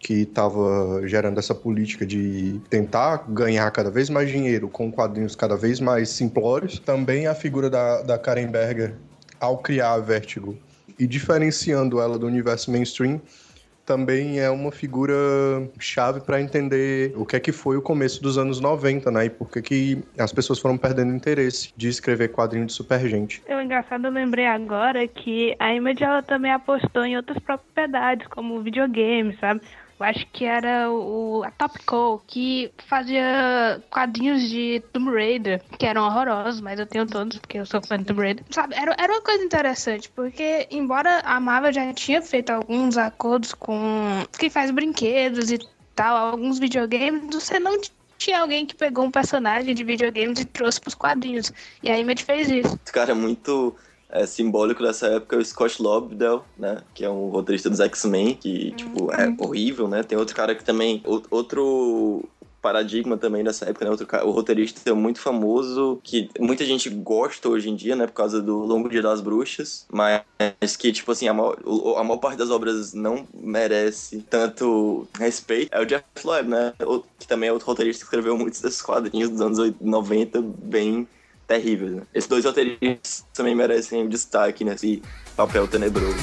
que 0.00 0.22
estava 0.22 1.06
gerando 1.06 1.38
essa 1.38 1.54
política 1.54 2.06
de 2.06 2.58
tentar 2.70 3.26
ganhar 3.28 3.70
cada 3.70 3.90
vez 3.90 4.08
mais 4.08 4.30
dinheiro 4.30 4.66
com 4.66 4.90
quadrinhos 4.90 5.36
cada 5.36 5.56
vez 5.56 5.78
mais 5.78 6.08
simplórios. 6.08 6.78
Também 6.78 7.26
a 7.26 7.34
figura 7.34 7.68
da, 7.68 8.00
da 8.00 8.18
Karen 8.18 8.46
Berger, 8.46 8.94
ao 9.38 9.58
criar 9.58 9.92
a 9.92 9.98
Vertigo 9.98 10.56
e 10.98 11.06
diferenciando 11.06 12.00
ela 12.00 12.18
do 12.18 12.26
universo 12.26 12.70
mainstream, 12.70 13.20
também 13.84 14.38
é 14.38 14.50
uma 14.50 14.70
figura 14.70 15.14
chave 15.78 16.20
para 16.20 16.40
entender 16.40 17.12
o 17.16 17.24
que 17.24 17.36
é 17.36 17.40
que 17.40 17.52
foi 17.52 17.76
o 17.76 17.82
começo 17.82 18.22
dos 18.22 18.38
anos 18.38 18.60
90, 18.60 19.10
né? 19.10 19.26
E 19.26 19.30
por 19.30 19.50
que, 19.50 19.62
que 19.62 20.04
as 20.18 20.32
pessoas 20.32 20.58
foram 20.58 20.76
perdendo 20.76 21.14
interesse 21.14 21.72
de 21.76 21.88
escrever 21.88 22.28
quadrinho 22.28 22.66
de 22.66 22.72
super 22.72 23.00
gente. 23.08 23.42
É 23.46 23.62
engraçado, 23.62 24.06
eu 24.06 24.10
lembrei 24.10 24.46
agora 24.46 25.06
que 25.06 25.54
a 25.58 25.74
Image 25.74 26.02
ela 26.02 26.22
também 26.22 26.52
apostou 26.52 27.04
em 27.04 27.16
outras 27.16 27.38
propriedades, 27.38 28.26
como 28.28 28.60
videogame, 28.62 29.36
sabe? 29.40 29.60
Eu 30.00 30.06
acho 30.06 30.26
que 30.32 30.46
era 30.46 30.90
o, 30.90 31.42
a 31.44 31.50
Top 31.50 31.78
Cow, 31.84 32.22
que 32.26 32.72
fazia 32.86 33.82
quadrinhos 33.90 34.48
de 34.48 34.82
Tomb 34.94 35.10
Raider, 35.12 35.62
que 35.78 35.84
eram 35.84 36.06
horrorosos, 36.06 36.62
mas 36.62 36.80
eu 36.80 36.86
tenho 36.86 37.06
todos, 37.06 37.36
porque 37.36 37.58
eu 37.58 37.66
sou 37.66 37.82
fã 37.82 37.98
de 37.98 38.06
Tomb 38.06 38.22
Raider. 38.22 38.42
Sabe, 38.48 38.74
era, 38.76 38.96
era 38.98 39.12
uma 39.12 39.20
coisa 39.20 39.44
interessante, 39.44 40.10
porque 40.10 40.66
embora 40.70 41.20
a 41.20 41.38
Marvel 41.38 41.70
já 41.70 41.92
tinha 41.92 42.22
feito 42.22 42.48
alguns 42.48 42.96
acordos 42.96 43.52
com 43.52 44.24
quem 44.38 44.48
faz 44.48 44.70
brinquedos 44.70 45.52
e 45.52 45.58
tal, 45.94 46.16
alguns 46.16 46.58
videogames, 46.58 47.34
você 47.34 47.58
não 47.58 47.78
tinha 48.16 48.40
alguém 48.40 48.64
que 48.64 48.74
pegou 48.74 49.04
um 49.04 49.10
personagem 49.10 49.74
de 49.74 49.84
videogames 49.84 50.40
e 50.40 50.46
trouxe 50.46 50.80
pros 50.80 50.94
quadrinhos. 50.94 51.52
E 51.82 51.90
a 51.90 51.98
Image 51.98 52.24
fez 52.24 52.48
isso. 52.48 52.80
Cara 52.90 53.10
é 53.10 53.14
muito 53.14 53.76
é, 54.12 54.26
simbólico 54.26 54.82
dessa 54.82 55.06
época 55.06 55.36
é 55.36 55.38
o 55.38 55.44
Scott 55.44 55.82
Lobdell, 55.82 56.44
né? 56.58 56.82
Que 56.94 57.04
é 57.04 57.10
um 57.10 57.28
roteirista 57.28 57.70
dos 57.70 57.80
X-Men, 57.80 58.34
que, 58.34 58.72
tipo, 58.72 59.12
é 59.12 59.28
uhum. 59.28 59.36
horrível, 59.40 59.88
né? 59.88 60.02
Tem 60.02 60.18
outro 60.18 60.34
cara 60.34 60.54
que 60.54 60.64
também... 60.64 61.02
Outro 61.30 62.28
paradigma 62.60 63.16
também 63.16 63.42
dessa 63.42 63.64
época, 63.68 63.84
né? 63.84 63.90
Outro, 63.90 64.06
o 64.24 64.30
roteirista 64.30 64.88
é 64.88 64.92
muito 64.92 65.20
famoso, 65.20 66.00
que 66.02 66.28
muita 66.38 66.64
gente 66.64 66.88
gosta 66.90 67.48
hoje 67.48 67.70
em 67.70 67.74
dia, 67.74 67.96
né? 67.96 68.06
Por 68.06 68.12
causa 68.12 68.40
do 68.40 68.58
Longo 68.58 68.88
Dia 68.88 69.02
das 69.02 69.20
Bruxas, 69.20 69.86
mas 69.90 70.76
que, 70.76 70.92
tipo 70.92 71.10
assim, 71.10 71.28
a 71.28 71.34
maior, 71.34 71.56
a 71.96 72.04
maior 72.04 72.18
parte 72.18 72.38
das 72.38 72.50
obras 72.50 72.92
não 72.92 73.26
merece 73.34 74.24
tanto 74.28 75.06
respeito. 75.18 75.70
É 75.72 75.80
o 75.80 75.86
Jeff 75.86 76.04
Loeb, 76.24 76.48
né? 76.48 76.74
Que 77.18 77.26
também 77.26 77.48
é 77.48 77.52
outro 77.52 77.66
roteirista 77.66 78.00
que 78.00 78.06
escreveu 78.06 78.36
muitos 78.36 78.60
desses 78.60 78.82
quadrinhos 78.82 79.30
dos 79.30 79.40
anos 79.40 79.74
90, 79.80 80.42
bem 80.42 81.08
terríveis. 81.50 81.90
Né? 81.92 82.02
Esses 82.14 82.28
dois 82.28 82.44
roteiristas 82.44 83.26
também 83.34 83.56
merecem 83.56 84.08
destaque 84.08 84.62
nesse 84.62 85.02
papel 85.36 85.66
tenebroso. 85.66 86.14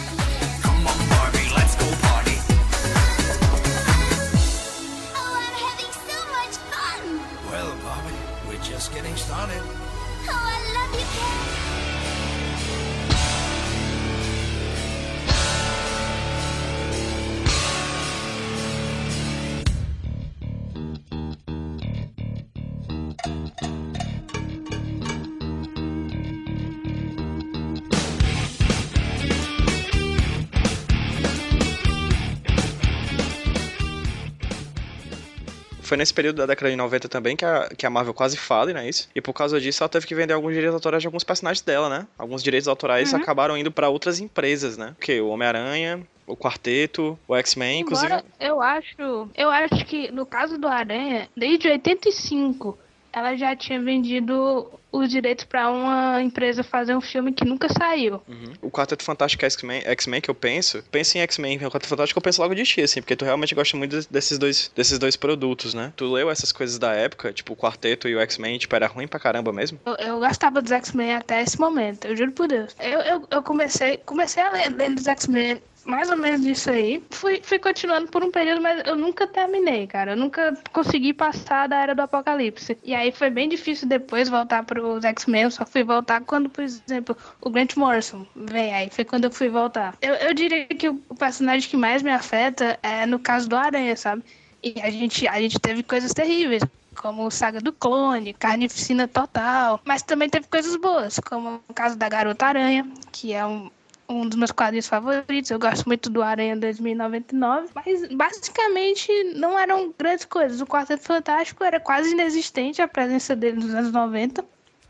Foi 35.87 35.97
nesse 35.97 36.13
período 36.13 36.37
da 36.37 36.45
década 36.45 36.69
de 36.69 36.75
90 36.75 37.07
também 37.09 37.35
que 37.35 37.45
a, 37.45 37.69
que 37.69 37.85
a 37.85 37.89
Marvel 37.89 38.13
quase 38.13 38.37
fale, 38.37 38.73
né? 38.73 38.87
Isso. 38.87 39.09
E 39.15 39.21
por 39.21 39.33
causa 39.33 39.59
disso, 39.59 39.81
ela 39.81 39.89
teve 39.89 40.05
que 40.05 40.13
vender 40.13 40.33
alguns 40.33 40.53
direitos 40.53 40.75
autorais 40.75 41.01
de 41.01 41.07
alguns 41.07 41.23
personagens 41.23 41.61
dela, 41.61 41.89
né? 41.89 42.07
Alguns 42.17 42.43
direitos 42.43 42.67
autorais 42.67 43.13
uhum. 43.13 43.19
acabaram 43.19 43.57
indo 43.57 43.71
para 43.71 43.89
outras 43.89 44.19
empresas, 44.19 44.77
né? 44.77 44.93
Porque 44.97 45.19
o 45.21 45.29
Homem-Aranha, 45.29 46.05
o 46.27 46.35
Quarteto, 46.35 47.17
o 47.27 47.35
X-Men, 47.35 47.81
inclusive. 47.81 48.13
Eu 48.39 48.61
acho, 48.61 49.29
eu 49.35 49.49
acho 49.49 49.85
que 49.85 50.11
no 50.11 50.25
caso 50.25 50.57
do 50.57 50.67
Aranha, 50.67 51.29
desde 51.35 51.69
85 51.69 52.77
ela 53.17 53.35
já 53.35 53.55
tinha 53.55 53.81
vendido 53.81 54.69
os 54.91 55.09
direitos 55.09 55.43
para 55.43 55.69
uma 55.69 56.21
empresa 56.21 56.63
fazer 56.63 56.95
um 56.95 57.01
filme 57.01 57.31
que 57.31 57.45
nunca 57.45 57.67
saiu. 57.69 58.21
Uhum. 58.27 58.53
O 58.61 58.71
Quarteto 58.71 59.03
Fantástico 59.03 59.43
X-Men, 59.45 59.81
X-Men 59.85 60.21
que 60.21 60.29
eu 60.29 60.35
penso, 60.35 60.83
penso 60.91 61.17
em 61.17 61.21
X-Men, 61.21 61.57
o 61.57 61.71
Quarteto 61.71 61.87
Fantástico 61.87 62.17
eu 62.17 62.21
penso 62.21 62.41
logo 62.41 62.55
de 62.55 62.63
ti, 62.63 62.81
assim, 62.81 63.01
porque 63.01 63.15
tu 63.15 63.25
realmente 63.25 63.53
gosta 63.53 63.75
muito 63.75 64.07
desses 64.09 64.37
dois, 64.37 64.71
desses 64.75 64.97
dois 64.97 65.15
produtos, 65.15 65.73
né? 65.73 65.91
Tu 65.95 66.05
leu 66.11 66.29
essas 66.29 66.51
coisas 66.51 66.77
da 66.77 66.93
época, 66.93 67.33
tipo 67.33 67.53
o 67.53 67.55
Quarteto 67.55 68.07
e 68.07 68.15
o 68.15 68.19
X-Men, 68.19 68.57
tipo, 68.57 68.75
era 68.75 68.87
ruim 68.87 69.07
pra 69.07 69.19
caramba 69.19 69.51
mesmo? 69.51 69.79
Eu, 69.85 69.95
eu 69.95 70.19
gostava 70.19 70.61
dos 70.61 70.71
X-Men 70.71 71.15
até 71.15 71.41
esse 71.41 71.59
momento, 71.59 72.05
eu 72.05 72.15
juro 72.15 72.31
por 72.31 72.47
Deus. 72.47 72.75
Eu, 72.79 72.99
eu, 73.01 73.27
eu 73.29 73.43
comecei, 73.43 73.97
comecei 74.05 74.41
a 74.43 74.51
ler, 74.51 74.69
ler 74.73 74.93
dos 74.93 75.07
X-Men 75.07 75.61
mais 75.87 76.09
ou 76.09 76.17
menos 76.17 76.45
isso 76.45 76.69
aí. 76.69 77.01
Fui, 77.09 77.39
fui 77.41 77.57
continuando 77.57 78.11
por 78.11 78.21
um 78.21 78.29
período, 78.29 78.61
mas 78.61 78.85
eu 78.85 78.95
nunca 78.95 79.25
terminei, 79.25 79.87
cara. 79.87 80.11
Eu 80.11 80.17
nunca 80.17 80.55
consegui 80.73 81.13
passar 81.13 81.67
da 81.67 81.81
era 81.81 81.95
do 81.95 82.01
apocalipse. 82.01 82.77
E 82.83 82.93
aí 82.93 83.11
foi 83.11 83.29
bem 83.29 83.47
difícil 83.47 83.87
depois 83.87 84.27
voltar 84.27 84.63
pros 84.63 85.05
X-Men. 85.05 85.49
Só 85.49 85.65
fui 85.65 85.83
voltar 85.83 86.21
quando, 86.21 86.49
por 86.49 86.61
exemplo, 86.61 87.17
o 87.41 87.49
Grant 87.49 87.77
Morrison 87.77 88.27
vem 88.35 88.73
aí. 88.73 88.89
Foi 88.91 89.05
quando 89.05 89.23
eu 89.23 89.31
fui 89.31 89.47
voltar. 89.47 89.95
Eu, 90.01 90.13
eu 90.15 90.33
diria 90.33 90.65
que 90.65 90.89
o 90.89 91.15
personagem 91.17 91.69
que 91.69 91.77
mais 91.77 92.03
me 92.03 92.11
afeta 92.11 92.77
é 92.83 93.05
no 93.05 93.17
caso 93.17 93.47
do 93.47 93.55
Aranha, 93.55 93.95
sabe? 93.95 94.23
E 94.61 94.75
a 94.81 94.89
gente, 94.89 95.25
a 95.25 95.39
gente 95.39 95.57
teve 95.57 95.83
coisas 95.83 96.13
terríveis 96.13 96.61
como 96.97 97.29
Saga 97.31 97.61
do 97.61 97.71
Clone, 97.71 98.33
Carnificina 98.33 99.07
Total, 99.07 99.79
mas 99.85 100.01
também 100.01 100.29
teve 100.29 100.47
coisas 100.47 100.75
boas, 100.75 101.19
como 101.19 101.61
o 101.69 101.73
caso 101.73 101.95
da 101.95 102.09
Garota 102.09 102.47
Aranha, 102.47 102.85
que 103.11 103.33
é 103.33 103.45
um, 103.45 103.69
um 104.09 104.27
dos 104.27 104.37
meus 104.37 104.51
quadrinhos 104.51 104.87
favoritos. 104.87 105.51
Eu 105.51 105.59
gosto 105.59 105.85
muito 105.85 106.09
do 106.09 106.21
Aranha 106.21 106.55
2099, 106.55 107.67
mas 107.73 108.07
basicamente 108.13 109.11
não 109.35 109.57
eram 109.57 109.93
grandes 109.97 110.25
coisas. 110.25 110.61
O 110.61 110.65
Quarteto 110.65 111.03
Fantástico 111.03 111.63
era 111.63 111.79
quase 111.79 112.11
inexistente 112.11 112.81
a 112.81 112.87
presença 112.87 113.35
dele 113.35 113.57
nos 113.57 113.73
anos 113.73 113.91
90. 113.91 114.43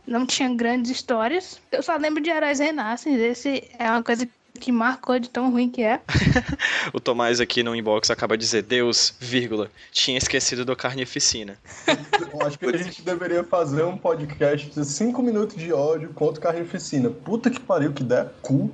Não 0.05 0.25
tinha 0.25 0.53
grandes 0.53 0.91
histórias. 0.91 1.59
Eu 1.71 1.83
só 1.83 1.95
lembro 1.97 2.21
de 2.21 2.29
Heróis 2.29 2.59
Renascem. 2.59 3.15
Esse 3.15 3.69
é 3.77 3.89
uma 3.89 4.03
coisa 4.03 4.27
que 4.57 4.71
marcou 4.71 5.19
de 5.19 5.29
tão 5.29 5.51
ruim 5.51 5.69
que 5.69 5.83
é. 5.83 6.01
o 6.93 6.99
Tomás 6.99 7.39
aqui 7.39 7.63
no 7.63 7.75
inbox 7.75 8.09
acaba 8.09 8.37
de 8.37 8.43
dizer, 8.43 8.63
Deus, 8.63 9.13
vírgula, 9.19 9.69
tinha 9.91 10.17
esquecido 10.17 10.65
do 10.65 10.75
Carnificina. 10.75 11.57
Eu 12.33 12.45
acho 12.45 12.57
que 12.57 12.65
a 12.65 12.77
gente 12.77 13.01
deveria 13.01 13.43
fazer 13.43 13.83
um 13.83 13.97
podcast 13.97 14.69
de 14.69 14.85
5 14.85 15.21
minutos 15.21 15.57
de 15.57 15.71
ódio 15.71 16.09
contra 16.13 16.41
Carnificina. 16.41 17.09
Puta 17.09 17.49
que 17.49 17.59
pariu, 17.59 17.93
que 17.93 18.03
der 18.03 18.31
cu. 18.41 18.71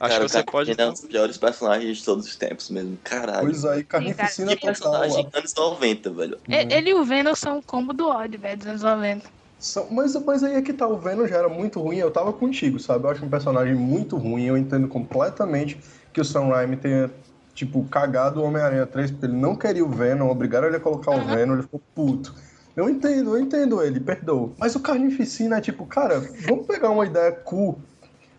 Acho 0.00 0.12
cara, 0.12 0.24
que 0.24 0.30
você 0.30 0.42
pode. 0.42 0.74
É 0.76 0.86
um 0.86 0.92
dos 0.92 1.00
piores 1.02 1.36
personagens 1.36 1.98
de 1.98 2.04
todos 2.04 2.26
os 2.26 2.36
tempos 2.36 2.70
mesmo. 2.70 2.98
Caralho. 3.04 3.46
Pois 3.46 3.64
aí, 3.64 3.84
Carnificina 3.84 4.56
que 4.56 4.66
personagem 4.66 5.28
anos 5.32 5.54
90, 5.54 6.10
velho. 6.10 6.38
Ele 6.48 6.90
e 6.90 6.94
o 6.94 7.04
Venom 7.04 7.34
são 7.34 7.58
um 7.58 7.62
combo 7.62 7.92
do 7.92 8.08
ódio, 8.08 8.38
velho, 8.40 8.58
dos 8.58 8.66
anos 8.66 8.82
90. 8.82 9.44
São, 9.58 9.86
mas, 9.90 10.14
mas 10.16 10.42
aí 10.42 10.56
é 10.56 10.62
que 10.62 10.72
tá, 10.72 10.86
o 10.86 10.98
Venom 10.98 11.26
já 11.26 11.38
era 11.38 11.48
muito 11.48 11.80
ruim, 11.80 11.96
eu 11.96 12.10
tava 12.10 12.32
contigo, 12.32 12.78
sabe? 12.78 13.06
Eu 13.06 13.10
acho 13.10 13.24
um 13.24 13.30
personagem 13.30 13.74
muito 13.74 14.16
ruim, 14.16 14.44
eu 14.44 14.58
entendo 14.58 14.88
completamente 14.88 15.80
que 16.12 16.20
o 16.20 16.24
Sam 16.24 16.48
Raimi 16.48 16.76
tenha, 16.76 17.10
tipo, 17.54 17.82
cagado 17.84 18.40
o 18.40 18.44
Homem-Aranha 18.44 18.84
3, 18.84 19.12
porque 19.12 19.26
ele 19.26 19.36
não 19.36 19.56
queria 19.56 19.84
o 19.84 19.88
Venom, 19.88 20.28
obrigaram 20.28 20.66
ele 20.66 20.76
a 20.76 20.80
colocar 20.80 21.12
uhum. 21.12 21.22
o 21.22 21.34
Venom, 21.34 21.54
ele 21.54 21.62
ficou 21.62 21.80
puto. 21.94 22.34
Eu 22.76 22.90
entendo, 22.90 23.36
eu 23.36 23.40
entendo 23.40 23.80
ele, 23.80 24.00
perdoa. 24.00 24.52
Mas 24.58 24.74
o 24.74 24.80
Carnificina 24.80 25.58
é 25.58 25.60
tipo, 25.60 25.86
cara, 25.86 26.20
vamos 26.46 26.66
pegar 26.66 26.90
uma 26.90 27.06
ideia 27.06 27.30
cool 27.30 27.78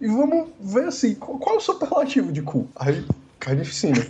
e 0.05 0.07
vamos 0.07 0.49
ver 0.59 0.87
assim, 0.87 1.15
qual, 1.15 1.55
é 1.55 1.57
o 1.57 1.59
superlativo 1.59 2.31
de 2.31 2.43
cu? 2.43 2.69
Aí, 2.75 3.03
carnificina. 3.39 4.05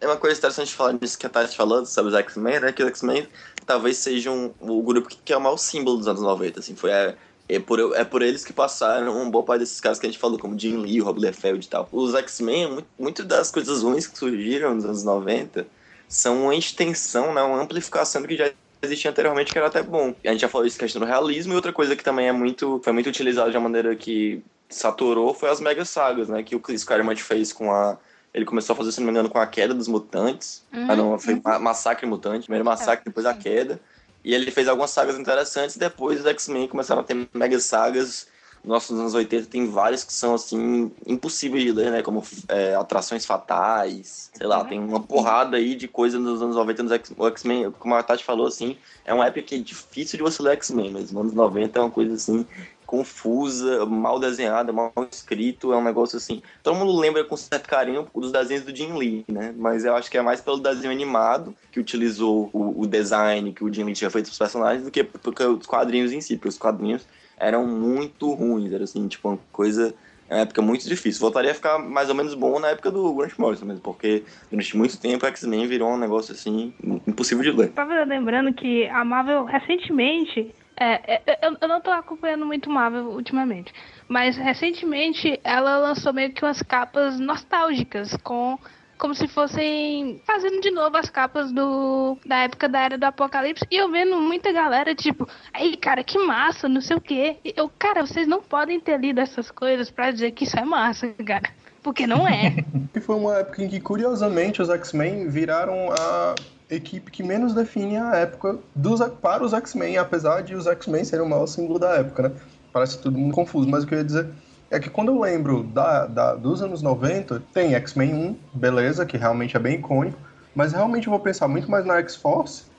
É 0.00 0.06
uma 0.06 0.16
coisa 0.16 0.38
interessante 0.38 0.72
falar 0.72 0.92
nisso 0.92 1.18
que 1.18 1.26
a 1.26 1.28
Tati 1.28 1.56
falando 1.56 1.86
sobre 1.86 2.12
os 2.12 2.18
X-Men, 2.18 2.60
né? 2.60 2.72
Que 2.72 2.80
os 2.80 2.88
X-Men 2.88 3.26
talvez 3.66 3.96
sejam 3.96 4.54
o 4.60 4.80
grupo 4.82 5.08
que 5.24 5.32
é 5.32 5.36
o 5.36 5.40
maior 5.40 5.56
símbolo 5.56 5.98
dos 5.98 6.06
anos 6.06 6.22
90, 6.22 6.60
assim. 6.60 6.76
Foi 6.76 6.92
é, 6.92 7.16
é, 7.48 7.58
por, 7.58 7.96
é 7.96 8.04
por 8.04 8.22
eles 8.22 8.44
que 8.44 8.52
passaram 8.52 9.20
um 9.20 9.28
bom 9.28 9.42
parte 9.42 9.60
desses 9.60 9.80
caras 9.80 9.98
que 9.98 10.06
a 10.06 10.08
gente 10.08 10.18
falou, 10.18 10.38
como 10.38 10.56
Jim 10.56 10.76
Lee, 10.76 11.00
Rob 11.00 11.20
Liefeld 11.20 11.66
e 11.66 11.68
tal. 11.68 11.88
Os 11.90 12.14
X-Men, 12.14 12.70
muito, 12.70 12.88
muito 12.96 13.24
das 13.24 13.50
coisas 13.50 13.82
ruins 13.82 14.06
que 14.06 14.16
surgiram 14.16 14.76
nos 14.76 14.84
anos 14.84 15.02
90 15.02 15.66
são 16.08 16.44
uma 16.44 16.54
extensão, 16.54 17.34
né? 17.34 17.42
Uma 17.42 17.60
amplificação 17.60 18.22
do 18.22 18.28
que 18.28 18.36
já 18.36 18.52
existia 18.80 19.10
anteriormente 19.10 19.52
que 19.52 19.58
era 19.58 19.66
até 19.66 19.82
bom. 19.82 20.14
A 20.24 20.30
gente 20.30 20.40
já 20.40 20.48
falou 20.48 20.66
isso 20.68 20.78
questão 20.78 21.00
do 21.00 21.06
realismo 21.06 21.52
e 21.52 21.56
outra 21.56 21.72
coisa 21.72 21.96
que 21.96 22.04
também 22.04 22.28
é 22.28 22.32
muito 22.32 22.80
foi 22.84 22.92
muito 22.92 23.08
utilizada 23.08 23.50
de 23.50 23.56
uma 23.56 23.64
maneira 23.64 23.96
que 23.96 24.42
saturou 24.74 25.34
foi 25.34 25.50
as 25.50 25.60
mega 25.60 25.84
sagas, 25.84 26.28
né? 26.28 26.42
Que 26.42 26.56
o 26.56 26.60
Chris 26.60 26.84
Claremont 26.84 27.22
fez 27.22 27.52
com 27.52 27.72
a. 27.72 27.96
Ele 28.34 28.44
começou 28.44 28.74
a 28.74 28.76
fazer, 28.76 28.92
se 28.92 29.00
não 29.00 29.06
me 29.06 29.10
engano, 29.10 29.28
com 29.28 29.38
a 29.38 29.46
queda 29.46 29.74
dos 29.74 29.88
mutantes. 29.88 30.64
Uhum. 30.72 30.86
Ah, 30.88 30.96
não, 30.96 31.18
foi 31.18 31.34
uhum. 31.34 31.58
Massacre 31.60 32.06
Mutante. 32.06 32.44
Primeiro 32.44 32.64
Massacre, 32.64 33.04
depois 33.04 33.26
a 33.26 33.34
queda. 33.34 33.78
E 34.24 34.34
ele 34.34 34.50
fez 34.50 34.68
algumas 34.68 34.90
sagas 34.90 35.18
interessantes. 35.18 35.76
Depois 35.76 36.20
os 36.20 36.26
X-Men 36.26 36.68
começaram 36.68 37.02
a 37.02 37.04
ter 37.04 37.28
mega 37.34 37.58
sagas. 37.58 38.26
Nos 38.64 38.90
anos 38.92 39.12
80 39.12 39.48
tem 39.48 39.68
várias 39.68 40.04
que 40.04 40.12
são, 40.12 40.34
assim, 40.34 40.92
impossíveis 41.04 41.64
de 41.64 41.72
ler, 41.72 41.90
né? 41.90 42.00
Como 42.00 42.24
é, 42.48 42.76
Atrações 42.76 43.26
Fatais. 43.26 44.30
Sei 44.32 44.46
lá, 44.46 44.60
uhum. 44.60 44.68
tem 44.68 44.78
uma 44.78 45.00
porrada 45.00 45.56
aí 45.56 45.74
de 45.74 45.88
coisa 45.88 46.18
nos 46.18 46.40
anos 46.40 46.54
90 46.54 46.82
nos 46.84 46.92
X-Men. 46.92 47.72
Como 47.72 47.94
a 47.94 48.02
Tati 48.04 48.24
falou, 48.24 48.46
assim, 48.46 48.78
é 49.04 49.12
uma 49.12 49.26
época 49.26 49.42
que 49.42 49.56
é 49.56 49.58
difícil 49.58 50.16
de 50.16 50.22
você 50.22 50.40
ler 50.40 50.52
X-Men, 50.52 50.92
mas 50.92 51.10
nos 51.10 51.20
anos 51.20 51.32
90 51.34 51.76
é 51.76 51.82
uma 51.82 51.90
coisa, 51.90 52.14
assim, 52.14 52.46
confusa, 52.92 53.86
mal 53.86 54.20
desenhada, 54.20 54.70
mal 54.70 54.92
escrito, 55.10 55.72
é 55.72 55.76
um 55.78 55.82
negócio 55.82 56.18
assim. 56.18 56.42
Todo 56.62 56.76
mundo 56.76 56.94
lembra 56.94 57.24
com 57.24 57.34
certo 57.38 57.66
carinho 57.66 58.06
dos 58.14 58.30
desenhos 58.30 58.64
do 58.64 58.76
Jim 58.76 58.92
Lee, 58.92 59.24
né? 59.26 59.54
Mas 59.56 59.86
eu 59.86 59.96
acho 59.96 60.10
que 60.10 60.18
é 60.18 60.20
mais 60.20 60.42
pelo 60.42 60.58
desenho 60.58 60.92
animado 60.92 61.56
que 61.70 61.80
utilizou 61.80 62.50
o, 62.52 62.82
o 62.82 62.86
design 62.86 63.50
que 63.54 63.64
o 63.64 63.72
Jim 63.72 63.84
Lee 63.84 63.94
tinha 63.94 64.10
feito 64.10 64.26
os 64.26 64.36
personagens 64.36 64.84
do 64.84 64.90
que 64.90 65.02
porque 65.02 65.42
os 65.42 65.66
quadrinhos 65.66 66.12
em 66.12 66.20
si, 66.20 66.36
porque 66.36 66.50
os 66.50 66.58
quadrinhos 66.58 67.06
eram 67.38 67.66
muito 67.66 68.30
ruins, 68.34 68.70
era 68.70 68.84
assim, 68.84 69.08
tipo 69.08 69.26
uma 69.26 69.38
coisa 69.50 69.94
é 70.28 70.34
uma 70.34 70.42
época 70.42 70.60
muito 70.60 70.86
difícil. 70.86 71.20
Voltaria 71.20 71.50
a 71.50 71.54
ficar 71.54 71.78
mais 71.78 72.10
ou 72.10 72.14
menos 72.14 72.34
bom 72.34 72.58
na 72.58 72.68
época 72.68 72.90
do 72.90 73.14
Grant 73.14 73.38
Morrison 73.38 73.64
mesmo, 73.64 73.80
porque 73.80 74.22
durante 74.50 74.76
muito 74.76 74.98
tempo 74.98 75.24
X-Men 75.24 75.66
virou 75.66 75.90
um 75.90 75.98
negócio 75.98 76.34
assim 76.34 76.74
impossível 77.06 77.42
de 77.42 77.52
ler. 77.52 77.70
Tava 77.70 78.04
lembrando 78.04 78.52
que 78.52 78.86
a 78.88 79.02
Marvel 79.02 79.44
recentemente 79.44 80.54
é, 80.82 81.22
é, 81.26 81.46
eu, 81.46 81.56
eu 81.60 81.68
não 81.68 81.80
tô 81.80 81.90
acompanhando 81.90 82.44
muito 82.44 82.70
Marvel 82.70 83.10
ultimamente. 83.10 83.72
Mas 84.08 84.36
recentemente 84.36 85.40
ela 85.44 85.78
lançou 85.78 86.12
meio 86.12 86.32
que 86.32 86.44
umas 86.44 86.62
capas 86.62 87.18
nostálgicas 87.18 88.16
com 88.22 88.58
como 88.98 89.16
se 89.16 89.26
fossem 89.26 90.20
fazendo 90.24 90.60
de 90.60 90.70
novo 90.70 90.96
as 90.96 91.10
capas 91.10 91.50
do 91.50 92.16
da 92.24 92.44
época 92.44 92.68
da 92.68 92.82
era 92.82 92.96
do 92.96 93.02
apocalipse 93.02 93.66
e 93.68 93.76
eu 93.76 93.90
vendo 93.90 94.20
muita 94.20 94.52
galera 94.52 94.94
tipo, 94.94 95.28
aí 95.52 95.76
cara, 95.76 96.04
que 96.04 96.16
massa, 96.18 96.68
não 96.68 96.80
sei 96.80 96.96
o 96.96 97.00
quê. 97.00 97.36
E 97.44 97.52
eu, 97.56 97.68
cara, 97.68 98.06
vocês 98.06 98.28
não 98.28 98.40
podem 98.40 98.78
ter 98.78 99.00
lido 99.00 99.20
essas 99.20 99.50
coisas 99.50 99.90
para 99.90 100.12
dizer 100.12 100.30
que 100.30 100.44
isso 100.44 100.56
é 100.56 100.64
massa, 100.64 101.08
cara. 101.26 101.50
Porque 101.82 102.06
não 102.06 102.28
é. 102.28 102.54
e 102.94 103.00
foi 103.00 103.16
uma 103.16 103.38
época 103.38 103.64
em 103.64 103.68
que, 103.68 103.80
curiosamente, 103.80 104.62
os 104.62 104.70
X-Men 104.70 105.28
viraram 105.28 105.90
a 105.90 106.36
equipe 106.70 107.10
que 107.10 107.22
menos 107.22 107.54
define 107.54 107.96
a 107.96 108.16
época 108.16 108.58
dos, 108.74 109.00
para 109.20 109.44
os 109.44 109.52
X-Men, 109.52 109.98
apesar 109.98 110.42
de 110.42 110.54
os 110.54 110.66
X-Men 110.66 111.04
serem 111.04 111.24
o 111.24 111.28
maior 111.28 111.46
símbolo 111.46 111.78
da 111.78 111.96
época, 111.96 112.28
né? 112.28 112.32
Parece 112.72 112.98
tudo 112.98 113.18
muito 113.18 113.34
confuso, 113.34 113.68
mas 113.68 113.84
o 113.84 113.86
que 113.86 113.94
eu 113.94 113.98
ia 113.98 114.04
dizer 114.04 114.28
é 114.70 114.80
que 114.80 114.88
quando 114.88 115.12
eu 115.12 115.20
lembro 115.20 115.62
da, 115.64 116.06
da 116.06 116.34
dos 116.34 116.62
anos 116.62 116.80
90, 116.80 117.42
tem 117.52 117.74
X-Men 117.74 118.14
1, 118.14 118.36
beleza, 118.54 119.04
que 119.04 119.18
realmente 119.18 119.56
é 119.56 119.60
bem 119.60 119.76
icônico, 119.76 120.18
mas 120.54 120.72
realmente 120.72 121.06
eu 121.06 121.10
vou 121.10 121.20
pensar 121.20 121.46
muito 121.46 121.70
mais 121.70 121.84
na 121.84 121.98
X-Force 121.98 122.71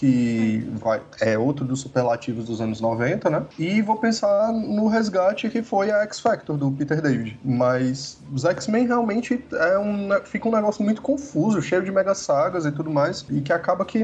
que 0.00 0.66
vai, 0.72 1.02
é 1.20 1.36
outro 1.36 1.62
dos 1.62 1.82
superlativos 1.82 2.46
dos 2.46 2.58
anos 2.62 2.80
90, 2.80 3.28
né? 3.28 3.44
E 3.58 3.82
vou 3.82 3.96
pensar 3.96 4.50
no 4.50 4.88
resgate 4.88 5.50
que 5.50 5.62
foi 5.62 5.90
a 5.90 6.02
X 6.04 6.20
Factor 6.20 6.56
do 6.56 6.70
Peter 6.70 7.02
David. 7.02 7.38
Mas 7.44 8.18
os 8.32 8.46
X-Men 8.46 8.86
realmente 8.86 9.44
é 9.52 9.78
um, 9.78 10.08
fica 10.24 10.48
um 10.48 10.52
negócio 10.52 10.82
muito 10.82 11.02
confuso, 11.02 11.60
cheio 11.60 11.82
de 11.82 11.92
mega 11.92 12.14
sagas 12.14 12.64
e 12.64 12.72
tudo 12.72 12.90
mais, 12.90 13.26
e 13.28 13.42
que 13.42 13.52
acaba 13.52 13.84
que 13.84 14.02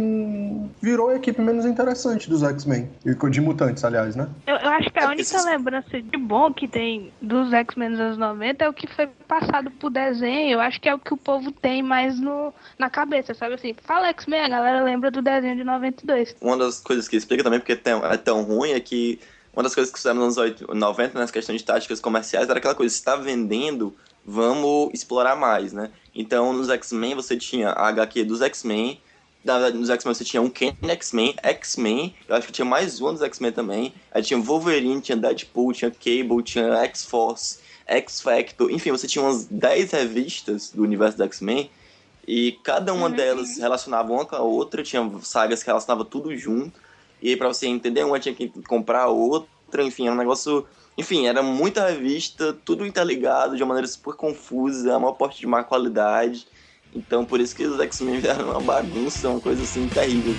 virou 0.82 1.08
a 1.08 1.16
equipe 1.16 1.40
menos 1.40 1.64
interessante 1.64 2.28
dos 2.28 2.42
X-Men. 2.42 2.90
De 3.30 3.40
mutantes, 3.40 3.82
aliás, 3.82 4.14
né? 4.14 4.28
Eu, 4.46 4.56
eu 4.56 4.68
acho 4.68 4.90
que 4.90 4.98
a 4.98 5.08
única 5.08 5.42
lembrança 5.44 6.02
de 6.02 6.18
bom 6.18 6.52
que 6.52 6.68
tem 6.68 7.10
dos 7.22 7.52
X-Men 7.54 7.92
dos 7.92 8.00
anos 8.00 8.18
90 8.18 8.64
é 8.64 8.68
o 8.68 8.72
que 8.72 8.86
foi 8.86 9.06
passado 9.26 9.70
pro 9.70 9.88
desenho. 9.88 10.52
Eu 10.52 10.60
acho 10.60 10.78
que 10.78 10.88
é 10.88 10.94
o 10.94 10.98
que 10.98 11.14
o 11.14 11.16
povo 11.16 11.50
tem 11.50 11.82
mais 11.82 12.20
no, 12.20 12.52
na 12.78 12.90
cabeça, 12.90 13.32
sabe 13.32 13.54
assim? 13.54 13.74
Fala 13.82 14.08
X-Men, 14.08 14.42
a 14.42 14.48
galera 14.48 14.82
lembra 14.82 15.10
do 15.10 15.22
desenho 15.22 15.56
de 15.56 15.64
90 15.64 15.85
92. 15.90 16.36
Uma 16.40 16.56
das 16.56 16.80
coisas 16.80 17.08
que 17.08 17.16
explica 17.16 17.42
também 17.42 17.58
porque 17.60 17.72
é 17.72 17.76
tão, 17.76 18.04
é 18.04 18.16
tão 18.16 18.42
ruim 18.42 18.72
é 18.72 18.80
que 18.80 19.18
uma 19.52 19.62
das 19.62 19.74
coisas 19.74 19.92
que 19.92 19.98
fizemos 19.98 20.22
nos 20.22 20.38
anos 20.38 20.60
90, 20.60 21.18
nas 21.18 21.30
questões 21.30 21.60
de 21.60 21.64
táticas 21.64 21.98
comerciais, 21.98 22.48
era 22.48 22.58
aquela 22.58 22.74
coisa, 22.74 22.94
está 22.94 23.16
vendendo, 23.16 23.96
vamos 24.24 24.90
explorar 24.92 25.34
mais, 25.34 25.72
né? 25.72 25.90
Então, 26.14 26.52
nos 26.52 26.68
X-Men, 26.68 27.14
você 27.14 27.36
tinha 27.36 27.70
a 27.70 27.88
HQ 27.88 28.24
dos 28.24 28.42
X-Men, 28.42 29.00
Na 29.42 29.54
verdade, 29.54 29.78
nos 29.78 29.88
X-Men 29.88 30.14
você 30.14 30.24
tinha 30.24 30.42
um 30.42 30.50
Ken 30.50 30.76
X-Men, 30.82 31.34
X-Men, 31.40 32.14
eu 32.28 32.34
acho 32.34 32.48
que 32.48 32.52
tinha 32.52 32.64
mais 32.64 33.00
um 33.00 33.12
dos 33.12 33.22
X-Men 33.22 33.52
também. 33.52 33.94
Aí 34.10 34.20
tinha 34.20 34.40
Wolverine, 34.40 35.00
tinha 35.00 35.16
Deadpool, 35.16 35.72
tinha 35.72 35.90
Cable, 35.90 36.42
tinha 36.42 36.74
X-Force, 36.84 37.60
X-Factor. 37.86 38.70
Enfim, 38.72 38.90
você 38.90 39.06
tinha 39.06 39.24
umas 39.24 39.46
10 39.46 39.92
revistas 39.92 40.70
do 40.70 40.82
universo 40.82 41.16
do 41.16 41.22
X-Men. 41.24 41.70
E 42.26 42.52
cada 42.64 42.92
uma 42.92 43.06
Uhum. 43.06 43.12
delas 43.12 43.56
relacionava 43.56 44.12
uma 44.12 44.24
com 44.26 44.34
a 44.34 44.40
outra, 44.40 44.82
tinha 44.82 45.08
sagas 45.22 45.62
que 45.62 45.68
relacionavam 45.68 46.04
tudo 46.04 46.36
junto. 46.36 46.78
E 47.22 47.30
aí, 47.30 47.36
pra 47.36 47.48
você 47.48 47.66
entender 47.66 48.04
uma, 48.04 48.18
tinha 48.18 48.34
que 48.34 48.48
comprar 48.66 49.02
a 49.02 49.08
outra, 49.08 49.82
enfim, 49.82 50.06
era 50.06 50.14
um 50.14 50.18
negócio. 50.18 50.66
Enfim, 50.98 51.26
era 51.26 51.42
muita 51.42 51.88
revista, 51.88 52.52
tudo 52.64 52.86
interligado 52.86 53.56
de 53.56 53.62
uma 53.62 53.68
maneira 53.68 53.86
super 53.86 54.14
confusa, 54.14 54.94
a 54.94 54.98
maior 54.98 55.12
parte 55.12 55.38
de 55.38 55.46
má 55.46 55.62
qualidade. 55.62 56.46
Então, 56.94 57.24
por 57.24 57.38
isso 57.40 57.54
que 57.54 57.64
os 57.64 57.78
X-Men 57.78 58.20
vieram 58.20 58.50
uma 58.50 58.60
bagunça, 58.60 59.28
uma 59.28 59.40
coisa 59.40 59.62
assim 59.62 59.86
terrível. 59.88 60.34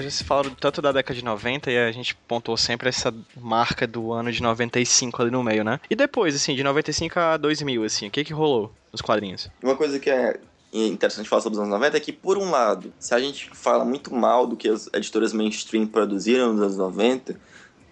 A 0.00 0.02
gente 0.02 0.24
fala 0.24 0.50
tanto 0.58 0.80
da 0.80 0.92
década 0.92 1.14
de 1.14 1.22
90 1.22 1.70
e 1.70 1.76
a 1.76 1.92
gente 1.92 2.14
pontuou 2.26 2.56
sempre 2.56 2.88
essa 2.88 3.14
marca 3.36 3.86
do 3.86 4.12
ano 4.12 4.32
de 4.32 4.42
95 4.42 5.20
ali 5.20 5.30
no 5.30 5.42
meio, 5.42 5.62
né? 5.62 5.78
E 5.90 5.94
depois, 5.94 6.34
assim, 6.34 6.54
de 6.54 6.64
95 6.64 7.18
a 7.18 7.36
2000, 7.36 7.84
assim, 7.84 8.08
o 8.08 8.10
que 8.10 8.24
que 8.24 8.32
rolou 8.32 8.72
nos 8.90 9.02
quadrinhos? 9.02 9.50
Uma 9.62 9.76
coisa 9.76 10.00
que 10.00 10.08
é 10.08 10.40
interessante 10.72 11.28
falar 11.28 11.42
sobre 11.42 11.58
os 11.58 11.60
anos 11.60 11.72
90 11.74 11.96
é 11.96 12.00
que, 12.00 12.12
por 12.12 12.38
um 12.38 12.50
lado, 12.50 12.92
se 12.98 13.14
a 13.14 13.20
gente 13.20 13.50
fala 13.52 13.84
muito 13.84 14.14
mal 14.14 14.46
do 14.46 14.56
que 14.56 14.68
as 14.68 14.88
editoras 14.94 15.34
mainstream 15.34 15.86
produziram 15.86 16.52
nos 16.52 16.62
anos 16.62 16.76
90, 16.78 17.38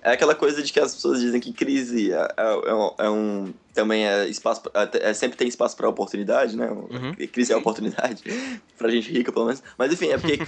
é 0.03 0.12
aquela 0.12 0.34
coisa 0.34 0.62
de 0.62 0.72
que 0.72 0.78
as 0.80 0.94
pessoas 0.94 1.20
dizem 1.20 1.40
que 1.40 1.53
crise 1.53 2.12
é, 2.12 2.16
é- 2.36 2.70
é 2.70 2.74
um- 2.74 2.94
é 2.99 3.11
um. 3.11 3.55
Também 3.74 4.07
é 4.07 4.26
espaço. 4.28 4.61
pra- 4.62 4.88
É, 4.94 5.12
sempre 5.14 5.36
tem 5.36 5.46
espaço 5.49 5.76
para 5.76 5.88
oportunidade, 5.88 6.57
né? 6.57 6.68
Uhum. 6.70 7.14
Crise 7.32 7.53
é 7.53 7.57
oportunidade. 7.57 8.22
pra 8.76 8.88
gente 8.90 9.11
rica, 9.12 9.30
pelo 9.32 9.46
menos. 9.46 9.62
Mas 9.76 9.92
enfim, 9.92 10.09
é 10.09 10.18
porque 10.18 10.38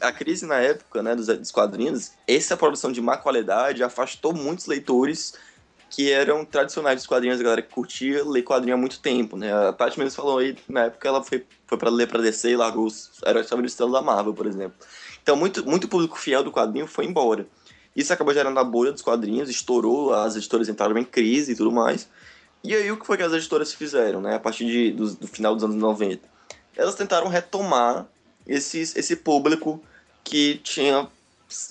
a 0.00 0.12
crise 0.12 0.46
na 0.46 0.56
época, 0.56 1.02
né, 1.02 1.14
dos, 1.14 1.26
dos 1.26 1.50
quadrinhos, 1.50 2.12
essa 2.26 2.56
produção 2.56 2.90
de 2.92 3.00
má 3.00 3.16
qualidade 3.16 3.82
afastou 3.82 4.32
muitos 4.32 4.66
leitores 4.66 5.34
que 5.90 6.10
eram 6.12 6.44
tradicionais 6.44 6.96
dos 6.96 7.06
quadrinhos, 7.06 7.40
a 7.40 7.42
galera 7.42 7.62
que 7.62 7.74
curtia 7.74 8.22
ler 8.24 8.42
quadrinho 8.44 8.74
há 8.76 8.78
muito 8.78 9.00
tempo, 9.00 9.36
né? 9.36 9.52
A 9.52 9.72
Tati 9.72 9.98
mesmo 9.98 10.14
falou 10.14 10.38
aí, 10.38 10.56
na 10.68 10.84
época 10.84 11.08
ela 11.08 11.20
foi, 11.20 11.44
foi 11.66 11.76
pra 11.78 11.90
ler 11.90 12.06
pra 12.06 12.20
DC 12.22 12.50
e 12.50 12.56
largou 12.56 12.86
os 12.86 13.10
heróis 13.26 13.48
estrela 13.64 13.90
da 13.92 14.00
Marvel, 14.00 14.32
por 14.32 14.46
exemplo. 14.46 14.74
Então, 15.20 15.34
muito, 15.34 15.66
muito 15.66 15.88
público 15.88 16.16
fiel 16.16 16.44
do 16.44 16.52
quadrinho 16.52 16.86
foi 16.86 17.06
embora. 17.06 17.44
Isso 18.00 18.12
acabou 18.12 18.32
gerando 18.32 18.58
a 18.58 18.64
bolha 18.64 18.92
dos 18.92 19.02
quadrinhos, 19.02 19.50
estourou, 19.50 20.14
as 20.14 20.36
editoras 20.36 20.68
entraram 20.68 20.96
em 20.96 21.04
crise 21.04 21.52
e 21.52 21.54
tudo 21.54 21.70
mais. 21.70 22.08
E 22.62 22.74
aí, 22.74 22.90
o 22.90 22.96
que 22.96 23.06
foi 23.06 23.16
que 23.16 23.22
as 23.22 23.32
editoras 23.32 23.72
fizeram, 23.72 24.20
né? 24.20 24.36
A 24.36 24.40
partir 24.40 24.66
de, 24.66 24.90
do, 24.92 25.14
do 25.14 25.26
final 25.26 25.54
dos 25.54 25.64
anos 25.64 25.76
90? 25.76 26.28
Elas 26.76 26.94
tentaram 26.94 27.28
retomar 27.28 28.06
esses, 28.46 28.96
esse 28.96 29.16
público 29.16 29.82
que 30.24 30.60
tinha, 30.62 31.08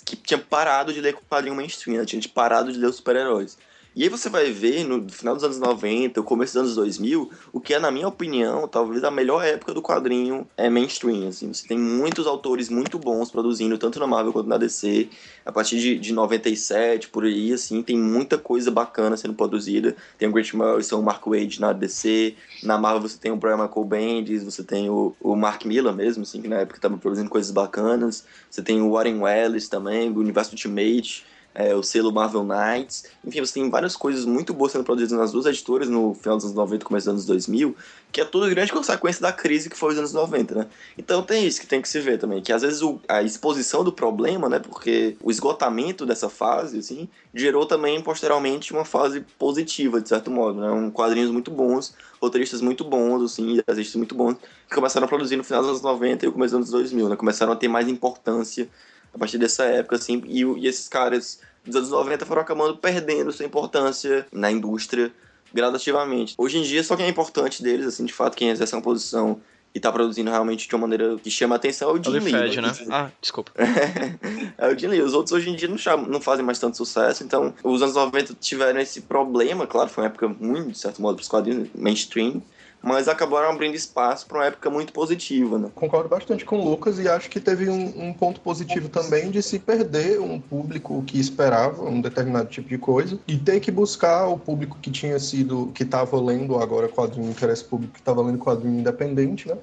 que 0.06 0.16
tinha 0.16 0.40
parado 0.40 0.94
de 0.94 1.02
ler 1.02 1.16
quadrinho 1.30 1.56
mainstream, 1.56 1.98
né? 1.98 2.06
tinha 2.06 2.22
parado 2.34 2.72
de 2.72 2.80
ler 2.80 2.88
os 2.88 2.98
super-heróis. 2.98 3.58
E 4.00 4.04
aí 4.04 4.08
você 4.08 4.30
vai 4.30 4.50
ver 4.50 4.86
no 4.86 5.10
final 5.10 5.36
dos 5.36 5.44
anos 5.44 5.60
90, 5.60 6.22
o 6.22 6.24
começo 6.24 6.54
dos 6.54 6.62
anos 6.62 6.76
2000, 6.76 7.30
o 7.52 7.60
que 7.60 7.74
é, 7.74 7.80
na 7.80 7.92
minha 7.92 8.08
opinião, 8.08 8.66
talvez 8.66 9.04
a 9.04 9.12
melhor 9.12 9.44
época 9.44 9.74
do 9.74 9.82
quadrinho 9.82 10.48
é 10.56 10.70
mainstream. 10.70 11.28
Assim. 11.28 11.52
Você 11.52 11.68
tem 11.68 11.78
muitos 11.78 12.26
autores 12.26 12.70
muito 12.70 12.98
bons 12.98 13.30
produzindo, 13.30 13.78
tanto 13.78 14.00
na 14.00 14.08
Marvel 14.08 14.32
quanto 14.32 14.48
na 14.48 14.58
DC. 14.58 15.10
A 15.46 15.52
partir 15.52 15.82
de, 15.82 16.00
de 16.00 16.14
97, 16.14 17.10
por 17.10 17.26
aí, 17.26 17.52
assim, 17.52 17.84
tem 17.84 17.98
muita 17.98 18.38
coisa 18.38 18.72
bacana 18.72 19.18
sendo 19.18 19.34
produzida. 19.34 19.94
Tem 20.18 20.30
o 20.30 20.32
Grant 20.32 20.54
Morrison, 20.54 21.02
o 21.02 21.04
Mark 21.04 21.26
Wade 21.28 21.60
na 21.60 21.74
DC. 21.74 22.36
Na 22.64 22.78
Marvel 22.78 23.02
você 23.02 23.18
tem 23.18 23.34
o 23.34 23.36
Brian 23.36 23.58
Michael 23.58 23.84
Bendis, 23.84 24.46
você 24.46 24.64
tem 24.64 24.90
o, 24.90 25.14
o 25.20 25.36
Mark 25.36 25.66
Miller 25.66 25.94
mesmo, 25.94 26.24
assim, 26.24 26.42
que 26.42 26.48
na 26.48 26.60
época 26.60 26.78
estava 26.78 26.98
produzindo 26.98 27.30
coisas 27.30 27.52
bacanas. 27.52 28.24
Você 28.50 28.62
tem 28.62 28.82
o 28.82 28.94
Warren 28.94 29.20
Ellis 29.28 29.68
também, 29.68 30.10
do 30.10 30.22
Universo 30.22 30.52
Ultimate 30.52 31.28
é, 31.54 31.76
o 31.76 31.84
selo 31.84 32.12
Marvel 32.12 32.44
Knights. 32.44 33.06
Enfim, 33.26 33.40
você 33.40 33.54
tem 33.54 33.70
várias 33.70 33.96
coisas 33.96 34.26
muito 34.26 34.54
boas 34.54 34.72
sendo 34.72 34.84
produzidas 34.84 35.18
nas 35.18 35.32
duas 35.32 35.46
editoras 35.46 35.90
no 35.90 36.14
final 36.14 36.38
dos 36.38 36.46
anos 36.46 36.56
90 36.56 36.84
e 36.84 36.86
começo 36.86 37.06
dos 37.06 37.14
anos 37.14 37.26
2000, 37.26 37.76
que 38.12 38.22
é 38.22 38.26
tudo 38.26 38.50
grande 38.50 38.72
consequência 38.72 39.22
da 39.22 39.32
crise 39.32 39.70
que 39.70 39.78
foi 39.78 39.92
os 39.92 39.98
anos 39.98 40.14
90, 40.14 40.56
né? 40.56 40.68
Então 40.98 41.22
tem 41.22 41.46
isso 41.46 41.60
que 41.60 41.68
tem 41.68 41.82
que 41.82 41.90
se 41.90 42.00
ver 42.00 42.18
também, 42.18 42.42
que 42.42 42.54
às 42.54 42.62
vezes 42.62 42.82
o, 42.82 43.00
a 43.08 43.22
exposição 43.22 43.84
do 43.84 43.92
problema, 43.92 44.48
né, 44.48 44.60
porque 44.60 45.16
o 45.22 45.32
esgotamento 45.32 46.06
dessa 46.06 46.30
fase, 46.30 46.80
assim, 46.80 47.10
gerou 47.34 47.66
também 47.66 48.02
posteriormente 48.02 48.72
uma 48.72 48.86
fase 48.86 49.22
positiva, 49.38 50.02
de 50.02 50.10
certo 50.10 50.32
modo, 50.32 50.60
né? 50.62 50.70
Um 50.72 50.90
quadrinhos 50.90 51.32
muito 51.32 51.52
bons, 51.52 51.94
roteiristas 52.22 52.62
muito 52.62 52.84
bons, 52.84 53.24
assim, 53.24 53.62
desenhistas 53.68 53.96
muito 53.96 54.16
bons, 54.16 54.38
que 54.68 54.76
começaram 54.76 55.06
a 55.06 55.08
produzir 55.08 55.36
no 55.36 55.44
final 55.44 55.62
dos 55.62 55.70
anos 55.72 55.82
90 55.82 56.26
e 56.26 56.32
começo 56.32 56.58
dos 56.58 56.70
anos 56.70 56.70
2000, 56.72 57.10
né? 57.10 57.16
Começaram 57.16 57.54
a 57.54 57.56
ter 57.56 57.68
mais 57.68 57.88
importância 57.88 58.70
a 59.14 59.18
partir 59.18 59.38
dessa 59.38 59.64
época, 59.66 59.96
assim, 59.96 60.22
e, 60.26 60.44
e 60.44 60.68
esses 60.68 60.88
caras 60.88 61.40
dos 61.66 61.76
anos 61.76 61.90
90 61.90 62.26
foram 62.26 62.42
acabando 62.42 62.78
perdendo 62.78 63.32
sua 63.32 63.46
importância 63.46 64.26
na 64.32 64.52
indústria 64.52 65.12
gradativamente. 65.54 66.36
Hoje 66.38 66.58
em 66.58 66.64
dia, 66.64 66.84
só 66.84 66.96
quem 66.96 67.06
é 67.06 67.10
importante 67.10 67.62
deles, 67.64 67.86
assim, 67.86 68.06
de 68.06 68.14
fato, 68.14 68.36
quem 68.38 68.50
exerce 68.50 68.74
uma 68.74 68.82
posição 68.82 69.42
e 69.74 69.80
tá 69.80 69.92
produzindo 69.92 70.32
realmente 70.32 70.68
de 70.68 70.74
uma 70.76 70.82
maneira 70.82 71.16
que 71.18 71.30
chama 71.30 71.56
atenção 71.56 71.90
é 71.92 71.94
o 72.00 72.04
Jim 72.04 72.12
Lee. 72.20 72.32
Fed, 72.32 72.62
né? 72.62 72.72
Que- 72.76 72.86
Ah, 72.92 73.12
desculpa. 73.22 73.52
é 74.58 74.68
o 74.68 74.78
Jim 74.78 74.88
Lee. 74.88 75.02
Os 75.02 75.14
outros 75.14 75.32
hoje 75.32 75.50
em 75.50 75.56
dia 75.56 75.68
não, 75.68 75.78
chamam, 75.78 76.08
não 76.08 76.20
fazem 76.20 76.44
mais 76.44 76.58
tanto 76.58 76.76
sucesso, 76.78 77.24
então 77.24 77.54
os 77.64 77.82
anos 77.82 77.94
90 77.96 78.34
tiveram 78.40 78.80
esse 78.80 79.02
problema, 79.02 79.68
claro, 79.68 79.90
foi 79.90 80.04
uma 80.04 80.10
época 80.10 80.28
ruim, 80.28 80.70
de 80.70 80.78
certo 80.78 81.02
modo, 81.02 81.16
para 81.18 81.22
os 81.24 81.30
quadrinhos 81.30 81.70
mainstream, 81.76 82.42
mas 82.82 83.08
acabaram 83.08 83.50
abrindo 83.50 83.76
espaço 83.76 84.26
para 84.26 84.38
uma 84.38 84.46
época 84.46 84.70
muito 84.70 84.94
positiva, 84.94 85.58
né? 85.58 85.70
Concordo 85.76 86.08
bastante 86.08 86.46
com 86.46 86.60
o 86.60 86.70
Lucas 86.70 86.98
e 86.98 87.10
acho 87.10 87.30
que 87.30 87.40
teve 87.40 87.70
um, 87.70 88.08
um 88.08 88.14
ponto 88.14 88.40
positivo 88.40 88.88
também 88.88 89.30
de 89.30 89.44
se 89.44 89.60
perder 89.60 90.20
um 90.20 90.40
público 90.40 91.04
que 91.06 91.20
esperava 91.20 91.84
um 91.84 92.00
determinado 92.00 92.48
tipo 92.48 92.70
de 92.70 92.78
coisa 92.78 93.20
e 93.28 93.38
ter 93.38 93.60
que 93.60 93.70
buscar 93.70 94.28
o 94.28 94.38
público 94.38 94.78
que 94.82 94.90
tinha 94.90 95.20
sido, 95.20 95.72
que 95.74 95.84
estava 95.84 96.20
lendo 96.22 96.58
agora 96.58 96.88
quadrinho, 96.88 97.34
que 97.34 97.44
era 97.44 97.52
esse 97.52 97.66
público 97.66 97.94
que 97.94 98.00
estava 98.00 98.22
lendo 98.22 98.38
quadrinho 98.38 98.80
independente, 98.80 99.48
né? 99.48 99.58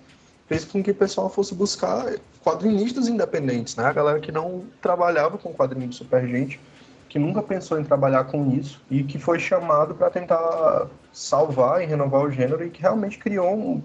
Fez 0.47 0.65
com 0.65 0.83
que 0.83 0.91
o 0.91 0.95
pessoal 0.95 1.29
fosse 1.29 1.55
buscar 1.55 2.15
quadrinistas 2.45 3.09
independentes, 3.09 3.75
né? 3.77 3.85
A 3.85 3.93
galera 3.93 4.21
que 4.21 4.31
não 4.31 4.65
trabalhava 4.81 5.39
com 5.39 5.53
quadrinho 5.53 5.89
de 5.89 5.97
super 5.97 6.29
gente, 6.29 6.61
que 7.09 7.19
nunca 7.19 7.43
pensou 7.43 7.81
em 7.81 7.85
trabalhar 7.85 8.25
com 8.25 8.53
isso 8.53 8.81
e 8.91 9.03
que 9.03 9.19
foi 9.19 9.39
chamado 9.39 9.95
para 9.95 10.11
tentar 10.11 10.87
salvar 11.17 11.83
e 11.83 11.87
renovar 11.87 12.27
o 12.27 12.31
gênero 12.31 12.63
e 12.63 12.69
que 12.69 12.83
realmente 12.83 13.17
criou 13.17 13.57
um, 13.57 13.83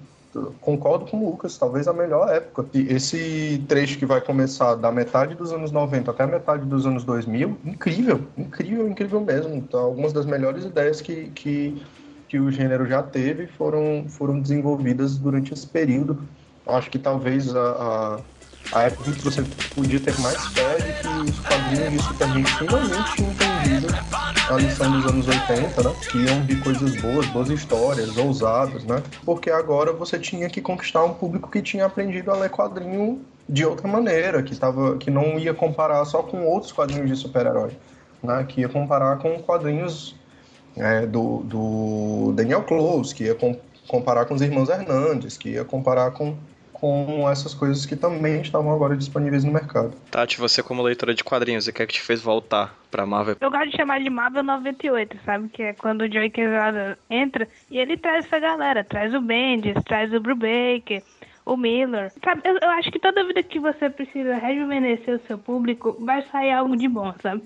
concordo 0.59 1.05
com 1.05 1.17
o 1.17 1.32
Lucas, 1.32 1.57
talvez 1.57 1.88
a 1.88 1.93
melhor 1.93 2.29
época. 2.29 2.65
E 2.73 2.93
esse 2.93 3.63
trecho 3.69 3.97
que 3.97 4.05
vai 4.05 4.19
começar 4.19 4.75
da 4.75 4.91
metade 4.91 5.34
dos 5.34 5.53
anos 5.53 5.71
90 5.71 6.11
até 6.11 6.23
a 6.23 6.27
metade 6.27 6.65
dos 6.65 6.86
anos 6.86 7.05
2000, 7.05 7.57
incrível, 7.63 8.19
incrível, 8.38 8.89
incrível 8.89 9.21
mesmo. 9.21 9.55
Então, 9.55 9.79
algumas 9.79 10.11
das 10.11 10.25
melhores 10.25 10.65
ideias 10.65 10.99
que, 10.99 11.27
que, 11.29 11.82
que 12.27 12.38
o 12.38 12.51
gênero 12.51 12.86
já 12.86 13.01
teve 13.01 13.47
foram, 13.47 14.03
foram 14.09 14.38
desenvolvidas 14.38 15.17
durante 15.17 15.53
esse 15.53 15.65
período. 15.65 16.21
Acho 16.67 16.89
que 16.89 16.99
talvez 16.99 17.55
a, 17.55 17.61
a, 17.61 18.19
a 18.72 18.84
época 18.84 19.12
que 19.12 19.24
você 19.24 19.43
podia 19.76 19.99
ter 19.99 20.18
mais 20.20 20.38
fé 20.47 20.78
de 20.78 20.93
que 21.01 21.32
os 21.32 21.39
quadrinhos 21.39 21.91
de 21.91 21.99
Superman 22.03 22.45
finalmente 22.45 23.16
tinham 23.16 23.32
entendido 23.32 23.88
a 24.49 24.57
lição 24.57 24.91
dos 24.91 25.05
anos 25.05 25.28
80, 25.28 25.84
né? 25.84 25.95
Que 26.09 26.18
iam 26.18 26.41
vir 26.43 26.64
coisas 26.64 27.01
boas, 27.01 27.26
boas 27.28 27.49
histórias, 27.49 28.18
ousadas, 28.18 28.84
né? 28.84 29.01
Porque 29.26 29.49
agora 29.49 29.91
você 29.91 30.20
tinha 30.20 30.49
que 30.49 30.62
conquistar 30.62 31.03
um 31.03 31.14
público 31.14 31.49
que 31.49 31.62
tinha 31.62 31.86
aprendido 31.86 32.32
a 32.32 32.36
ler 32.36 32.49
quadrinho 32.49 33.22
de 33.47 33.66
outra 33.66 33.88
maneira, 33.88 34.41
que, 34.41 34.55
tava, 34.55 34.97
que 34.97 35.12
não 35.12 35.38
ia 35.38 35.53
comparar 35.53 36.03
só 36.05 36.24
com 36.24 36.45
outros 36.45 36.72
quadrinhos 36.72 37.09
de 37.09 37.16
super-herói, 37.16 37.72
né? 38.24 38.45
Que 38.47 38.62
ia 38.62 38.70
comparar 38.70 39.18
com 39.18 39.38
quadrinhos 39.39 40.16
é, 40.76 41.05
do, 41.05 41.43
do 41.43 42.34
Daniel 42.36 42.64
Close, 42.64 43.14
que 43.14 43.26
ia 43.26 43.36
com, 43.36 43.57
comparar 43.88 44.26
com 44.26 44.34
os 44.34 44.41
Irmãos 44.41 44.70
Hernandes, 44.70 45.38
que 45.38 45.49
ia 45.49 45.66
comparar 45.66 46.12
com, 46.12 46.36
com 46.82 47.29
essas 47.29 47.53
coisas 47.53 47.86
que 47.86 47.95
também 47.95 48.41
estavam 48.41 48.73
agora 48.73 48.97
disponíveis 48.97 49.43
no 49.43 49.51
mercado. 49.51 49.93
Tati, 50.09 50.39
você 50.39 50.63
como 50.63 50.82
leitora 50.82 51.13
de 51.13 51.23
quadrinhos, 51.23 51.67
o 51.67 51.71
que 51.71 51.84
é 51.84 51.86
que 51.86 51.93
te 51.93 52.01
fez 52.01 52.19
voltar 52.19 52.75
pra 52.89 53.05
Marvel? 53.05 53.38
Eu 53.39 53.51
gosto 53.51 53.69
de 53.69 53.77
chamar 53.77 54.01
de 54.01 54.09
Marvel 54.09 54.41
98, 54.41 55.19
sabe? 55.23 55.47
Que 55.49 55.61
é 55.61 55.73
quando 55.73 56.01
o 56.01 56.11
Joey 56.11 56.32
Quesada 56.32 56.97
entra 57.07 57.47
e 57.69 57.77
ele 57.77 57.97
traz 57.97 58.25
essa 58.25 58.39
galera, 58.39 58.84
traz 58.84 59.13
o 59.13 59.21
Bendis, 59.21 59.75
traz 59.86 60.11
o 60.11 60.19
Brubaker, 60.19 61.03
o 61.45 61.55
Miller. 61.55 62.11
Sabe, 62.23 62.41
eu, 62.43 62.57
eu 62.59 62.69
acho 62.71 62.91
que 62.91 62.99
toda 62.99 63.27
vida 63.27 63.43
que 63.43 63.59
você 63.59 63.88
precisa 63.88 64.34
rejuvenescer 64.34 65.17
o 65.17 65.27
seu 65.27 65.38
público, 65.38 65.95
vai 65.99 66.23
sair 66.32 66.51
algo 66.51 66.75
de 66.75 66.88
bom, 66.88 67.13
sabe? 67.21 67.43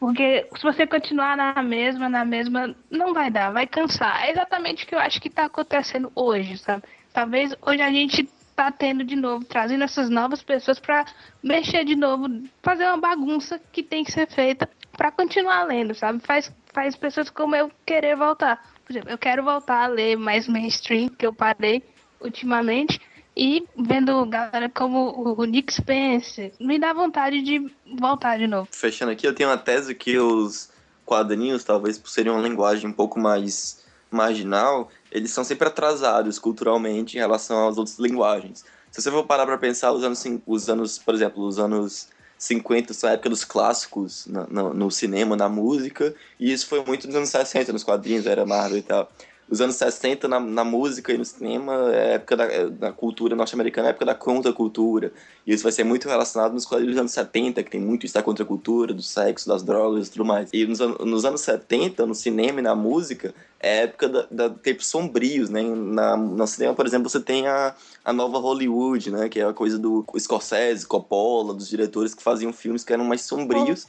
Porque 0.00 0.48
se 0.56 0.62
você 0.64 0.84
continuar 0.84 1.36
na 1.36 1.62
mesma, 1.62 2.08
na 2.08 2.24
mesma, 2.24 2.74
não 2.90 3.14
vai 3.14 3.30
dar, 3.30 3.52
vai 3.52 3.68
cansar. 3.68 4.24
É 4.24 4.32
exatamente 4.32 4.84
o 4.84 4.88
que 4.88 4.96
eu 4.96 4.98
acho 4.98 5.20
que 5.20 5.30
tá 5.30 5.44
acontecendo 5.44 6.10
hoje, 6.16 6.58
sabe? 6.58 6.82
Talvez 7.12 7.54
hoje 7.62 7.80
a 7.80 7.90
gente 7.92 8.28
tá 8.54 8.70
tendo 8.70 9.04
de 9.04 9.16
novo, 9.16 9.44
trazendo 9.44 9.84
essas 9.84 10.08
novas 10.08 10.42
pessoas 10.42 10.78
para 10.78 11.04
mexer 11.42 11.84
de 11.84 11.96
novo, 11.96 12.28
fazer 12.62 12.84
uma 12.84 12.96
bagunça 12.96 13.60
que 13.72 13.82
tem 13.82 14.04
que 14.04 14.12
ser 14.12 14.28
feita 14.30 14.68
para 14.96 15.10
continuar 15.10 15.64
lendo, 15.64 15.94
sabe? 15.94 16.20
Faz, 16.20 16.52
faz 16.72 16.96
pessoas 16.96 17.30
como 17.30 17.56
eu 17.56 17.70
querer 17.84 18.16
voltar. 18.16 18.62
Por 18.84 18.92
exemplo, 18.92 19.10
eu 19.10 19.18
quero 19.18 19.42
voltar 19.42 19.84
a 19.84 19.86
ler 19.88 20.16
mais 20.16 20.46
mainstream, 20.46 21.08
que 21.08 21.26
eu 21.26 21.32
parei 21.32 21.82
ultimamente, 22.20 23.00
e 23.36 23.66
vendo 23.76 24.24
galera 24.26 24.68
como 24.68 25.34
o 25.36 25.44
Nick 25.44 25.72
Spencer, 25.72 26.52
me 26.60 26.78
dá 26.78 26.92
vontade 26.92 27.42
de 27.42 27.70
voltar 27.98 28.38
de 28.38 28.46
novo. 28.46 28.68
Fechando 28.70 29.10
aqui, 29.10 29.26
eu 29.26 29.34
tenho 29.34 29.50
uma 29.50 29.58
tese 29.58 29.94
que 29.94 30.18
os 30.18 30.70
quadrinhos, 31.04 31.64
talvez 31.64 31.98
por 31.98 32.08
serem 32.08 32.32
uma 32.32 32.40
linguagem 32.40 32.88
um 32.88 32.92
pouco 32.92 33.18
mais 33.18 33.84
marginal, 34.10 34.90
eles 35.14 35.30
são 35.30 35.44
sempre 35.44 35.68
atrasados 35.68 36.38
culturalmente 36.38 37.16
em 37.16 37.20
relação 37.20 37.68
às 37.68 37.78
outras 37.78 37.98
linguagens. 37.98 38.64
Se 38.90 39.00
você 39.00 39.10
for 39.10 39.24
parar 39.24 39.46
para 39.46 39.56
pensar, 39.56 39.92
os 39.92 40.02
anos, 40.02 40.24
os 40.46 40.68
anos, 40.68 40.98
por 40.98 41.14
exemplo, 41.14 41.46
os 41.46 41.58
anos 41.58 42.08
50 42.36 42.92
são 42.92 43.08
a 43.08 43.12
época 43.12 43.30
dos 43.30 43.44
clássicos 43.44 44.26
no, 44.26 44.46
no, 44.48 44.74
no 44.74 44.90
cinema, 44.90 45.36
na 45.36 45.48
música, 45.48 46.14
e 46.38 46.52
isso 46.52 46.66
foi 46.66 46.84
muito 46.84 47.06
nos 47.06 47.16
anos 47.16 47.28
60, 47.28 47.72
nos 47.72 47.84
quadrinhos, 47.84 48.26
era 48.26 48.44
Marvel 48.44 48.78
e 48.78 48.82
tal 48.82 49.10
os 49.48 49.60
anos 49.60 49.76
60 49.76 50.26
na, 50.26 50.40
na 50.40 50.64
música 50.64 51.12
e 51.12 51.18
no 51.18 51.24
cinema, 51.24 51.92
é 51.92 52.14
época 52.14 52.36
da, 52.36 52.46
da 52.66 52.92
cultura 52.92 53.36
norte-americana, 53.36 53.88
é 53.88 53.90
época 53.90 54.06
da 54.06 54.14
contracultura. 54.14 55.12
E 55.46 55.52
isso 55.52 55.62
vai 55.62 55.72
ser 55.72 55.84
muito 55.84 56.08
relacionado 56.08 56.52
nos 56.52 56.64
quadrinhos 56.64 56.94
dos 56.94 57.00
anos 57.00 57.12
70, 57.12 57.62
que 57.62 57.70
tem 57.70 57.80
muito 57.80 58.06
isso 58.06 58.14
da 58.14 58.22
contracultura, 58.22 58.94
do 58.94 59.02
sexo, 59.02 59.48
das 59.48 59.62
drogas 59.62 60.08
e 60.08 60.10
tudo 60.10 60.24
mais. 60.24 60.48
E 60.52 60.66
nos, 60.66 60.78
nos 60.78 61.24
anos 61.24 61.42
70, 61.42 62.06
no 62.06 62.14
cinema 62.14 62.60
e 62.60 62.62
na 62.62 62.74
música, 62.74 63.34
é 63.64 63.84
época 63.84 64.08
da, 64.08 64.26
da 64.30 64.50
tempos 64.50 64.86
sombrios, 64.86 65.48
né? 65.48 65.62
Na, 65.62 66.16
no 66.16 66.46
cinema, 66.46 66.74
por 66.74 66.86
exemplo, 66.86 67.08
você 67.08 67.18
tem 67.18 67.46
a, 67.46 67.74
a 68.04 68.12
nova 68.12 68.38
Hollywood, 68.38 69.10
né? 69.10 69.28
Que 69.30 69.40
é 69.40 69.44
a 69.44 69.54
coisa 69.54 69.78
do 69.78 70.04
Scorsese, 70.18 70.86
Coppola, 70.86 71.54
dos 71.54 71.66
diretores 71.68 72.14
que 72.14 72.22
faziam 72.22 72.52
filmes 72.52 72.84
que 72.84 72.92
eram 72.92 73.06
mais 73.06 73.22
sombrios. 73.22 73.86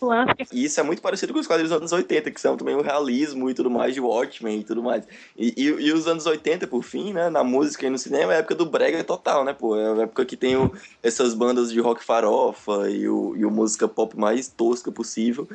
E 0.53 0.63
isso 0.63 0.79
é 0.79 0.83
muito 0.83 1.01
parecido 1.01 1.33
com 1.33 1.39
os 1.39 1.47
quadrinhos 1.47 1.71
dos 1.71 1.79
anos 1.79 1.91
80, 1.91 2.31
que 2.31 2.39
são 2.39 2.55
também 2.55 2.75
o 2.75 2.81
realismo 2.81 3.49
e 3.49 3.53
tudo 3.53 3.69
mais, 3.69 3.93
de 3.93 3.99
Watchmen 3.99 4.61
e 4.61 4.63
tudo 4.63 4.81
mais. 4.81 5.03
E, 5.37 5.53
e, 5.57 5.63
e, 5.65 5.91
os 5.91 6.07
anos 6.07 6.25
80, 6.25 6.67
por 6.67 6.81
fim, 6.81 7.11
né? 7.11 7.29
Na 7.29 7.43
música 7.43 7.85
e 7.85 7.89
no 7.89 7.97
cinema, 7.97 8.31
é 8.31 8.37
a 8.37 8.39
época 8.39 8.55
do 8.55 8.65
brega 8.65 9.03
total, 9.03 9.43
né, 9.43 9.51
pô? 9.51 9.75
É 9.75 9.91
a 9.91 10.03
época 10.03 10.23
que 10.23 10.37
tem 10.37 10.55
o, 10.55 10.71
essas 11.03 11.33
bandas 11.33 11.69
de 11.69 11.81
rock 11.81 12.01
farofa 12.01 12.89
e 12.89 13.09
o, 13.09 13.35
e 13.35 13.43
o 13.43 13.51
música 13.51 13.89
pop 13.89 14.17
mais 14.17 14.47
tosca 14.47 14.89
possível. 14.89 15.47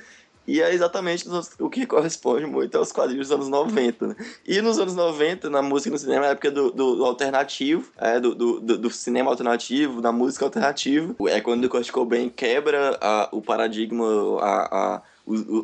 E 0.46 0.60
é 0.60 0.72
exatamente 0.72 1.26
o 1.58 1.70
que 1.70 1.86
corresponde 1.86 2.46
muito 2.46 2.76
aos 2.76 2.90
quadrinhos 2.90 3.28
dos 3.28 3.34
anos 3.36 3.48
90. 3.48 4.06
Né? 4.08 4.16
E 4.46 4.60
nos 4.60 4.78
anos 4.78 4.94
90, 4.94 5.48
na 5.48 5.62
música 5.62 5.90
e 5.90 5.92
no 5.92 5.98
cinema, 5.98 6.24
é 6.24 6.28
a 6.28 6.32
época 6.32 6.50
do, 6.50 6.70
do, 6.70 6.96
do 6.96 7.04
alternativo, 7.04 7.88
é, 7.96 8.18
do, 8.18 8.34
do, 8.34 8.60
do, 8.60 8.90
cinema 8.90 9.30
alternativo, 9.30 10.00
da 10.00 10.10
música 10.10 10.44
alternativa. 10.44 11.14
É 11.28 11.40
quando 11.40 11.64
o 11.64 11.68
Kurt 11.68 11.90
Cobain 11.90 12.28
quebra 12.28 12.98
a, 13.00 13.28
o 13.30 13.40
paradigma, 13.40 14.04
a, 14.40 14.96
a, 14.96 15.02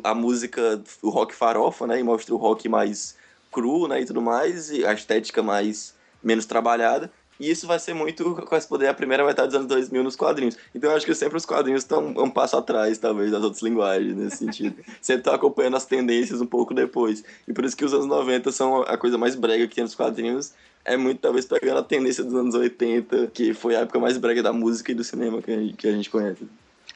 a 0.03 0.15
música, 0.15 0.81
o 1.01 1.09
rock 1.09 1.35
farofa, 1.35 1.85
né? 1.87 1.99
E 1.99 2.03
mostra 2.03 2.33
o 2.33 2.37
rock 2.37 2.69
mais 2.69 3.15
cru, 3.51 3.87
né? 3.87 4.01
E 4.01 4.05
tudo 4.05 4.21
mais, 4.21 4.69
e 4.71 4.85
a 4.85 4.93
estética 4.93 5.43
mais 5.43 5.95
menos 6.23 6.45
trabalhada. 6.45 7.11
E 7.39 7.49
isso 7.49 7.67
vai 7.67 7.79
ser 7.79 7.93
muito 7.93 8.35
poder 8.67 8.87
a 8.87 8.93
primeira 8.93 9.25
metade 9.25 9.47
dos 9.47 9.55
anos 9.55 9.67
2000 9.67 10.03
nos 10.03 10.15
quadrinhos. 10.15 10.57
Então 10.73 10.89
eu 10.89 10.97
acho 10.97 11.05
que 11.05 11.13
sempre 11.13 11.37
os 11.37 11.45
quadrinhos 11.45 11.83
estão 11.83 12.07
um 12.07 12.29
passo 12.29 12.57
atrás, 12.57 12.97
talvez, 12.97 13.31
das 13.31 13.43
outras 13.43 13.61
linguagens, 13.61 14.15
nesse 14.15 14.37
sentido. 14.37 14.75
sempre 15.01 15.21
estão 15.21 15.33
acompanhando 15.33 15.77
as 15.77 15.85
tendências 15.85 16.41
um 16.41 16.45
pouco 16.45 16.73
depois. 16.73 17.23
E 17.47 17.53
por 17.53 17.65
isso 17.65 17.75
que 17.75 17.85
os 17.85 17.93
anos 17.93 18.07
90 18.07 18.51
são 18.51 18.81
a 18.81 18.97
coisa 18.97 19.17
mais 19.17 19.35
brega 19.35 19.67
que 19.67 19.75
tem 19.75 19.83
nos 19.83 19.95
quadrinhos. 19.95 20.53
É 20.83 20.95
muito, 20.95 21.19
talvez, 21.19 21.45
pegando 21.45 21.79
a 21.79 21.83
tendência 21.83 22.23
dos 22.23 22.33
anos 22.33 22.55
80, 22.55 23.27
que 23.33 23.53
foi 23.53 23.75
a 23.75 23.81
época 23.81 23.99
mais 23.99 24.17
brega 24.17 24.41
da 24.41 24.53
música 24.53 24.91
e 24.91 24.95
do 24.95 25.03
cinema 25.03 25.41
que 25.41 25.51
a 25.51 25.57
gente, 25.57 25.73
que 25.73 25.87
a 25.87 25.91
gente 25.91 26.09
conhece. 26.09 26.47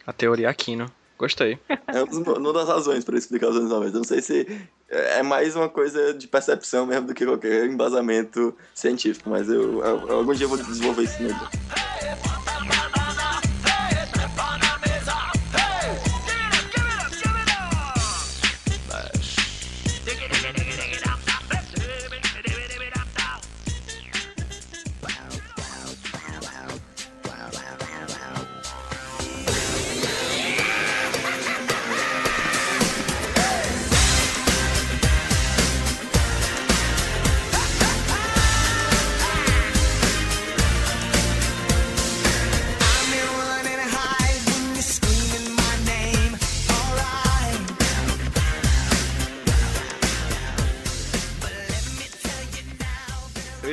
A 0.08 0.14
teoria 0.14 0.50
Aquino. 0.50 0.90
Gostei. 1.22 1.60
É 1.70 2.02
uma 2.04 2.52
das 2.52 2.68
razões 2.68 3.04
para 3.06 3.16
explicar 3.16 3.50
os 3.50 3.56
anos 3.56 3.70
90. 3.70 3.96
Eu 3.96 4.00
não 4.00 4.04
sei 4.04 4.24
se 4.24 4.48
é 4.90 5.22
mais 5.22 5.56
uma 5.56 5.70
coisa 5.70 6.16
de 6.16 6.28
percepção 6.28 6.88
mesmo 6.88 7.06
do 7.06 7.14
que 7.14 7.24
qualquer 7.24 7.68
embasamento 7.68 8.58
científico, 8.74 9.30
mas 9.30 9.48
eu, 9.48 9.84
eu 9.86 10.12
algum 10.14 10.34
dia 10.34 10.46
eu 10.46 10.50
vou 10.50 10.58
desenvolver 10.58 11.04
isso 11.04 11.22
mesmo. 11.22 11.40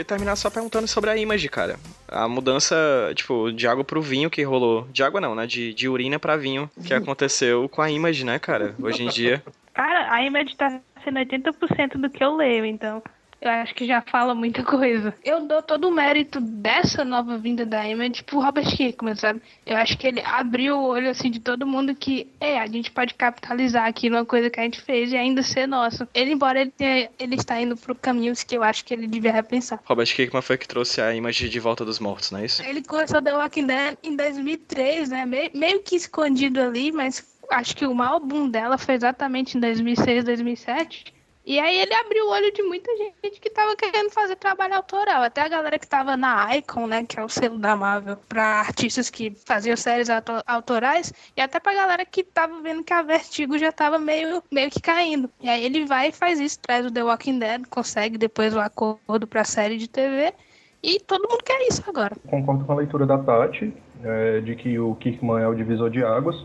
Terminar 0.04 0.36
só 0.36 0.50
perguntando 0.50 0.86
sobre 0.86 1.10
a 1.10 1.16
Image, 1.16 1.48
cara. 1.48 1.78
A 2.06 2.28
mudança, 2.28 2.76
tipo, 3.14 3.52
de 3.52 3.66
água 3.66 3.84
pro 3.84 4.02
vinho 4.02 4.30
que 4.30 4.42
rolou. 4.42 4.86
De 4.90 5.02
água 5.02 5.20
não, 5.20 5.34
né? 5.34 5.46
De, 5.46 5.74
de 5.74 5.88
urina 5.88 6.18
pra 6.18 6.36
vinho 6.36 6.70
que 6.84 6.94
aconteceu 6.94 7.68
com 7.68 7.82
a 7.82 7.90
Image, 7.90 8.24
né, 8.24 8.38
cara? 8.38 8.74
Hoje 8.80 9.02
em 9.02 9.08
dia. 9.08 9.42
Cara, 9.74 10.12
a 10.12 10.22
Image 10.22 10.56
tá 10.56 10.80
sendo 11.04 11.18
80% 11.20 11.98
do 11.98 12.10
que 12.10 12.22
eu 12.22 12.34
leio, 12.34 12.64
então. 12.64 13.02
Eu 13.40 13.50
acho 13.50 13.74
que 13.74 13.86
já 13.86 14.02
fala 14.02 14.34
muita 14.34 14.64
coisa. 14.64 15.14
Eu 15.24 15.46
dou 15.46 15.62
todo 15.62 15.88
o 15.88 15.92
mérito 15.92 16.40
dessa 16.40 17.04
nova 17.04 17.38
vinda 17.38 17.64
da 17.64 17.88
Image 17.88 18.24
pro 18.24 18.40
Robert 18.40 18.66
Kirkman, 18.66 19.14
sabe? 19.14 19.40
Eu 19.64 19.76
acho 19.76 19.96
que 19.96 20.06
ele 20.06 20.20
abriu 20.22 20.76
o 20.76 20.86
olho, 20.88 21.08
assim, 21.08 21.30
de 21.30 21.38
todo 21.38 21.66
mundo 21.66 21.94
que, 21.94 22.26
é, 22.40 22.58
a 22.58 22.66
gente 22.66 22.90
pode 22.90 23.14
capitalizar 23.14 23.86
aqui 23.86 24.10
numa 24.10 24.24
coisa 24.24 24.50
que 24.50 24.58
a 24.58 24.64
gente 24.64 24.80
fez 24.80 25.12
e 25.12 25.16
ainda 25.16 25.42
ser 25.42 25.68
nosso. 25.68 26.06
Ele, 26.12 26.32
embora 26.32 26.60
ele 26.60 26.72
tenha, 26.76 27.08
ele 27.18 27.36
está 27.36 27.60
indo 27.60 27.76
pro 27.76 27.94
caminhos 27.94 28.42
que 28.42 28.56
eu 28.56 28.62
acho 28.62 28.84
que 28.84 28.92
ele 28.92 29.06
devia 29.06 29.32
repensar. 29.32 29.80
Robert 29.84 30.12
Kirkman 30.12 30.42
foi 30.42 30.58
que 30.58 30.66
trouxe 30.66 31.00
a 31.00 31.14
Image 31.14 31.48
de 31.48 31.60
Volta 31.60 31.84
dos 31.84 32.00
Mortos, 32.00 32.32
não 32.32 32.40
é 32.40 32.46
isso? 32.46 32.62
Ele 32.62 32.82
começou 32.82 33.22
The 33.22 33.36
Walking 33.36 33.66
Dead 33.66 33.98
em 34.02 34.16
2003, 34.16 35.10
né? 35.10 35.24
Meio, 35.24 35.50
meio 35.54 35.80
que 35.80 35.94
escondido 35.94 36.60
ali, 36.60 36.90
mas 36.90 37.24
acho 37.50 37.76
que 37.76 37.86
o 37.86 37.94
maior 37.94 38.18
boom 38.18 38.48
dela 38.48 38.76
foi 38.76 38.94
exatamente 38.94 39.56
em 39.56 39.60
2006, 39.60 40.24
2007 40.24 41.17
e 41.48 41.58
aí 41.58 41.80
ele 41.80 41.94
abriu 41.94 42.26
o 42.26 42.30
olho 42.30 42.52
de 42.52 42.62
muita 42.62 42.94
gente 42.94 43.40
que 43.40 43.48
tava 43.48 43.74
querendo 43.74 44.10
fazer 44.10 44.36
trabalho 44.36 44.74
autoral. 44.74 45.22
Até 45.22 45.40
a 45.40 45.48
galera 45.48 45.78
que 45.78 45.88
tava 45.88 46.14
na 46.14 46.54
Icon, 46.54 46.86
né, 46.86 47.06
que 47.06 47.18
é 47.18 47.24
o 47.24 47.28
selo 47.30 47.58
da 47.58 47.74
Marvel, 47.74 48.18
para 48.28 48.60
artistas 48.60 49.08
que 49.08 49.30
faziam 49.46 49.74
séries 49.74 50.08
autorais, 50.46 51.10
e 51.34 51.40
até 51.40 51.58
pra 51.58 51.72
galera 51.72 52.04
que 52.04 52.22
tava 52.22 52.60
vendo 52.60 52.84
que 52.84 52.92
a 52.92 53.00
Vertigo 53.00 53.56
já 53.56 53.72
tava 53.72 53.98
meio, 53.98 54.42
meio 54.52 54.70
que 54.70 54.78
caindo. 54.78 55.30
E 55.40 55.48
aí 55.48 55.64
ele 55.64 55.86
vai 55.86 56.08
e 56.08 56.12
faz 56.12 56.38
isso, 56.38 56.58
traz 56.60 56.84
o 56.84 56.90
The 56.90 57.02
Walking 57.02 57.38
Dead, 57.38 57.66
consegue 57.70 58.18
depois 58.18 58.54
o 58.54 58.60
acordo 58.60 59.26
pra 59.26 59.42
série 59.42 59.78
de 59.78 59.88
TV, 59.88 60.34
e 60.82 61.00
todo 61.00 61.26
mundo 61.30 61.42
quer 61.42 61.66
isso 61.66 61.82
agora. 61.88 62.14
Concordo 62.26 62.66
com 62.66 62.72
a 62.72 62.76
leitura 62.76 63.06
da 63.06 63.16
Tati, 63.16 63.72
é, 64.04 64.42
de 64.42 64.54
que 64.54 64.78
o 64.78 64.94
Kirkman 64.96 65.42
é 65.42 65.48
o 65.48 65.54
divisor 65.54 65.88
de 65.88 66.04
águas. 66.04 66.36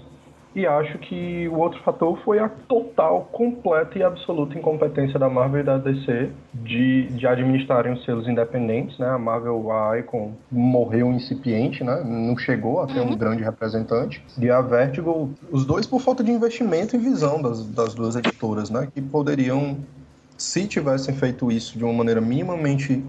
E 0.56 0.68
acho 0.68 0.99
que 0.99 1.47
o 1.47 1.58
outro 1.58 1.82
fator 1.82 2.18
foi 2.24 2.38
a 2.38 2.47
total, 2.47 3.28
completa 3.32 3.97
e 3.97 4.04
absoluta 4.04 4.58
incompetência 4.58 5.18
da 5.18 5.28
Marvel 5.28 5.62
e 5.62 5.64
da 5.64 5.78
DC 5.78 6.30
de, 6.54 7.08
de 7.08 7.26
administrarem 7.26 7.93
os 7.93 8.06
selos 8.06 8.28
independentes, 8.28 8.97
né? 8.99 9.10
A 9.10 9.18
Marvel, 9.18 9.72
a 9.72 9.97
Icon, 9.97 10.34
morreu 10.51 11.12
incipiente, 11.12 11.84
né? 11.84 12.04
Não 12.06 12.38
chegou 12.38 12.82
a 12.82 12.88
ter 12.88 12.99
um 12.99 13.10
uhum. 13.10 13.18
grande 13.18 13.43
representante. 13.43 14.24
E 14.38 14.49
a 14.49 14.62
Vertigo, 14.62 15.32
os 15.51 15.66
dois 15.66 15.88
por 15.88 15.99
falta 15.99 16.24
de 16.24 16.32
investimento 16.32 16.95
e 16.95 16.99
visão 16.99 17.41
das, 17.41 17.66
das 17.66 17.95
duas 17.95 18.16
editoras, 18.16 18.70
né? 18.70 18.88
Que 18.93 19.01
poderiam, 19.01 19.78
se 20.38 20.68
tivessem 20.68 21.16
feito 21.16 21.51
isso 21.51 21.78
de 21.78 21.84
uma 21.84 21.93
maneira 21.93 22.22
minimamente 22.22 23.04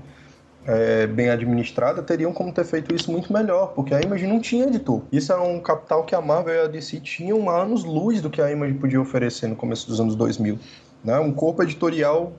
é, 0.67 1.07
bem 1.07 1.29
administrada, 1.29 2.03
teriam 2.03 2.33
como 2.33 2.53
ter 2.53 2.65
feito 2.65 2.95
isso 2.95 3.11
muito 3.11 3.33
melhor, 3.33 3.73
porque 3.75 3.95
a 3.95 4.01
Image 4.01 4.27
não 4.27 4.41
tinha 4.41 4.67
editor. 4.67 5.03
Isso 5.13 5.33
é 5.33 5.37
um 5.37 5.61
capital 5.61 6.05
que 6.05 6.15
a 6.15 6.21
Marvel 6.21 6.55
e 6.55 6.61
a 6.61 6.67
DC 6.67 7.01
tinham 7.01 7.49
anos-luz 7.51 8.21
do 8.21 8.31
que 8.31 8.41
a 8.41 8.51
Image 8.51 8.75
podia 8.75 9.01
oferecer 9.01 9.47
no 9.47 9.57
começo 9.57 9.87
dos 9.87 10.01
anos 10.01 10.17
2000. 10.17 10.59
Né? 11.05 11.19
Um 11.19 11.33
corpo 11.33 11.63
editorial 11.63 12.33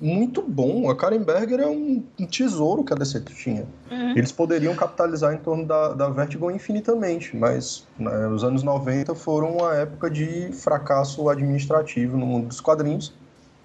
muito 0.00 0.42
bom. 0.42 0.90
A 0.90 0.96
Karen 0.96 1.22
Berger 1.22 1.60
é 1.60 1.66
um, 1.66 2.02
um 2.18 2.26
tesouro 2.26 2.84
que 2.84 2.92
a 2.92 2.96
DC 2.96 3.20
tinha. 3.20 3.66
Uhum. 3.90 4.10
Eles 4.16 4.32
poderiam 4.32 4.74
capitalizar 4.74 5.32
em 5.32 5.38
torno 5.38 5.64
da, 5.64 5.92
da 5.94 6.08
Vertigo 6.08 6.50
infinitamente, 6.50 7.36
mas 7.36 7.86
né, 7.98 8.26
os 8.28 8.42
anos 8.42 8.62
90 8.64 9.14
foram 9.14 9.58
uma 9.58 9.74
época 9.76 10.10
de 10.10 10.50
fracasso 10.52 11.28
administrativo 11.28 12.16
no 12.16 12.26
mundo 12.26 12.48
dos 12.48 12.60
quadrinhos 12.60 13.14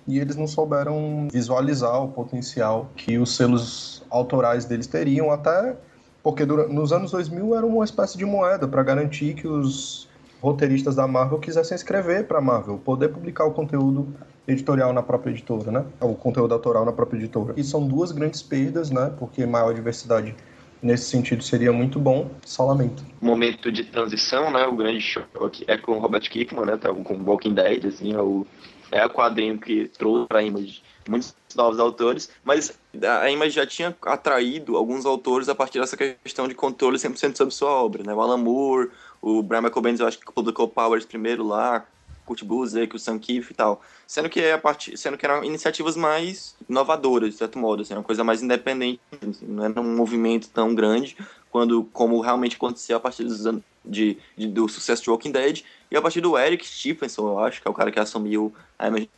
e 0.07 0.19
eles 0.19 0.35
não 0.35 0.47
souberam 0.47 1.27
visualizar 1.31 2.03
o 2.03 2.07
potencial 2.07 2.89
que 2.95 3.17
os 3.17 3.35
selos 3.35 4.03
autorais 4.09 4.65
deles 4.65 4.87
teriam, 4.87 5.31
até 5.31 5.75
porque 6.23 6.45
durante, 6.45 6.73
nos 6.73 6.91
anos 6.91 7.11
2000 7.11 7.55
era 7.55 7.65
uma 7.65 7.83
espécie 7.83 8.17
de 8.17 8.25
moeda 8.25 8.67
para 8.67 8.83
garantir 8.83 9.33
que 9.33 9.47
os 9.47 10.07
roteiristas 10.41 10.95
da 10.95 11.07
Marvel 11.07 11.39
quisessem 11.39 11.75
escrever 11.75 12.25
para 12.27 12.39
a 12.39 12.41
Marvel, 12.41 12.77
poder 12.77 13.09
publicar 13.09 13.45
o 13.45 13.51
conteúdo 13.51 14.07
editorial 14.47 14.93
na 14.93 15.03
própria 15.03 15.31
editora, 15.31 15.71
né? 15.71 15.85
O 15.99 16.15
conteúdo 16.15 16.53
autoral 16.53 16.85
na 16.85 16.91
própria 16.93 17.17
editora. 17.17 17.53
E 17.57 17.63
são 17.63 17.85
duas 17.85 18.11
grandes 18.11 18.41
perdas, 18.41 18.89
né? 18.89 19.11
Porque 19.19 19.45
maior 19.45 19.73
diversidade 19.73 20.33
nesse 20.81 21.05
sentido 21.05 21.43
seria 21.43 21.73
muito 21.73 21.99
bom. 21.99 22.29
Só 22.45 22.65
lamento. 22.65 23.03
Momento 23.19 23.71
de 23.71 23.83
transição, 23.83 24.51
né? 24.51 24.65
O 24.65 24.75
grande 24.75 25.01
choque 25.01 25.65
é 25.67 25.77
com 25.77 25.93
o 25.93 25.99
Robert 25.99 26.29
Kirkman, 26.29 26.65
né? 26.65 26.77
Tá 26.77 26.93
com 26.93 27.23
Walking 27.25 27.53
Dead, 27.53 27.85
assim, 27.85 28.13
é 28.13 28.21
o, 28.21 28.45
é 28.91 29.05
o 29.05 29.09
quadrinho 29.09 29.57
que 29.59 29.87
trouxe 29.87 30.27
para 30.27 30.39
a 30.39 30.43
Image 30.43 30.81
muitos 31.07 31.35
novos 31.55 31.79
autores, 31.79 32.29
mas 32.43 32.77
a 33.01 33.29
Image 33.29 33.55
já 33.55 33.65
tinha 33.65 33.95
atraído 34.03 34.75
alguns 34.75 35.05
autores 35.05 35.49
a 35.49 35.55
partir 35.55 35.79
dessa 35.79 35.97
questão 35.97 36.47
de 36.47 36.53
controle 36.53 36.97
100% 36.97 37.35
sobre 37.35 37.53
sua 37.53 37.71
obra, 37.71 38.03
né? 38.03 38.13
O 38.13 38.21
Alan 38.21 38.37
Moore, 38.37 38.91
o 39.21 39.41
Brian 39.41 39.61
Michael 39.61 39.81
Bendis, 39.81 39.99
eu 39.99 40.07
acho 40.07 40.19
que 40.19 40.31
publicou 40.31 40.67
Powers 40.67 41.05
primeiro 41.05 41.45
lá, 41.45 41.85
Kurt 42.25 42.43
Busiek, 42.43 42.93
o 42.95 42.99
Sam 42.99 43.17
Keefe 43.17 43.53
e 43.53 43.55
tal. 43.55 43.81
Sendo 44.05 44.29
que, 44.29 44.41
é 44.41 44.53
a 44.53 44.57
part... 44.57 44.95
Sendo 44.97 45.17
que 45.17 45.25
eram 45.25 45.43
iniciativas 45.43 45.95
mais 45.95 46.55
inovadoras, 46.69 47.31
de 47.31 47.37
certo 47.37 47.57
modo, 47.57 47.81
assim, 47.81 47.93
uma 47.93 48.03
coisa 48.03 48.23
mais 48.23 48.43
independente, 48.43 48.99
assim, 49.13 49.45
não 49.47 49.63
era 49.63 49.79
um 49.79 49.95
movimento 49.95 50.49
tão 50.49 50.75
grande 50.75 51.15
quando, 51.49 51.85
como 51.93 52.19
realmente 52.19 52.57
aconteceu 52.57 52.97
a 52.97 52.99
partir 52.99 53.23
dos 53.23 53.47
anos 53.47 53.63
de, 53.83 54.17
de, 54.35 54.47
do 54.47 54.67
sucesso 54.67 55.01
de 55.03 55.09
Walking 55.09 55.31
Dead 55.31 55.63
e 55.89 55.97
a 55.97 56.01
partir 56.01 56.21
do 56.21 56.37
Eric 56.37 56.65
Stephenson, 56.65 57.27
eu 57.29 57.39
acho, 57.39 57.61
que 57.61 57.67
é 57.67 57.71
o 57.71 57.73
cara 57.73 57.91
que 57.91 57.99
assumiu 57.99 58.53
a 58.77 58.87
Image 58.87 59.09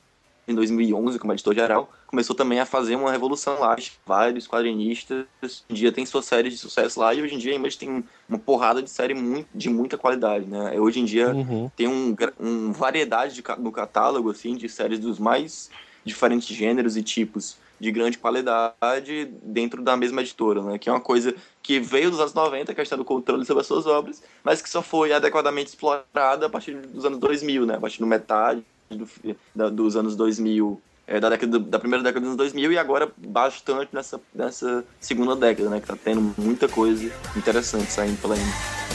em 0.47 0.55
2011 0.55 1.19
como 1.19 1.31
editor 1.31 1.53
geral, 1.53 1.91
começou 2.07 2.35
também 2.35 2.59
a 2.59 2.65
fazer 2.65 2.95
uma 2.95 3.11
revolução 3.11 3.59
lá. 3.59 3.75
Vários 4.03 4.47
quadrinistas 4.47 5.25
hoje 5.43 5.63
em 5.69 5.73
dia 5.75 5.91
tem 5.91 6.05
suas 6.07 6.25
séries 6.25 6.53
de 6.53 6.59
sucesso 6.59 6.99
lá 6.99 7.13
e 7.13 7.21
hoje 7.21 7.35
em 7.35 7.37
dia 7.37 7.51
a 7.51 7.55
Image 7.55 7.77
tem 7.77 8.03
uma 8.27 8.39
porrada 8.39 8.81
de 8.81 8.89
série 8.89 9.13
muito, 9.13 9.47
de 9.53 9.69
muita 9.69 9.95
qualidade, 9.95 10.45
né? 10.45 10.79
Hoje 10.79 10.99
em 10.99 11.05
dia 11.05 11.29
uhum. 11.29 11.69
tem 11.75 11.87
um, 11.87 12.15
um 12.39 12.71
variedade 12.71 13.35
de, 13.35 13.43
no 13.59 13.71
catálogo 13.71 14.31
assim 14.31 14.55
de 14.55 14.67
séries 14.67 14.99
dos 14.99 15.19
mais 15.19 15.69
diferentes 16.03 16.47
gêneros 16.47 16.97
e 16.97 17.03
tipos 17.03 17.57
de 17.79 17.91
grande 17.91 18.17
qualidade 18.17 19.31
dentro 19.41 19.81
da 19.81 19.95
mesma 19.95 20.21
editora, 20.21 20.61
né? 20.61 20.77
Que 20.77 20.89
é 20.89 20.91
uma 20.91 21.01
coisa 21.01 21.33
que 21.61 21.79
veio 21.79 22.11
dos 22.11 22.19
anos 22.19 22.33
90, 22.33 22.71
a 22.71 22.75
questão 22.75 22.97
do 22.97 23.05
controle 23.05 23.45
sobre 23.45 23.61
as 23.61 23.67
suas 23.67 23.85
obras, 23.85 24.21
mas 24.43 24.61
que 24.61 24.69
só 24.69 24.81
foi 24.81 25.13
adequadamente 25.13 25.69
explorada 25.69 26.45
a 26.45 26.49
partir 26.49 26.75
dos 26.75 27.05
anos 27.05 27.19
2000, 27.19 27.65
né? 27.65 27.75
A 27.75 27.79
partir 27.79 27.99
do 27.99 28.07
metade 28.07 28.63
do, 28.89 29.07
da, 29.55 29.69
dos 29.69 29.95
anos 29.95 30.15
2000, 30.15 30.81
é, 31.07 31.19
da, 31.19 31.29
década, 31.29 31.59
da 31.59 31.79
primeira 31.79 32.03
década 32.03 32.21
dos 32.21 32.29
anos 32.29 32.37
2000 32.37 32.71
e 32.71 32.77
agora 32.77 33.11
bastante 33.17 33.89
nessa, 33.93 34.19
nessa 34.33 34.85
segunda 34.99 35.35
década, 35.35 35.69
né? 35.69 35.79
Que 35.79 35.87
tá 35.87 35.97
tendo 36.01 36.33
muita 36.37 36.67
coisa 36.67 37.11
interessante 37.35 37.91
saindo 37.91 38.19
pela 38.21 38.35
aí. 38.35 38.88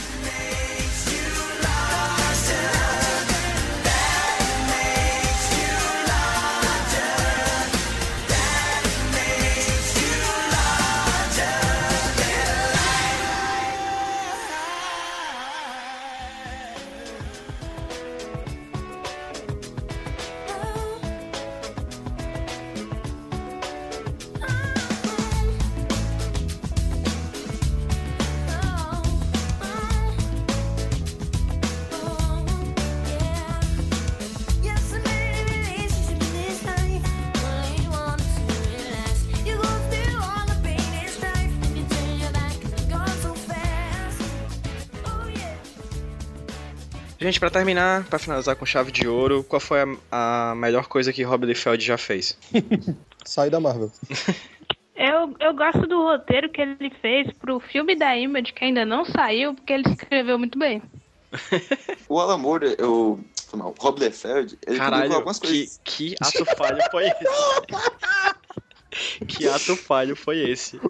Gente, 47.24 47.40
para 47.40 47.48
terminar, 47.48 48.04
para 48.04 48.18
finalizar 48.18 48.54
com 48.54 48.66
chave 48.66 48.92
de 48.92 49.08
ouro, 49.08 49.42
qual 49.44 49.58
foi 49.58 49.80
a, 49.80 50.50
a 50.50 50.54
melhor 50.54 50.86
coisa 50.86 51.10
que 51.10 51.22
Rob 51.22 51.46
Liefeld 51.46 51.82
já 51.82 51.96
fez? 51.96 52.36
Sai 53.24 53.48
da 53.48 53.58
Marvel. 53.58 53.90
Eu, 54.96 55.34
eu 55.40 55.52
gosto 55.52 55.88
do 55.88 56.00
roteiro 56.02 56.48
que 56.48 56.60
ele 56.60 56.88
fez 57.02 57.28
pro 57.32 57.58
filme 57.58 57.96
da 57.96 58.16
Image, 58.16 58.52
que 58.52 58.64
ainda 58.64 58.84
não 58.84 59.04
saiu, 59.04 59.52
porque 59.52 59.72
ele 59.72 59.82
escreveu 59.90 60.38
muito 60.38 60.56
bem. 60.56 60.80
o 62.08 62.20
Alan 62.20 62.38
Moore, 62.38 62.76
o, 62.80 63.18
o 63.52 63.74
Rob 63.80 63.98
Liefeld, 63.98 64.56
ele 64.64 64.78
Caralho, 64.78 65.12
algumas 65.12 65.40
coisas... 65.40 65.80
Que, 65.82 66.10
que 66.10 66.16
ato 66.20 66.44
falho 66.56 66.78
foi 66.92 67.08
esse? 67.08 67.24
que 69.26 69.48
ato 69.48 69.76
falho 69.76 70.14
foi 70.14 70.38
esse? 70.50 70.80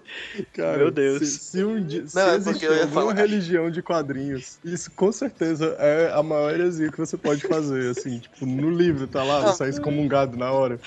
Cara, 0.53 0.79
Meu 0.79 0.91
Deus. 0.91 1.27
Se, 1.27 1.39
se 1.39 1.65
um 1.65 1.85
dia 1.85 2.07
se 2.07 2.17
não, 2.17 2.35
existe 2.35 2.67
é 2.67 2.83
alguma 2.83 3.03
falar... 3.03 3.15
religião 3.15 3.71
de 3.71 3.83
quadrinhos, 3.83 4.59
isso 4.65 4.91
com 4.93 5.11
certeza 5.11 5.77
é 5.79 6.13
a 6.13 6.23
maior 6.23 6.53
heresia 6.53 6.91
que 6.91 6.99
você 6.99 7.17
pode 7.17 7.43
fazer, 7.43 7.91
assim, 7.91 8.19
tipo, 8.19 8.47
no 8.47 8.71
livro 8.71 9.07
tá 9.07 9.23
lá, 9.23 9.41
você 9.41 9.59
sai 9.59 9.69
excomungado 9.71 10.37
na 10.37 10.51
hora. 10.53 10.81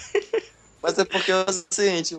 Mas 0.81 0.97
é 0.97 1.05
porque 1.05 1.31
é 1.31 1.35
o 1.37 1.63
seguinte, 1.69 2.17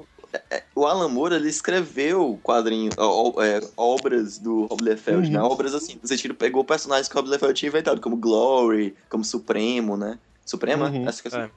é, 0.50 0.62
o 0.74 0.84
Alan 0.84 1.08
Moore, 1.08 1.36
ele 1.36 1.48
escreveu 1.48 2.38
quadrinhos, 2.42 2.94
é, 2.94 3.66
obras 3.76 4.38
do 4.38 4.66
Rob 4.66 4.82
Liefeld, 4.82 5.30
né? 5.30 5.38
uhum. 5.38 5.48
né? 5.48 5.52
Obras 5.52 5.74
assim, 5.74 5.98
no 6.00 6.08
sentido, 6.08 6.34
pegou 6.34 6.64
personagens 6.64 7.08
que 7.08 7.14
o 7.14 7.20
Rob 7.20 7.30
Liefeld 7.30 7.54
tinha 7.54 7.68
inventado, 7.68 8.00
como 8.00 8.16
Glory, 8.16 8.94
como 9.08 9.24
Supremo, 9.24 9.96
né? 9.96 10.18
Suprema? 10.44 10.90
Uhum. 10.90 11.04
Que 11.04 11.36
é. 11.36 11.50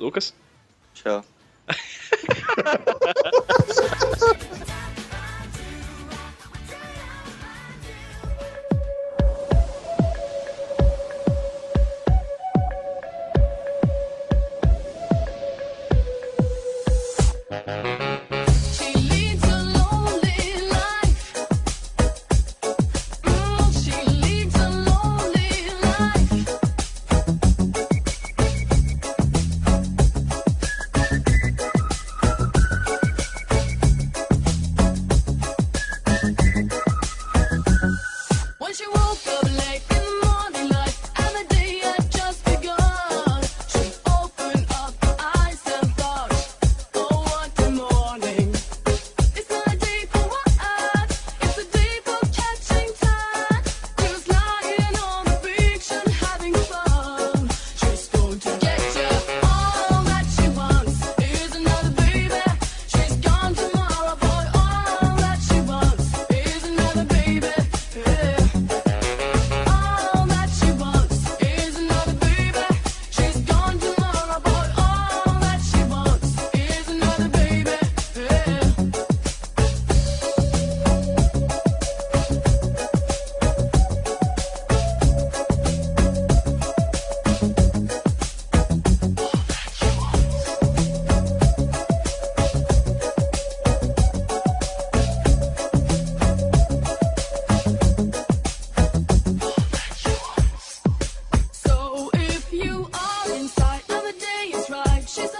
Lucas? 0.00 0.34
Tchau. 0.94 1.24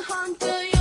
hunter. 0.09 0.72